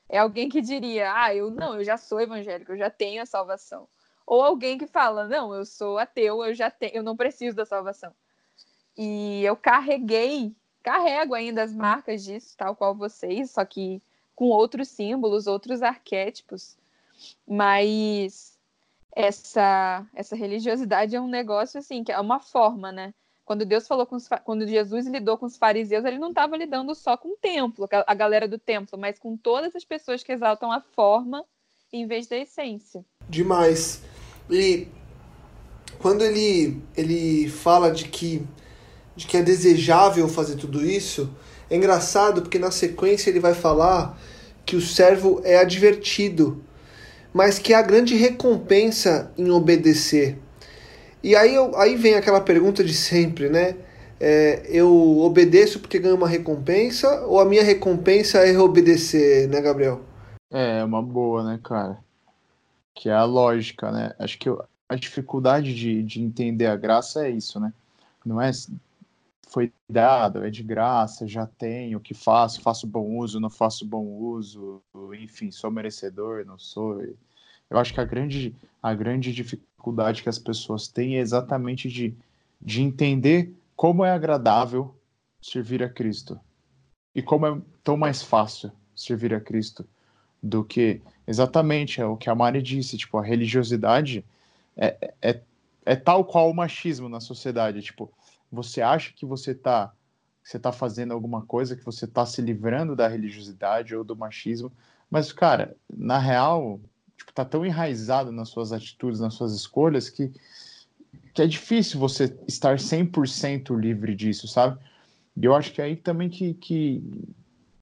É 0.07 0.20
alguém 0.20 0.47
que 0.47 0.62
diria, 0.62 1.14
ah, 1.14 1.36
eu 1.36 1.51
não, 1.51 1.76
eu 1.76 1.84
já 1.84 1.97
sou 1.97 2.22
evangélico, 2.22 2.72
eu 2.72 2.78
já 2.78 2.89
tenho 2.89 3.22
a 3.22 3.26
salvação. 3.26 3.89
Ou 4.26 4.41
alguém 4.41 4.78
que 4.78 4.88
fala, 4.88 5.28
não, 5.28 5.53
eu 5.53 5.66
sou 5.66 5.97
ateu, 5.97 6.45
eu 6.45 6.53
já 6.53 6.72
tenho, 6.72 6.95
eu 6.95 7.03
não 7.03 7.18
preciso 7.18 7.57
da 7.57 7.66
salvação. 7.66 8.16
E 8.98 9.44
eu 9.44 9.56
carreguei, 9.56 10.56
carrego 10.84 11.34
ainda 11.34 11.64
as 11.64 11.74
marcas 11.74 12.24
disso, 12.24 12.56
tal 12.58 12.76
qual 12.76 12.96
vocês, 12.96 13.52
só 13.52 13.64
que 13.64 14.02
com 14.36 14.46
outros 14.46 14.88
símbolos, 14.89 15.48
outros 15.48 15.82
arquétipos. 15.82 16.78
Mas 17.48 18.58
essa 19.16 20.06
essa 20.16 20.36
religiosidade 20.36 21.16
é 21.16 21.22
um 21.22 21.28
negócio 21.28 21.80
assim, 21.80 22.04
que 22.04 22.12
é 22.12 22.20
uma 22.20 22.39
forma, 22.39 22.92
né? 22.92 23.14
Quando 23.46 23.66
Deus 23.66 23.88
falou 23.88 24.06
com 24.06 24.16
os, 24.16 24.30
quando 24.46 24.68
Jesus 24.68 25.06
lidou 25.08 25.38
com 25.38 25.46
os 25.46 25.58
fariseus, 25.58 26.06
ele 26.06 26.18
não 26.18 26.30
estava 26.30 26.56
lidando 26.56 26.96
só 26.96 27.18
com 27.18 27.34
o 27.34 27.38
templo, 27.38 27.88
a 28.08 28.14
galera 28.14 28.48
do 28.48 28.58
templo, 28.58 28.98
mas 28.98 29.20
com 29.20 29.36
todas 29.36 29.76
as 29.76 29.84
pessoas 29.84 30.24
que 30.24 30.32
exaltam 30.32 30.72
a 30.72 30.80
forma 30.80 31.44
em 31.92 32.08
vez 32.08 32.28
da 32.28 32.38
essência. 32.38 33.04
Demais. 33.28 34.02
E 34.50 34.88
quando 36.00 36.24
ele 36.24 36.82
ele 36.96 37.50
fala 37.50 37.92
de 37.92 38.08
que 38.08 38.48
de 39.16 39.28
que 39.28 39.38
é 39.38 39.41
desejável 39.41 40.28
fazer 40.28 40.55
tudo 40.55 40.86
isso, 40.86 41.30
é 41.70 41.76
engraçado 41.76 42.41
porque 42.41 42.59
na 42.59 42.72
sequência 42.72 43.30
ele 43.30 43.39
vai 43.39 43.53
falar 43.53 44.18
que 44.66 44.76
o 44.76 44.82
servo 44.82 45.41
é 45.43 45.57
advertido 45.57 46.64
mas 47.34 47.57
que 47.57 47.74
há 47.74 47.82
grande 47.82 48.16
recompensa 48.16 49.32
em 49.38 49.49
obedecer. 49.49 50.38
E 51.24 51.36
aí, 51.36 51.53
eu, 51.53 51.76
aí 51.78 51.95
vem 51.95 52.16
aquela 52.16 52.41
pergunta 52.41 52.84
de 52.84 52.93
sempre, 52.93 53.49
né? 53.49 53.76
É, 54.20 54.64
eu 54.70 55.20
obedeço 55.20 55.80
porque 55.80 55.97
ganho 55.97 56.16
uma 56.16 56.28
recompensa 56.28 57.26
ou 57.26 57.39
a 57.39 57.45
minha 57.45 57.64
recompensa 57.64 58.39
é 58.39 58.57
obedecer, 58.57 59.47
né, 59.47 59.62
Gabriel? 59.62 60.01
É, 60.51 60.84
uma 60.84 61.01
boa, 61.01 61.43
né, 61.43 61.59
cara? 61.64 61.97
Que 62.93 63.09
é 63.09 63.14
a 63.14 63.24
lógica, 63.24 63.91
né? 63.91 64.14
Acho 64.20 64.38
que 64.38 64.49
eu, 64.49 64.64
a 64.88 64.95
dificuldade 64.95 65.74
de, 65.74 66.03
de 66.03 66.22
entender 66.22 66.68
a 66.68 66.76
graça 66.76 67.26
é 67.26 67.32
isso, 67.32 67.59
né? 67.59 67.72
Não 68.26 68.39
é 68.39 68.51
foi 69.52 69.74
dado, 69.88 70.45
é 70.45 70.49
de 70.49 70.64
graça, 70.64 71.28
já 71.28 71.45
tenho, 71.45 71.97
o 71.97 72.02
que 72.02 72.14
faço, 72.14 72.62
faço 72.62 72.88
bom 72.88 73.18
uso, 73.18 73.38
não 73.38 73.49
faço 73.49 73.86
bom 73.86 74.06
uso, 74.06 74.82
enfim, 75.14 75.52
sou 75.52 75.70
merecedor, 75.70 76.45
não 76.45 76.58
sou. 76.58 77.02
Eu 77.70 77.78
acho 77.78 77.93
que 77.93 77.99
a 77.99 78.06
grande, 78.06 78.56
a 78.82 78.93
grande 78.93 79.34
dificuldade 79.34 80.24
que 80.24 80.30
as 80.30 80.39
pessoas 80.39 80.88
têm 80.88 81.18
é 81.18 81.20
exatamente 81.20 81.89
de, 81.89 82.16
de 82.62 82.82
entender 82.82 83.54
como 83.76 84.06
é 84.06 84.12
agradável 84.12 84.95
servir 85.41 85.84
a 85.84 85.89
Cristo. 85.89 86.39
E 87.14 87.22
como 87.22 87.45
é 87.45 87.62
tão 87.84 87.97
mais 87.97 88.24
fácil 88.24 88.72
servir 88.95 89.34
a 89.34 89.41
Cristo 89.41 89.86
do 90.41 90.64
que 90.64 91.02
exatamente 91.28 91.99
é 91.99 92.06
o 92.06 92.16
que 92.16 92.30
a 92.30 92.36
Mari 92.36 92.62
disse, 92.62 92.97
tipo, 92.97 93.18
a 93.18 93.24
religiosidade 93.24 94.24
é, 94.78 95.14
é, 95.22 95.41
é 95.86 95.95
tal 95.95 96.24
qual 96.24 96.49
o 96.49 96.54
machismo 96.54 97.10
na 97.10 97.20
sociedade, 97.20 97.82
tipo, 97.82 98.10
você 98.52 98.82
acha 98.82 99.14
que 99.14 99.26
você 99.26 99.52
está 99.52 99.93
você 100.43 100.58
tá 100.58 100.72
fazendo 100.72 101.14
alguma 101.14 101.43
coisa, 101.43 101.76
que 101.76 101.86
você 101.86 102.06
está 102.06 102.26
se 102.26 102.41
livrando 102.41 102.95
da 102.95 103.08
religiosidade 103.08 103.95
ou 103.95 104.04
do 104.04 104.16
machismo, 104.16 104.72
mas, 105.10 105.32
cara, 105.32 105.76
na 105.93 106.18
real, 106.18 106.80
tipo, 107.18 107.34
tá 107.34 107.43
tão 107.43 107.66
enraizado 107.66 108.32
nas 108.32 108.49
suas 108.49 108.72
atitudes, 108.72 109.20
nas 109.20 109.34
suas 109.34 109.54
escolhas, 109.54 110.10
que, 110.10 110.32
que 111.34 111.41
é 111.41 111.47
difícil 111.47 111.99
você 111.99 112.36
estar 112.47 112.78
100% 112.80 113.78
livre 113.78 114.16
disso, 114.16 114.47
sabe? 114.47 114.80
E 115.36 115.45
eu 115.45 115.54
acho 115.54 115.74
que 115.74 115.82
é 115.82 115.86
aí 115.86 115.95
também 115.95 116.30
que, 116.30 116.54
que, 116.54 117.04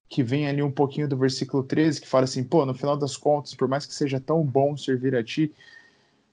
que 0.08 0.22
vem 0.22 0.48
ali 0.48 0.62
um 0.62 0.70
pouquinho 0.70 1.08
do 1.08 1.16
versículo 1.16 1.62
13, 1.62 2.00
que 2.00 2.08
fala 2.08 2.24
assim, 2.24 2.42
pô, 2.42 2.66
no 2.66 2.74
final 2.74 2.96
das 2.96 3.16
contas, 3.16 3.54
por 3.54 3.68
mais 3.68 3.86
que 3.86 3.94
seja 3.94 4.20
tão 4.20 4.44
bom 4.44 4.76
servir 4.76 5.14
a 5.14 5.22
ti, 5.22 5.54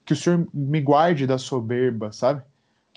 que 0.04 0.12
o 0.12 0.16
Senhor 0.16 0.48
me 0.52 0.80
guarde 0.80 1.26
da 1.26 1.38
soberba, 1.38 2.10
sabe? 2.12 2.42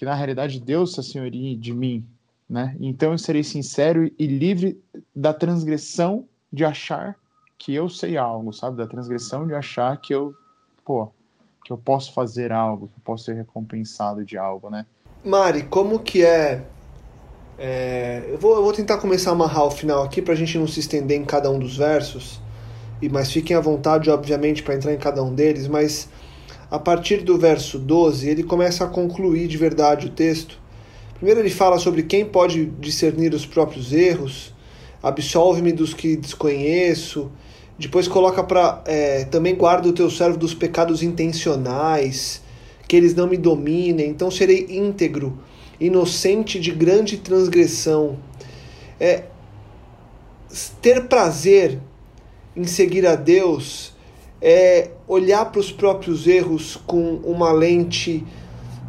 Que 0.02 0.06
na 0.06 0.16
realidade 0.16 0.60
Deus 0.60 0.96
se 0.96 1.04
senhoria 1.04 1.56
de 1.56 1.72
mim, 1.72 2.04
né? 2.50 2.76
Então 2.80 3.12
eu 3.12 3.20
serei 3.20 3.44
sincero 3.44 4.12
e 4.18 4.26
livre 4.26 4.82
da 5.16 5.32
transgressão 5.32 6.26
de 6.52 6.66
achar 6.66 7.16
que 7.56 7.76
eu 7.76 7.88
sei 7.88 8.18
algo, 8.18 8.52
sabe? 8.52 8.78
Da 8.78 8.88
transgressão 8.88 9.46
de 9.46 9.54
achar 9.54 9.96
que 9.98 10.12
eu, 10.12 10.34
pô, 10.84 11.08
que 11.64 11.72
eu 11.72 11.78
posso 11.78 12.14
fazer 12.14 12.52
algo, 12.52 12.88
que 12.88 12.96
eu 12.98 13.04
posso 13.04 13.26
ser 13.26 13.36
recompensado 13.36 14.26
de 14.26 14.40
algo, 14.40 14.72
né? 14.72 14.88
Mari, 15.24 15.66
como 15.66 16.00
que 16.00 16.26
é, 16.26 16.66
é... 17.60 18.26
eu, 18.28 18.40
vou, 18.40 18.56
eu 18.56 18.64
vou 18.64 18.74
tentar 18.74 18.98
começar 18.98 19.30
a 19.30 19.34
amarrar 19.34 19.66
o 19.66 19.70
final 19.70 20.02
aqui 20.02 20.20
para 20.20 20.34
a 20.34 20.36
gente 20.36 20.58
não 20.58 20.66
se 20.66 20.80
estender 20.80 21.16
em 21.16 21.26
cada 21.26 21.52
um 21.52 21.60
dos 21.60 21.78
versos, 21.78 22.42
e 23.00 23.08
mas 23.08 23.32
fiquem 23.32 23.56
à 23.56 23.60
vontade, 23.60 24.10
obviamente, 24.10 24.64
para 24.64 24.74
entrar 24.74 24.96
em 24.96 24.98
cada 24.98 25.22
um 25.22 25.36
deles, 25.36 25.68
mas 25.68 26.10
a 26.72 26.80
partir 26.80 27.18
do 27.18 27.38
verso 27.38 27.78
12, 27.78 28.30
ele 28.30 28.44
começa 28.44 28.86
a 28.86 28.88
concluir 28.88 29.46
de 29.50 29.58
verdade 29.58 30.08
o 30.08 30.10
texto. 30.10 30.58
Primeiro, 31.16 31.42
ele 31.42 31.50
fala 31.50 31.78
sobre 31.78 32.04
quem 32.04 32.24
pode 32.24 32.66
discernir 32.80 33.34
os 33.34 33.46
próprios 33.46 33.92
erros, 33.92 34.54
absolve-me 35.04 35.74
dos 35.74 35.94
que 35.94 36.16
desconheço. 36.16 37.30
Depois, 37.78 38.08
coloca 38.08 38.42
para. 38.42 38.82
É, 38.86 39.26
também 39.26 39.54
guarda 39.54 39.90
o 39.90 39.92
teu 39.92 40.10
servo 40.10 40.38
dos 40.38 40.54
pecados 40.54 41.04
intencionais, 41.04 42.42
que 42.88 42.96
eles 42.96 43.14
não 43.14 43.28
me 43.28 43.36
dominem, 43.36 44.08
então 44.08 44.32
serei 44.32 44.66
íntegro, 44.70 45.38
inocente 45.78 46.58
de 46.58 46.72
grande 46.72 47.18
transgressão. 47.18 48.18
É, 48.98 49.26
ter 50.82 51.08
prazer 51.10 51.80
em 52.56 52.64
seguir 52.64 53.06
a 53.06 53.16
Deus 53.16 53.94
é 54.42 54.92
olhar 55.12 55.52
para 55.52 55.60
os 55.60 55.74
próprios 55.74 56.26
erros 56.26 56.78
com 56.88 57.16
uma 57.18 57.52
lente 57.52 58.26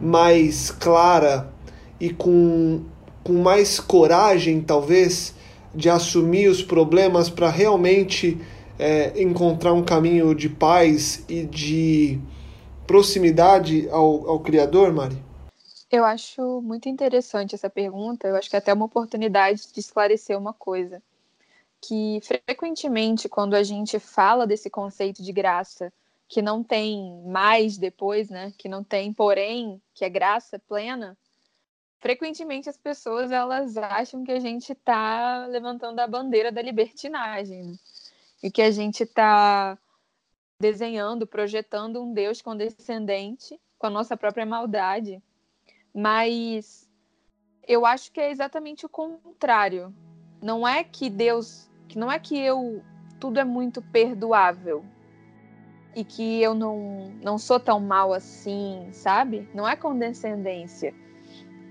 mais 0.00 0.70
clara 0.70 1.52
e 1.98 2.10
com, 2.10 2.84
com 3.24 3.32
mais 3.42 3.80
coragem, 3.80 4.60
talvez, 4.60 5.34
de 5.74 5.90
assumir 5.90 6.48
os 6.48 6.62
problemas 6.62 7.28
para 7.28 7.50
realmente 7.50 8.40
é, 8.78 9.20
encontrar 9.20 9.72
um 9.72 9.82
caminho 9.82 10.32
de 10.32 10.48
paz 10.48 11.24
e 11.28 11.42
de 11.42 12.20
proximidade 12.86 13.88
ao, 13.90 14.28
ao 14.28 14.38
Criador, 14.38 14.92
Mari? 14.92 15.20
Eu 15.90 16.04
acho 16.04 16.62
muito 16.62 16.88
interessante 16.88 17.56
essa 17.56 17.68
pergunta. 17.68 18.28
Eu 18.28 18.36
acho 18.36 18.48
que 18.48 18.54
é 18.54 18.60
até 18.60 18.72
uma 18.72 18.84
oportunidade 18.84 19.62
de 19.72 19.80
esclarecer 19.80 20.38
uma 20.38 20.52
coisa. 20.52 21.02
Que 21.80 22.20
frequentemente, 22.22 23.28
quando 23.28 23.54
a 23.54 23.64
gente 23.64 23.98
fala 23.98 24.46
desse 24.46 24.70
conceito 24.70 25.20
de 25.20 25.32
graça, 25.32 25.92
que 26.32 26.40
não 26.40 26.64
tem 26.64 27.22
mais 27.26 27.76
depois, 27.76 28.30
né? 28.30 28.54
Que 28.56 28.66
não 28.66 28.82
tem 28.82 29.12
porém, 29.12 29.82
que 29.92 30.02
é 30.02 30.08
graça 30.08 30.58
plena, 30.58 31.14
frequentemente 32.00 32.70
as 32.70 32.78
pessoas 32.78 33.30
elas 33.30 33.76
acham 33.76 34.24
que 34.24 34.32
a 34.32 34.40
gente 34.40 34.72
está 34.72 35.44
levantando 35.44 36.00
a 36.00 36.06
bandeira 36.06 36.50
da 36.50 36.62
libertinagem 36.62 37.64
né? 37.64 37.78
e 38.42 38.50
que 38.50 38.62
a 38.62 38.70
gente 38.70 39.02
está 39.02 39.76
desenhando, 40.58 41.26
projetando 41.26 42.02
um 42.02 42.14
Deus 42.14 42.40
condescendente 42.40 43.60
com 43.78 43.88
a 43.88 43.90
nossa 43.90 44.16
própria 44.16 44.46
maldade. 44.46 45.22
Mas 45.94 46.88
eu 47.68 47.84
acho 47.84 48.10
que 48.10 48.22
é 48.22 48.30
exatamente 48.30 48.86
o 48.86 48.88
contrário. 48.88 49.94
Não 50.40 50.66
é 50.66 50.82
que 50.82 51.10
Deus, 51.10 51.68
que 51.86 51.98
não 51.98 52.10
é 52.10 52.18
que 52.18 52.38
eu 52.38 52.82
tudo 53.20 53.38
é 53.38 53.44
muito 53.44 53.82
perdoável 53.82 54.82
e 55.94 56.04
que 56.04 56.42
eu 56.42 56.54
não 56.54 57.12
não 57.22 57.38
sou 57.38 57.60
tão 57.60 57.80
mal 57.80 58.12
assim, 58.12 58.88
sabe? 58.92 59.48
Não 59.54 59.68
é 59.68 59.76
condescendência 59.76 60.94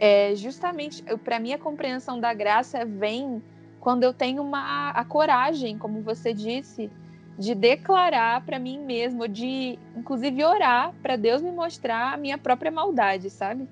é 0.02 0.34
justamente 0.36 1.04
para 1.24 1.40
mim 1.40 1.54
a 1.54 1.60
compreensão 1.60 2.20
da 2.20 2.34
graça 2.34 2.84
vem 2.84 3.40
quando 3.80 4.04
eu 4.04 4.12
tenho 4.12 4.42
uma 4.42 4.90
a 4.90 5.06
coragem, 5.06 5.78
como 5.78 6.02
você 6.02 6.34
disse, 6.34 6.90
de 7.38 7.54
declarar 7.54 8.44
para 8.44 8.58
mim 8.58 8.80
mesmo, 8.80 9.28
de 9.28 9.78
inclusive 9.96 10.44
orar 10.44 10.92
para 11.04 11.16
Deus 11.16 11.40
me 11.40 11.52
mostrar 11.52 12.16
a 12.16 12.18
minha 12.18 12.36
própria 12.40 12.72
maldade, 12.72 13.30
sabe? 13.30 13.70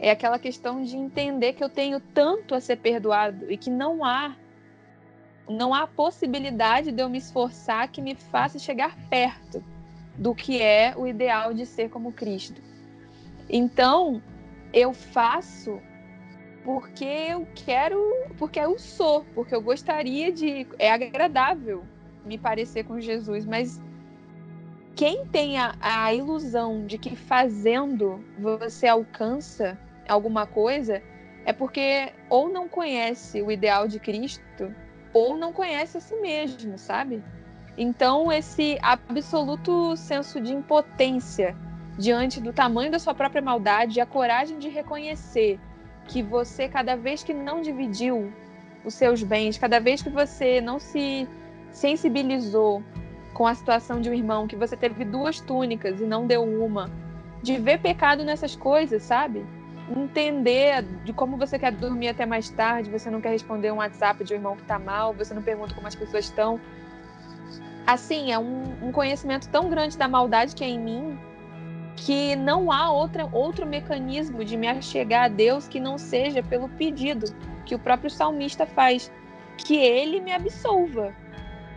É 0.00 0.10
aquela 0.10 0.36
questão 0.36 0.82
de 0.82 0.96
entender 0.96 1.52
que 1.52 1.62
eu 1.62 1.68
tenho 1.68 2.00
tanto 2.00 2.52
a 2.52 2.60
ser 2.60 2.76
perdoado 2.76 3.52
e 3.52 3.56
que 3.56 3.70
não 3.70 4.04
há 4.04 4.34
não 5.50 5.74
há 5.74 5.86
possibilidade 5.86 6.92
de 6.92 7.02
eu 7.02 7.08
me 7.08 7.18
esforçar 7.18 7.88
que 7.88 8.00
me 8.00 8.14
faça 8.14 8.58
chegar 8.58 8.96
perto 9.08 9.62
do 10.16 10.34
que 10.34 10.62
é 10.62 10.94
o 10.96 11.06
ideal 11.06 11.52
de 11.52 11.66
ser 11.66 11.90
como 11.90 12.12
Cristo. 12.12 12.60
Então, 13.48 14.22
eu 14.72 14.92
faço 14.92 15.80
porque 16.64 17.04
eu 17.04 17.46
quero, 17.54 17.98
porque 18.38 18.60
eu 18.60 18.78
sou, 18.78 19.24
porque 19.34 19.54
eu 19.54 19.62
gostaria 19.62 20.30
de. 20.30 20.66
É 20.78 20.90
agradável 20.90 21.84
me 22.24 22.38
parecer 22.38 22.84
com 22.84 23.00
Jesus, 23.00 23.46
mas 23.46 23.80
quem 24.94 25.26
tem 25.26 25.58
a, 25.58 25.74
a 25.80 26.12
ilusão 26.12 26.86
de 26.86 26.98
que 26.98 27.16
fazendo 27.16 28.22
você 28.38 28.86
alcança 28.86 29.78
alguma 30.06 30.46
coisa 30.46 31.02
é 31.44 31.52
porque 31.52 32.12
ou 32.28 32.48
não 32.48 32.68
conhece 32.68 33.40
o 33.40 33.50
ideal 33.50 33.88
de 33.88 33.98
Cristo 33.98 34.74
ou 35.12 35.36
não 35.36 35.52
conhece 35.52 35.98
a 35.98 36.00
si 36.00 36.14
mesmo, 36.16 36.78
sabe? 36.78 37.22
Então, 37.76 38.30
esse 38.30 38.78
absoluto 38.82 39.96
senso 39.96 40.40
de 40.40 40.52
impotência 40.52 41.56
diante 41.98 42.40
do 42.40 42.52
tamanho 42.52 42.90
da 42.90 42.98
sua 42.98 43.14
própria 43.14 43.42
maldade, 43.42 44.00
a 44.00 44.06
coragem 44.06 44.58
de 44.58 44.68
reconhecer 44.68 45.58
que 46.06 46.22
você, 46.22 46.68
cada 46.68 46.96
vez 46.96 47.22
que 47.22 47.32
não 47.32 47.60
dividiu 47.60 48.32
os 48.84 48.94
seus 48.94 49.22
bens, 49.22 49.58
cada 49.58 49.78
vez 49.78 50.02
que 50.02 50.10
você 50.10 50.60
não 50.60 50.78
se 50.78 51.28
sensibilizou 51.70 52.82
com 53.34 53.46
a 53.46 53.54
situação 53.54 54.00
de 54.00 54.10
um 54.10 54.14
irmão, 54.14 54.46
que 54.46 54.56
você 54.56 54.76
teve 54.76 55.04
duas 55.04 55.40
túnicas 55.40 56.00
e 56.00 56.04
não 56.04 56.26
deu 56.26 56.42
uma, 56.42 56.90
de 57.42 57.56
ver 57.58 57.80
pecado 57.80 58.24
nessas 58.24 58.56
coisas, 58.56 59.02
sabe? 59.02 59.44
Entender 59.90 60.82
de 61.04 61.12
como 61.12 61.36
você 61.36 61.58
quer 61.58 61.72
dormir 61.72 62.08
até 62.08 62.24
mais 62.24 62.48
tarde, 62.48 62.88
você 62.88 63.10
não 63.10 63.20
quer 63.20 63.30
responder 63.30 63.72
um 63.72 63.76
WhatsApp 63.76 64.22
de 64.22 64.32
um 64.32 64.36
irmão 64.36 64.56
que 64.56 64.62
tá 64.62 64.78
mal, 64.78 65.12
você 65.12 65.34
não 65.34 65.42
pergunta 65.42 65.74
como 65.74 65.86
as 65.86 65.96
pessoas 65.96 66.26
estão. 66.26 66.60
Assim, 67.86 68.30
é 68.30 68.38
um, 68.38 68.88
um 68.88 68.92
conhecimento 68.92 69.48
tão 69.48 69.68
grande 69.68 69.98
da 69.98 70.06
maldade 70.06 70.54
que 70.54 70.62
é 70.62 70.68
em 70.68 70.78
mim 70.78 71.18
que 71.96 72.34
não 72.34 72.72
há 72.72 72.90
outra, 72.90 73.28
outro 73.30 73.66
mecanismo 73.66 74.44
de 74.44 74.56
me 74.56 74.66
achegar 74.66 75.24
a 75.24 75.28
Deus 75.28 75.68
que 75.68 75.78
não 75.78 75.98
seja 75.98 76.42
pelo 76.42 76.68
pedido 76.68 77.26
que 77.66 77.74
o 77.74 77.78
próprio 77.78 78.10
salmista 78.10 78.64
faz, 78.64 79.12
que 79.58 79.76
ele 79.76 80.20
me 80.20 80.32
absolva, 80.32 81.14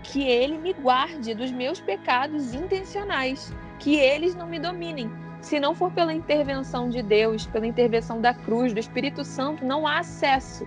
que 0.01 0.23
ele 0.23 0.57
me 0.57 0.73
guarde 0.73 1.33
dos 1.33 1.51
meus 1.51 1.79
pecados 1.79 2.53
intencionais, 2.53 3.53
que 3.79 3.95
eles 3.95 4.33
não 4.33 4.47
me 4.47 4.59
dominem. 4.59 5.11
Se 5.43 5.59
não 5.59 5.75
for 5.75 5.91
pela 5.91 6.13
intervenção 6.13 6.89
de 6.89 7.03
Deus, 7.03 7.45
pela 7.45 7.67
intervenção 7.67 8.21
da 8.21 8.33
cruz, 8.33 8.71
do 8.71 8.79
Espírito 8.79 9.25
Santo, 9.25 9.65
não 9.65 9.85
há 9.85 9.99
acesso. 9.99 10.65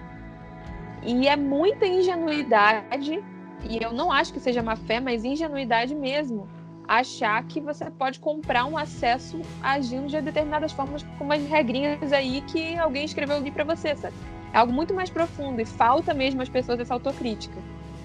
E 1.03 1.27
é 1.27 1.35
muita 1.35 1.87
ingenuidade, 1.87 3.25
e 3.65 3.83
eu 3.83 3.91
não 3.95 4.13
acho 4.13 4.35
que 4.35 4.39
seja 4.39 4.63
má 4.63 4.77
fé, 4.77 5.01
mas 5.01 5.25
ingenuidade 5.25 5.95
mesmo, 5.95 6.47
achar 6.87 7.43
que 7.45 7.59
você 7.59 7.91
pode 7.91 8.21
comprar 8.21 8.67
um 8.67 8.77
acesso 8.77 9.41
agindo 9.63 10.09
de 10.09 10.21
determinadas 10.21 10.73
formas 10.73 11.03
com 11.17 11.25
umas 11.25 11.43
regrinhas 11.47 12.13
aí 12.13 12.43
que 12.43 12.77
alguém 12.77 13.07
escreveu 13.07 13.37
ali 13.37 13.51
para 13.51 13.65
você, 13.65 13.97
sabe? 13.97 14.15
É 14.53 14.59
algo 14.59 14.75
muito 14.75 14.93
mais 14.93 15.09
profundo 15.09 15.59
e 15.59 15.65
falta 15.65 16.13
mesmo 16.13 16.43
às 16.43 16.51
pessoas 16.51 16.79
essa 16.81 16.93
autocrítica, 16.93 17.57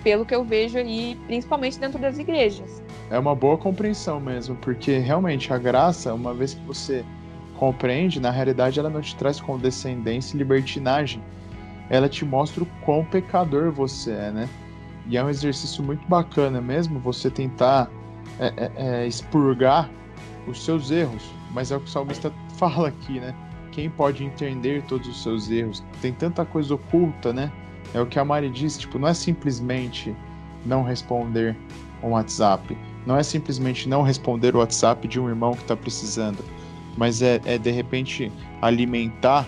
pelo 0.03 0.25
que 0.25 0.33
eu 0.33 0.43
vejo 0.43 0.77
aí, 0.77 1.19
principalmente 1.27 1.79
dentro 1.79 1.99
das 1.99 2.17
igrejas. 2.17 2.81
É 3.09 3.17
uma 3.17 3.35
boa 3.35 3.57
compreensão 3.57 4.19
mesmo, 4.19 4.55
porque 4.55 4.97
realmente 4.97 5.51
a 5.53 5.57
graça, 5.57 6.13
uma 6.13 6.33
vez 6.33 6.53
que 6.53 6.61
você 6.65 7.05
compreende, 7.57 8.19
na 8.19 8.31
realidade 8.31 8.79
ela 8.79 8.89
não 8.89 9.01
te 9.01 9.15
traz 9.15 9.39
condescendência 9.39 10.35
e 10.35 10.39
libertinagem. 10.39 11.21
Ela 11.89 12.09
te 12.09 12.25
mostra 12.25 12.63
o 12.63 12.67
quão 12.83 13.03
pecador 13.05 13.71
você 13.71 14.11
é, 14.11 14.31
né? 14.31 14.49
E 15.07 15.17
é 15.17 15.23
um 15.23 15.29
exercício 15.29 15.83
muito 15.83 16.07
bacana 16.07 16.61
mesmo 16.61 16.99
você 16.99 17.29
tentar 17.29 17.89
é, 18.39 18.53
é, 18.57 18.71
é, 18.77 19.07
expurgar 19.07 19.89
os 20.47 20.63
seus 20.63 20.89
erros, 20.89 21.29
mas 21.51 21.71
é 21.71 21.77
o 21.77 21.79
que 21.79 21.87
o 21.87 21.89
salmista 21.89 22.31
fala 22.57 22.87
aqui, 22.87 23.19
né? 23.19 23.35
Quem 23.71 23.89
pode 23.89 24.23
entender 24.23 24.83
todos 24.83 25.07
os 25.07 25.21
seus 25.21 25.49
erros? 25.49 25.83
Tem 26.01 26.13
tanta 26.13 26.43
coisa 26.45 26.75
oculta, 26.75 27.31
né? 27.31 27.51
É 27.93 28.01
o 28.01 28.05
que 28.05 28.19
a 28.19 28.25
Mari 28.25 28.49
disse, 28.49 28.79
tipo, 28.79 28.97
não 28.97 29.07
é 29.07 29.13
simplesmente 29.13 30.15
não 30.65 30.83
responder 30.83 31.55
um 32.03 32.09
WhatsApp, 32.09 32.77
não 33.05 33.17
é 33.17 33.23
simplesmente 33.23 33.89
não 33.89 34.01
responder 34.01 34.55
o 34.55 34.59
WhatsApp 34.59 35.07
de 35.07 35.19
um 35.19 35.27
irmão 35.27 35.53
que 35.53 35.61
está 35.61 35.75
precisando, 35.75 36.43
mas 36.97 37.21
é, 37.21 37.41
é 37.45 37.57
de 37.57 37.71
repente 37.71 38.31
alimentar 38.61 39.47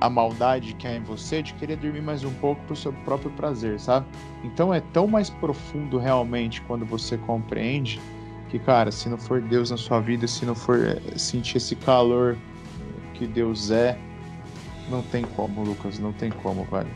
a 0.00 0.10
maldade 0.10 0.74
que 0.74 0.86
há 0.86 0.94
em 0.94 1.02
você 1.02 1.42
de 1.42 1.54
querer 1.54 1.76
dormir 1.76 2.02
mais 2.02 2.24
um 2.24 2.32
pouco 2.34 2.62
pro 2.66 2.76
seu 2.76 2.92
próprio 2.92 3.30
prazer, 3.30 3.80
sabe? 3.80 4.06
Então 4.44 4.72
é 4.72 4.80
tão 4.80 5.06
mais 5.06 5.30
profundo 5.30 5.98
realmente 5.98 6.60
quando 6.62 6.84
você 6.84 7.16
compreende 7.16 7.98
que, 8.50 8.58
cara, 8.58 8.92
se 8.92 9.08
não 9.08 9.16
for 9.16 9.40
Deus 9.40 9.70
na 9.70 9.76
sua 9.76 10.00
vida, 10.00 10.26
se 10.26 10.44
não 10.44 10.54
for 10.54 10.78
eh, 10.78 11.00
sentir 11.16 11.56
esse 11.56 11.74
calor 11.74 12.36
que 13.14 13.26
Deus 13.26 13.70
é, 13.70 13.98
não 14.90 15.02
tem 15.02 15.24
como, 15.24 15.62
Lucas, 15.62 15.98
não 15.98 16.12
tem 16.12 16.30
como, 16.30 16.64
velho. 16.64 16.90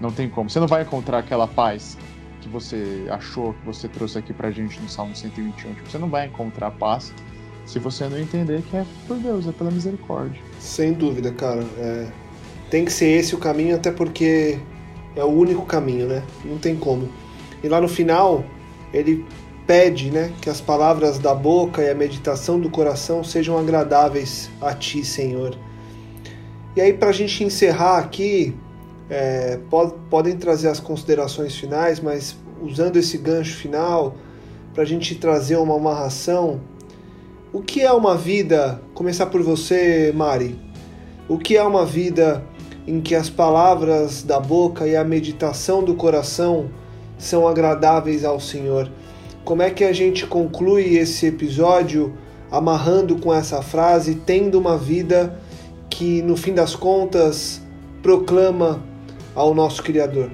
Não 0.00 0.10
tem 0.10 0.28
como. 0.28 0.50
Você 0.50 0.60
não 0.60 0.66
vai 0.66 0.82
encontrar 0.82 1.18
aquela 1.18 1.46
paz 1.46 1.96
que 2.40 2.48
você 2.48 3.06
achou, 3.10 3.54
que 3.54 3.66
você 3.66 3.88
trouxe 3.88 4.18
aqui 4.18 4.32
pra 4.32 4.50
gente 4.50 4.80
no 4.80 4.88
Salmo 4.88 5.14
121. 5.14 5.74
Tipo, 5.74 5.90
você 5.90 5.98
não 5.98 6.08
vai 6.08 6.26
encontrar 6.26 6.70
paz 6.72 7.12
se 7.64 7.78
você 7.78 8.08
não 8.08 8.18
entender 8.18 8.62
que 8.62 8.76
é 8.76 8.86
por 9.08 9.16
Deus, 9.16 9.48
é 9.48 9.52
pela 9.52 9.70
misericórdia. 9.70 10.40
Sem 10.60 10.92
dúvida, 10.92 11.32
cara. 11.32 11.64
É 11.78 12.06
tem 12.70 12.84
que 12.84 12.92
ser 12.92 13.06
esse 13.06 13.34
o 13.34 13.38
caminho, 13.38 13.76
até 13.76 13.90
porque 13.90 14.58
é 15.14 15.24
o 15.24 15.28
único 15.28 15.64
caminho, 15.64 16.06
né? 16.06 16.22
Não 16.44 16.58
tem 16.58 16.76
como. 16.76 17.08
E 17.62 17.68
lá 17.68 17.80
no 17.80 17.88
final, 17.88 18.44
ele 18.92 19.24
pede, 19.66 20.10
né, 20.10 20.32
que 20.40 20.48
as 20.48 20.60
palavras 20.60 21.18
da 21.18 21.34
boca 21.34 21.82
e 21.82 21.90
a 21.90 21.94
meditação 21.94 22.60
do 22.60 22.70
coração 22.70 23.24
sejam 23.24 23.58
agradáveis 23.58 24.50
a 24.60 24.72
ti, 24.72 25.04
Senhor. 25.04 25.56
E 26.76 26.80
aí, 26.82 26.92
para 26.92 27.08
a 27.08 27.12
gente 27.12 27.42
encerrar 27.42 27.96
aqui, 27.96 28.54
é, 29.08 29.58
pod 29.70 29.94
podem 30.10 30.36
trazer 30.36 30.68
as 30.68 30.78
considerações 30.78 31.56
finais, 31.56 32.00
mas 32.00 32.36
usando 32.60 32.98
esse 32.98 33.16
gancho 33.16 33.56
final, 33.56 34.14
para 34.74 34.82
a 34.82 34.86
gente 34.86 35.14
trazer 35.14 35.56
uma 35.56 35.74
amarração, 35.74 36.60
o 37.50 37.62
que 37.62 37.80
é 37.80 37.90
uma 37.90 38.14
vida? 38.14 38.82
Começar 38.92 39.24
por 39.24 39.42
você, 39.42 40.12
Mari. 40.14 40.60
O 41.26 41.38
que 41.38 41.56
é 41.56 41.62
uma 41.62 41.86
vida 41.86 42.44
em 42.86 43.00
que 43.00 43.14
as 43.14 43.30
palavras 43.30 44.22
da 44.22 44.38
boca 44.38 44.86
e 44.86 44.94
a 44.94 45.02
meditação 45.02 45.82
do 45.82 45.94
coração 45.94 46.68
são 47.16 47.48
agradáveis 47.48 48.22
ao 48.22 48.38
Senhor. 48.38 48.92
Como 49.46 49.62
é 49.62 49.70
que 49.70 49.82
a 49.82 49.94
gente 49.94 50.26
conclui 50.26 50.98
esse 50.98 51.24
episódio 51.24 52.12
amarrando 52.50 53.16
com 53.16 53.32
essa 53.32 53.62
frase, 53.62 54.16
tendo 54.16 54.58
uma 54.58 54.76
vida 54.76 55.40
que 55.96 56.20
no 56.20 56.36
fim 56.36 56.52
das 56.52 56.76
contas 56.76 57.62
proclama 58.02 58.82
ao 59.34 59.54
nosso 59.54 59.82
Criador? 59.82 60.30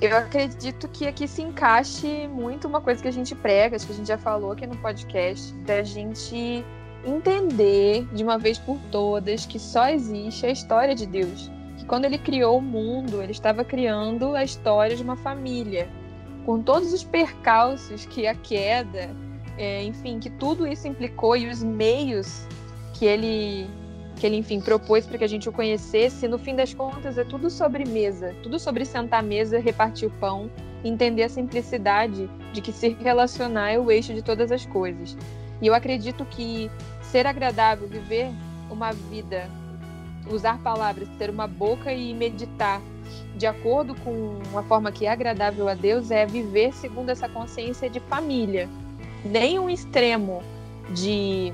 Eu 0.00 0.16
acredito 0.16 0.88
que 0.88 1.06
aqui 1.06 1.28
se 1.28 1.42
encaixe 1.42 2.26
muito 2.28 2.66
uma 2.66 2.80
coisa 2.80 3.02
que 3.02 3.08
a 3.08 3.12
gente 3.12 3.34
prega, 3.34 3.76
acho 3.76 3.86
que 3.86 3.92
a 3.92 3.96
gente 3.96 4.08
já 4.08 4.16
falou 4.16 4.52
aqui 4.52 4.66
no 4.66 4.76
podcast, 4.78 5.52
da 5.66 5.82
gente 5.82 6.64
entender 7.04 8.06
de 8.14 8.24
uma 8.24 8.38
vez 8.38 8.58
por 8.58 8.78
todas 8.90 9.44
que 9.44 9.58
só 9.58 9.88
existe 9.88 10.46
a 10.46 10.50
história 10.50 10.94
de 10.94 11.04
Deus. 11.04 11.50
Que 11.76 11.84
quando 11.84 12.06
ele 12.06 12.16
criou 12.16 12.56
o 12.56 12.62
mundo, 12.62 13.22
ele 13.22 13.32
estava 13.32 13.62
criando 13.62 14.34
a 14.34 14.42
história 14.42 14.96
de 14.96 15.02
uma 15.02 15.16
família, 15.16 15.86
com 16.46 16.62
todos 16.62 16.94
os 16.94 17.04
percalços 17.04 18.06
que 18.06 18.26
a 18.26 18.34
queda, 18.34 19.14
é, 19.58 19.84
enfim, 19.84 20.18
que 20.18 20.30
tudo 20.30 20.66
isso 20.66 20.88
implicou 20.88 21.36
e 21.36 21.46
os 21.46 21.62
meios 21.62 22.46
que 22.94 23.04
ele 23.04 23.68
que 24.16 24.26
ele, 24.26 24.36
enfim, 24.36 24.60
propôs 24.60 25.06
para 25.06 25.18
que 25.18 25.24
a 25.24 25.28
gente 25.28 25.48
o 25.48 25.52
conhecesse, 25.52 26.28
no 26.28 26.38
fim 26.38 26.54
das 26.54 26.72
contas 26.72 27.18
é 27.18 27.24
tudo 27.24 27.50
sobre 27.50 27.84
mesa, 27.84 28.34
tudo 28.42 28.58
sobre 28.58 28.84
sentar 28.84 29.20
à 29.20 29.22
mesa, 29.22 29.58
repartir 29.58 30.08
o 30.08 30.10
pão, 30.12 30.50
entender 30.84 31.24
a 31.24 31.28
simplicidade 31.28 32.28
de 32.52 32.60
que 32.60 32.72
se 32.72 32.90
relacionar 33.00 33.70
é 33.70 33.78
o 33.78 33.90
eixo 33.90 34.14
de 34.14 34.22
todas 34.22 34.52
as 34.52 34.64
coisas. 34.66 35.16
E 35.60 35.66
eu 35.66 35.74
acredito 35.74 36.24
que 36.24 36.70
ser 37.02 37.26
agradável, 37.26 37.88
viver 37.88 38.30
uma 38.70 38.92
vida, 38.92 39.48
usar 40.30 40.58
palavras, 40.62 41.08
ter 41.18 41.30
uma 41.30 41.46
boca 41.46 41.92
e 41.92 42.14
meditar 42.14 42.80
de 43.36 43.46
acordo 43.46 43.94
com 43.96 44.38
a 44.56 44.62
forma 44.62 44.92
que 44.92 45.06
é 45.06 45.10
agradável 45.10 45.68
a 45.68 45.74
Deus 45.74 46.10
é 46.10 46.24
viver 46.24 46.72
segundo 46.72 47.10
essa 47.10 47.28
consciência 47.28 47.90
de 47.90 48.00
família. 48.00 48.68
Nem 49.24 49.58
um 49.58 49.68
extremo 49.68 50.42
de, 50.90 51.52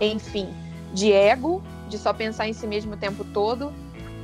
enfim, 0.00 0.48
de 0.92 1.12
ego, 1.12 1.62
de 1.88 1.98
só 1.98 2.12
pensar 2.12 2.48
em 2.48 2.52
si 2.52 2.66
mesmo 2.66 2.94
o 2.94 2.96
tempo 2.96 3.24
todo, 3.24 3.72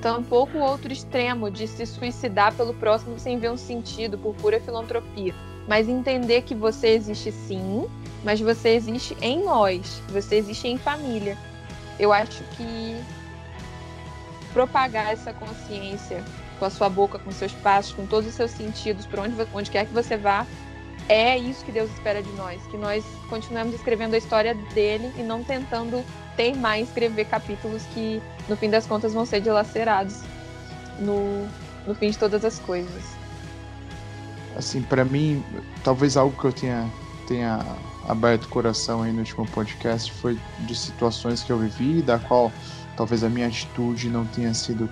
tampouco 0.01 0.59
o 0.59 0.61
outro 0.61 0.93
extremo 0.93 1.51
de 1.51 1.67
se 1.67 1.85
suicidar 1.87 2.55
pelo 2.55 2.75
próximo 2.75 3.19
sem 3.19 3.39
ver 3.39 3.51
um 3.51 3.57
sentido, 3.57 4.19
por 4.19 4.35
pura 4.35 4.61
filantropia. 4.61 5.35
Mas 5.67 5.89
entender 5.89 6.43
que 6.43 6.55
você 6.55 6.89
existe 6.89 7.33
sim, 7.33 7.87
mas 8.25 8.41
você 8.41 8.71
existe 8.71 9.17
em 9.21 9.43
nós, 9.43 10.01
você 10.09 10.37
existe 10.37 10.69
em 10.69 10.79
família. 10.79 11.37
Eu 11.99 12.13
acho 12.13 12.43
que 12.57 12.97
propagar 14.53 15.13
essa 15.13 15.33
consciência 15.33 16.23
com 16.59 16.65
a 16.65 16.71
sua 16.71 16.89
boca, 16.89 17.19
com 17.19 17.31
seus 17.31 17.53
passos, 17.53 17.93
com 17.93 18.07
todos 18.07 18.29
os 18.29 18.35
seus 18.35 18.51
sentidos, 18.51 19.07
por 19.07 19.19
onde, 19.19 19.35
onde 19.53 19.71
quer 19.71 19.87
que 19.87 19.93
você 19.93 20.17
vá, 20.17 20.47
é 21.09 21.37
isso 21.37 21.65
que 21.65 21.71
Deus 21.71 21.91
espera 21.93 22.23
de 22.23 22.33
nós, 22.33 22.61
que 22.67 22.77
nós 22.77 23.05
continuemos 23.29 23.75
escrevendo 23.75 24.15
a 24.15 24.19
história 24.19 24.55
dele 24.75 25.13
e 25.17 25.23
não 25.23 25.45
tentando 25.45 26.03
teimar 26.37 26.79
em 26.79 26.83
escrever 26.83 27.25
capítulos 27.27 27.83
que, 27.95 28.23
no 28.49 28.57
fim 28.57 28.71
das 28.71 28.87
contas, 28.87 29.13
vão 29.13 29.25
ser 29.25 29.41
dilacerados 29.41 30.21
no, 30.99 31.47
no 31.87 31.95
fim 31.95 32.11
de 32.11 32.19
todas 32.19 32.45
as 32.45 32.59
coisas. 32.59 33.03
Assim, 34.57 34.83
para 34.83 35.05
mim, 35.05 35.43
talvez 35.85 36.17
algo 36.17 36.39
que 36.39 36.47
eu 36.47 36.53
tenha, 36.53 36.91
tenha 37.27 37.65
aberto 38.09 38.45
o 38.45 38.49
coração 38.49 39.03
aí 39.03 39.13
no 39.13 39.19
último 39.21 39.47
podcast 39.49 40.13
foi 40.13 40.39
de 40.61 40.75
situações 40.75 41.43
que 41.43 41.51
eu 41.51 41.59
vivi, 41.59 42.01
da 42.01 42.19
qual 42.19 42.53
talvez 42.97 43.23
a 43.23 43.29
minha 43.29 43.47
atitude 43.47 44.09
não 44.09 44.25
tenha 44.25 44.55
sido 44.55 44.89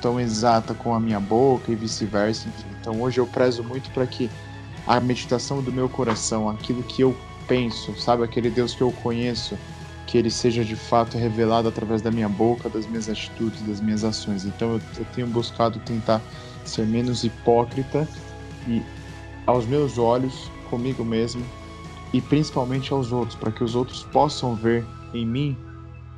tão 0.00 0.18
exata 0.18 0.72
com 0.72 0.94
a 0.94 1.00
minha 1.00 1.20
boca 1.20 1.70
e 1.70 1.74
vice-versa. 1.74 2.48
Então 2.80 3.00
hoje 3.02 3.20
eu 3.20 3.26
prezo 3.26 3.62
muito 3.62 3.90
para 3.90 4.06
que 4.06 4.30
a 4.86 4.98
meditação 4.98 5.62
do 5.62 5.70
meu 5.70 5.88
coração, 5.88 6.48
aquilo 6.48 6.82
que 6.82 7.02
eu 7.02 7.14
penso, 7.46 7.94
sabe, 8.00 8.24
aquele 8.24 8.48
Deus 8.48 8.74
que 8.74 8.80
eu 8.80 8.90
conheço, 8.90 9.58
que 10.10 10.18
ele 10.18 10.28
seja 10.28 10.64
de 10.64 10.74
fato 10.74 11.16
revelado 11.16 11.68
através 11.68 12.02
da 12.02 12.10
minha 12.10 12.28
boca, 12.28 12.68
das 12.68 12.84
minhas 12.84 13.08
atitudes, 13.08 13.62
das 13.62 13.80
minhas 13.80 14.02
ações. 14.02 14.44
Então 14.44 14.72
eu, 14.72 14.80
eu 14.98 15.04
tenho 15.14 15.28
buscado 15.28 15.78
tentar 15.80 16.20
ser 16.64 16.84
menos 16.84 17.22
hipócrita 17.22 18.08
e 18.66 18.82
aos 19.46 19.66
meus 19.66 19.98
olhos, 19.98 20.50
comigo 20.68 21.04
mesmo 21.04 21.44
e 22.12 22.20
principalmente 22.20 22.92
aos 22.92 23.12
outros, 23.12 23.36
para 23.36 23.52
que 23.52 23.62
os 23.62 23.76
outros 23.76 24.02
possam 24.02 24.56
ver 24.56 24.84
em 25.14 25.24
mim 25.24 25.56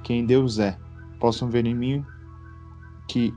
quem 0.03 0.24
Deus 0.24 0.59
é, 0.59 0.74
possam 1.20 1.51
ver 1.51 1.66
em 1.66 1.74
mim 1.74 2.05
que 3.07 3.32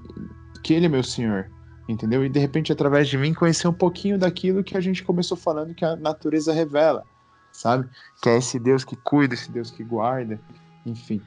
que 0.63 0.73
ele 0.73 0.85
é 0.85 0.89
meu 0.89 1.03
Senhor, 1.03 1.51
entendeu? 1.87 2.25
E 2.25 2.29
de 2.29 2.39
repente, 2.39 2.71
através 2.71 3.07
de 3.07 3.17
mim, 3.19 3.35
conhecer 3.35 3.67
um 3.67 3.73
pouquinho 3.73 4.17
daquilo 4.17 4.63
que 4.63 4.75
a 4.75 4.81
gente 4.81 5.03
começou 5.03 5.37
falando 5.37 5.75
que 5.75 5.85
a 5.85 5.95
natureza 5.95 6.51
revela, 6.51 7.03
sabe? 7.55 7.89
Que 8.21 8.29
é 8.29 8.37
esse 8.37 8.59
Deus 8.59 8.83
que 8.83 8.95
cuida, 8.95 9.33
esse 9.33 9.51
Deus 9.51 9.71
que 9.71 9.83
guarda, 9.83 10.39
enfim. 10.85 11.21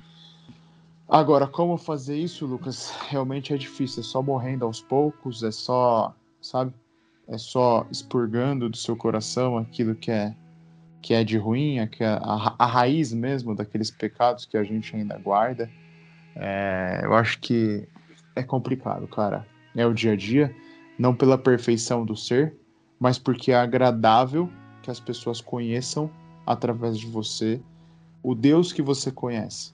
Agora, 1.09 1.47
como 1.47 1.79
fazer 1.79 2.17
isso, 2.17 2.47
Lucas? 2.47 2.93
Realmente 3.09 3.53
é 3.53 3.57
difícil, 3.57 4.01
é 4.01 4.05
só 4.05 4.23
morrendo 4.23 4.65
aos 4.65 4.81
poucos, 4.81 5.43
é 5.43 5.51
só, 5.51 6.15
sabe? 6.41 6.73
É 7.27 7.39
só 7.39 7.87
expurgando 7.91 8.69
do 8.69 8.77
seu 8.77 8.97
coração 8.97 9.59
aquilo 9.59 9.95
que 9.95 10.11
é 10.11 10.35
que 11.01 11.15
é 11.15 11.23
de 11.23 11.39
ruim, 11.39 11.87
que 11.87 12.03
é 12.03 12.09
a, 12.09 12.55
a 12.59 12.67
raiz 12.67 13.13
mesmo 13.13 13.55
daqueles 13.55 13.89
pecados 13.89 14.45
que 14.45 14.57
a 14.57 14.65
gente 14.65 14.97
ainda 14.97 15.17
guarda. 15.17 15.71
É, 16.35 17.03
eu 17.05 17.15
acho 17.15 17.39
que 17.39 17.89
é 18.35 18.43
complicado, 18.43 19.07
cara 19.07 19.47
é 19.81 19.87
o 19.87 19.95
dia 19.95 20.13
a 20.13 20.17
dia, 20.17 20.55
não 20.99 21.15
pela 21.15 21.39
perfeição 21.39 22.05
do 22.05 22.17
ser, 22.17 22.55
mas 22.99 23.19
porque 23.19 23.53
é 23.53 23.57
agradável 23.57 24.51
que 24.83 24.91
as 24.91 25.01
pessoas 25.01 25.41
conheçam 25.41 26.11
através 26.47 26.99
de 26.99 27.07
você 27.07 27.61
o 28.23 28.35
Deus 28.35 28.73
que 28.73 28.83
você 28.83 29.11
conhece. 29.11 29.73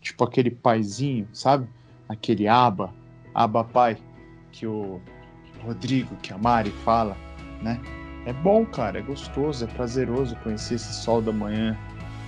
Tipo 0.00 0.24
aquele 0.24 0.50
paizinho, 0.50 1.28
sabe? 1.32 1.68
Aquele 2.08 2.48
aba, 2.48 2.92
aba 3.34 3.64
pai, 3.64 3.96
que 4.52 4.66
o 4.66 5.00
Rodrigo, 5.62 6.14
que 6.16 6.32
a 6.32 6.38
Mari 6.38 6.70
fala, 6.84 7.16
né? 7.62 7.80
É 8.26 8.32
bom, 8.32 8.64
cara, 8.66 8.98
é 8.98 9.02
gostoso, 9.02 9.64
é 9.64 9.68
prazeroso 9.68 10.36
conhecer 10.36 10.74
esse 10.74 10.92
sol 10.92 11.22
da 11.22 11.32
manhã, 11.32 11.76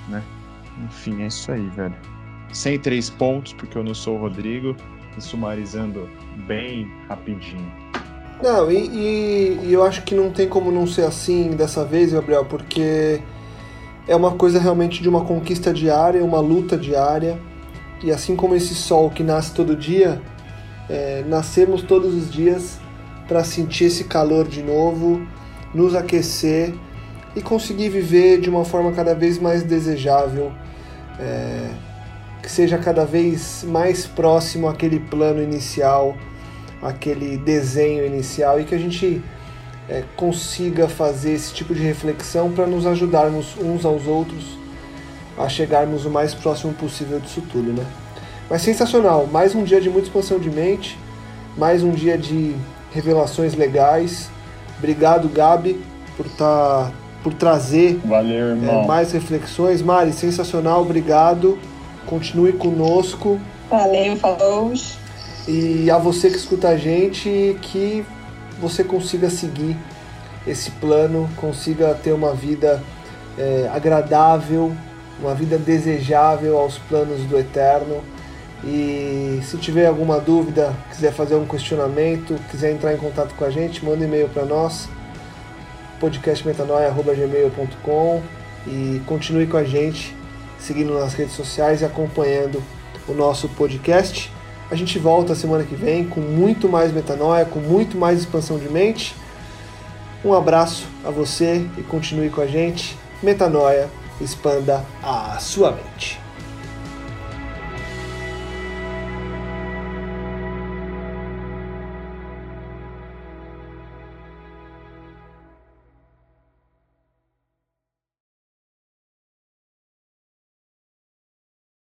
né? 0.08 0.22
Enfim, 0.84 1.22
é 1.22 1.26
isso 1.26 1.50
aí, 1.52 1.68
velho. 1.70 1.94
Sem 2.52 2.78
três 2.78 3.10
pontos, 3.10 3.52
porque 3.52 3.76
eu 3.76 3.84
não 3.84 3.94
sou 3.94 4.16
o 4.16 4.20
Rodrigo, 4.20 4.74
e 5.16 5.20
sumarizando 5.20 6.08
bem 6.46 6.90
rapidinho. 7.08 7.72
Não, 8.42 8.70
e, 8.70 8.76
e, 8.76 9.60
e, 9.64 9.72
eu 9.72 9.82
acho 9.84 10.02
que 10.02 10.14
não 10.14 10.30
tem 10.30 10.48
como 10.48 10.72
não 10.72 10.86
ser 10.86 11.02
assim 11.02 11.50
dessa 11.50 11.84
vez, 11.84 12.12
Gabriel, 12.12 12.46
porque 12.46 13.20
é 14.08 14.16
uma 14.16 14.32
coisa 14.32 14.58
realmente 14.58 15.02
de 15.02 15.08
uma 15.08 15.24
conquista 15.24 15.72
diária, 15.74 16.24
uma 16.24 16.40
luta 16.40 16.76
diária. 16.76 17.38
E 18.02 18.10
assim 18.10 18.34
como 18.34 18.54
esse 18.54 18.74
sol 18.74 19.10
que 19.10 19.22
nasce 19.22 19.52
todo 19.52 19.76
dia, 19.76 20.22
é, 20.88 21.22
nascemos 21.28 21.82
todos 21.82 22.14
os 22.14 22.32
dias 22.32 22.78
para 23.28 23.44
sentir 23.44 23.84
esse 23.84 24.04
calor 24.04 24.48
de 24.48 24.62
novo, 24.62 25.20
nos 25.74 25.94
aquecer 25.94 26.74
e 27.36 27.42
conseguir 27.42 27.90
viver 27.90 28.40
de 28.40 28.48
uma 28.48 28.64
forma 28.64 28.90
cada 28.92 29.14
vez 29.14 29.38
mais 29.38 29.62
desejável. 29.62 30.50
É, 31.18 31.70
que 32.42 32.50
seja 32.50 32.78
cada 32.78 33.04
vez 33.04 33.62
mais 33.68 34.06
próximo 34.06 34.66
àquele 34.66 34.98
plano 34.98 35.42
inicial, 35.42 36.16
aquele 36.82 37.36
desenho 37.36 38.06
inicial 38.06 38.60
e 38.60 38.64
que 38.64 38.74
a 38.74 38.78
gente 38.78 39.22
é, 39.88 40.04
consiga 40.16 40.88
fazer 40.88 41.32
esse 41.32 41.52
tipo 41.52 41.74
de 41.74 41.82
reflexão 41.82 42.50
para 42.52 42.66
nos 42.66 42.86
ajudarmos 42.86 43.56
uns 43.60 43.84
aos 43.84 44.06
outros 44.06 44.58
a 45.36 45.48
chegarmos 45.48 46.04
o 46.04 46.10
mais 46.10 46.34
próximo 46.34 46.72
possível 46.74 47.18
disso 47.18 47.42
tudo, 47.50 47.72
né? 47.72 47.84
Mas 48.48 48.62
sensacional, 48.62 49.26
mais 49.26 49.54
um 49.54 49.62
dia 49.62 49.80
de 49.80 49.88
muita 49.88 50.08
expansão 50.08 50.38
de 50.38 50.50
mente, 50.50 50.98
mais 51.56 51.82
um 51.82 51.92
dia 51.92 52.18
de 52.18 52.54
revelações 52.92 53.54
legais. 53.54 54.28
Obrigado, 54.78 55.28
Gabi, 55.28 55.80
por 56.16 56.28
tá, 56.28 56.90
por 57.22 57.32
trazer 57.32 58.00
Valeu, 58.04 58.52
é, 58.52 58.86
mais 58.86 59.12
reflexões. 59.12 59.82
Mari, 59.82 60.12
sensacional, 60.12 60.82
obrigado. 60.82 61.58
Continue 62.06 62.52
conosco. 62.52 63.40
Valeu, 63.70 64.16
falou. 64.16 64.72
E 65.52 65.90
a 65.90 65.98
você 65.98 66.30
que 66.30 66.36
escuta 66.36 66.68
a 66.68 66.76
gente, 66.76 67.58
que 67.60 68.06
você 68.60 68.84
consiga 68.84 69.28
seguir 69.28 69.76
esse 70.46 70.70
plano, 70.70 71.28
consiga 71.34 71.92
ter 71.92 72.12
uma 72.12 72.32
vida 72.32 72.80
é, 73.36 73.68
agradável, 73.74 74.72
uma 75.18 75.34
vida 75.34 75.58
desejável 75.58 76.56
aos 76.56 76.78
planos 76.78 77.24
do 77.24 77.36
Eterno. 77.36 78.00
E 78.62 79.40
se 79.42 79.56
tiver 79.56 79.86
alguma 79.86 80.20
dúvida, 80.20 80.72
quiser 80.88 81.12
fazer 81.12 81.34
um 81.34 81.44
questionamento, 81.44 82.36
quiser 82.48 82.70
entrar 82.70 82.94
em 82.94 82.98
contato 82.98 83.34
com 83.34 83.44
a 83.44 83.50
gente, 83.50 83.84
manda 83.84 84.02
um 84.02 84.04
e-mail 84.04 84.28
para 84.28 84.44
nós, 84.44 84.88
podcastmetanoia.gmail.com 85.98 88.22
e 88.68 89.02
continue 89.04 89.48
com 89.48 89.56
a 89.56 89.64
gente 89.64 90.14
seguindo 90.60 90.94
nas 90.94 91.14
redes 91.14 91.34
sociais 91.34 91.80
e 91.80 91.84
acompanhando 91.84 92.62
o 93.08 93.14
nosso 93.14 93.48
podcast. 93.48 94.32
A 94.70 94.76
gente 94.76 95.00
volta 95.00 95.34
semana 95.34 95.64
que 95.64 95.74
vem 95.74 96.04
com 96.04 96.20
muito 96.20 96.68
mais 96.68 96.92
metanoia, 96.92 97.44
com 97.44 97.58
muito 97.58 97.98
mais 97.98 98.20
expansão 98.20 98.56
de 98.56 98.68
mente. 98.68 99.16
Um 100.24 100.32
abraço 100.32 100.86
a 101.04 101.10
você 101.10 101.66
e 101.76 101.82
continue 101.82 102.30
com 102.30 102.40
a 102.40 102.46
gente. 102.46 102.96
Metanoia, 103.20 103.88
expanda 104.20 104.84
a 105.02 105.38
sua 105.40 105.72
mente. 105.72 106.19